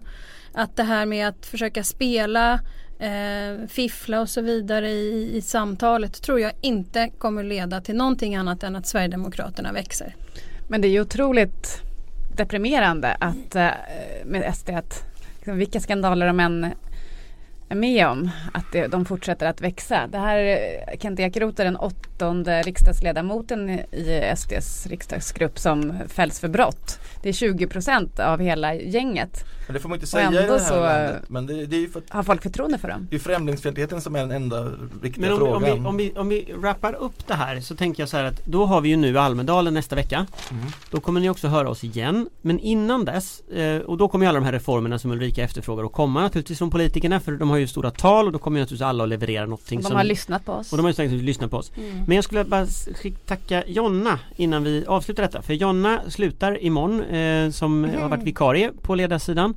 Att 0.53 0.75
det 0.75 0.83
här 0.83 1.05
med 1.05 1.27
att 1.27 1.45
försöka 1.45 1.83
spela, 1.83 2.53
eh, 2.99 3.67
fiffla 3.67 4.21
och 4.21 4.29
så 4.29 4.41
vidare 4.41 4.89
i, 4.89 5.37
i 5.37 5.41
samtalet 5.41 6.21
tror 6.21 6.39
jag 6.39 6.51
inte 6.61 7.09
kommer 7.17 7.43
leda 7.43 7.81
till 7.81 7.95
någonting 7.95 8.35
annat 8.35 8.63
än 8.63 8.75
att 8.75 8.87
Sverigedemokraterna 8.87 9.71
växer. 9.71 10.15
Men 10.67 10.81
det 10.81 10.87
är 10.87 10.91
ju 10.91 11.01
otroligt 11.01 11.81
deprimerande 12.37 13.17
att 13.19 13.55
eh, 13.55 13.69
med 14.25 14.55
SD 14.55 14.69
att 14.69 15.03
liksom, 15.37 15.57
vilka 15.57 15.79
skandaler 15.79 16.27
de 16.27 16.39
än 16.39 16.67
är 17.69 17.75
med 17.75 18.07
om 18.07 18.29
att 18.53 18.71
det, 18.71 18.87
de 18.87 19.05
fortsätter 19.05 19.45
att 19.45 19.61
växa. 19.61 20.07
Det 20.07 20.17
här 20.17 20.39
eh, 20.45 20.97
Kent 20.99 21.19
Ekeroth 21.19 21.61
är 21.61 21.65
den 21.65 21.77
åttonde 22.21 22.61
riksdagsledamoten 22.61 23.69
i 23.69 24.33
SDs 24.37 24.87
riksdagsgrupp 24.87 25.59
som 25.59 25.93
fälls 26.07 26.39
för 26.39 26.47
brott. 26.47 26.99
Det 27.23 27.29
är 27.29 27.33
20 27.33 27.67
procent 27.67 28.19
av 28.19 28.39
hela 28.39 28.73
gänget. 28.75 29.43
Men 29.67 29.73
det 29.73 29.79
får 29.79 29.89
man 29.89 29.95
inte 29.95 30.03
Och 30.05 30.09
säga 30.09 30.31
i 30.31 30.33
det 30.33 30.41
här 30.41 30.59
så- 30.59 30.75
landet. 30.75 31.23
Men 31.29 31.45
det, 31.45 31.65
det 31.65 31.75
är 31.75 31.79
ju 31.79 31.89
för 31.89 32.01
Har 32.09 32.23
folk 32.23 32.43
förtroende 32.43 32.77
för 32.77 32.87
dem? 32.87 33.07
det 33.09 33.15
är 33.15 33.19
främlingsfientligheten 33.19 34.01
som 34.01 34.15
är 34.15 34.19
den 34.19 34.31
enda 34.31 34.71
riktiga 35.01 35.21
Men 35.21 35.31
om, 35.33 35.41
om, 35.53 35.61
frågan. 35.61 35.83
vi, 35.83 35.89
om, 35.89 35.97
vi, 35.97 36.11
om 36.15 36.29
vi 36.29 36.53
wrappar 36.57 36.93
upp 36.93 37.27
det 37.27 37.33
här 37.33 37.59
så 37.59 37.75
tänker 37.75 38.01
jag 38.01 38.09
så 38.09 38.17
här 38.17 38.23
att 38.23 38.45
då 38.45 38.65
har 38.65 38.81
vi 38.81 38.89
ju 38.89 38.95
nu 38.95 39.19
Almedalen 39.19 39.73
nästa 39.73 39.95
vecka. 39.95 40.25
Mm. 40.51 40.65
Då 40.91 40.99
kommer 40.99 41.19
ni 41.19 41.29
också 41.29 41.47
höra 41.47 41.69
oss 41.69 41.83
igen. 41.83 42.29
Men 42.41 42.59
innan 42.59 43.05
dess, 43.05 43.39
eh, 43.41 43.77
och 43.81 43.97
då 43.97 44.07
kommer 44.07 44.25
ju 44.25 44.29
alla 44.29 44.39
de 44.39 44.45
här 44.45 44.51
reformerna 44.53 44.99
som 44.99 45.11
Ulrika 45.11 45.43
efterfrågar 45.43 45.83
att 45.83 45.91
komma 45.93 46.21
naturligtvis 46.21 46.57
från 46.57 46.69
politikerna 46.69 47.19
för 47.19 47.31
de 47.31 47.49
har 47.49 47.57
ju 47.57 47.67
stora 47.67 47.91
tal 47.91 48.25
och 48.25 48.31
då 48.31 48.39
kommer 48.39 48.57
ju 48.59 48.61
naturligtvis 48.63 48.85
alla 48.85 49.03
att 49.03 49.09
leverera 49.09 49.43
någonting 49.45 49.79
De 49.81 49.87
som 49.87 49.95
har 49.95 50.03
lyssnat 50.03 50.45
på 50.45 50.51
oss. 50.51 50.71
och 50.71 50.77
de 50.77 50.83
har 50.83 50.89
ju 50.89 50.93
säkert 50.95 51.21
lyssnat 51.21 51.51
på 51.51 51.57
oss. 51.57 51.71
Men 52.07 52.15
jag 52.15 52.23
skulle 52.23 52.43
bara 52.43 52.65
skick- 52.65 53.25
tacka 53.25 53.63
Jonna 53.67 54.19
innan 54.35 54.63
vi 54.63 54.85
avslutar 54.87 55.23
detta. 55.23 55.41
För 55.41 55.53
Jonna 55.53 56.01
slutar 56.09 56.63
imorgon 56.63 57.03
eh, 57.03 57.49
som 57.51 57.83
har 58.01 58.09
varit 58.09 58.23
vikarie 58.23 58.71
på 58.81 58.95
ledarsidan. 58.95 59.55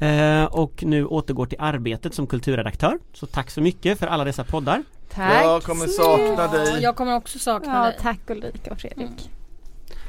Eh, 0.00 0.44
och 0.44 0.84
nu 0.86 1.06
återgår 1.06 1.46
till 1.46 1.58
arbetet 1.60 2.14
som 2.14 2.26
kulturredaktör. 2.26 2.98
Så 3.12 3.26
tack 3.26 3.50
så 3.50 3.60
mycket 3.60 3.98
för 3.98 4.06
alla 4.06 4.24
dessa 4.24 4.44
poddar. 4.44 4.82
Tack. 5.14 5.44
Jag 5.44 5.62
kommer 5.62 5.86
sakna 5.86 6.48
dig. 6.48 6.82
jag 6.82 6.96
kommer 6.96 7.16
också 7.16 7.38
sakna 7.38 7.74
Ja, 7.76 7.84
dig. 7.84 7.96
tack 8.02 8.20
Ulrika 8.30 8.70
och 8.72 8.78
Fredrik. 8.78 9.30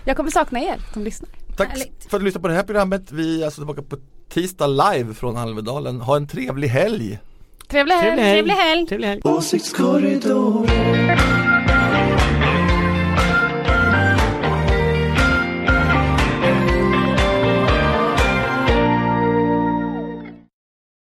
Jag 0.06 0.18
kommer 0.18 0.32
sakna 0.32 0.60
er 0.60 0.76
som 0.94 1.04
lyssnar. 1.04 1.30
Tack 1.58 1.70
Härligt. 1.70 2.06
för 2.10 2.18
att 2.18 2.22
du 2.22 2.26
lyssnade 2.26 2.42
på 2.42 2.48
det 2.48 2.54
här 2.54 2.64
programmet. 2.64 3.12
Vi 3.12 3.42
är 3.42 3.46
alltså 3.46 3.62
tillbaka 3.62 3.82
på 3.82 3.98
tisdag 4.30 4.68
live 4.68 5.14
från 5.14 5.38
Almedalen. 5.38 6.02
Ha 6.02 6.16
en 6.16 6.28
trevlig 6.28 6.68
helg! 6.68 7.20
Trevlig 7.68 7.96
helg. 7.96 8.16
Trevlig 8.18 8.24
helg! 8.24 8.36
Trevlig 8.36 8.54
helg! 8.54 8.88
Trevlig 8.88 9.08
helg! 9.08 9.22
Åsiktskorridoren 9.24 11.41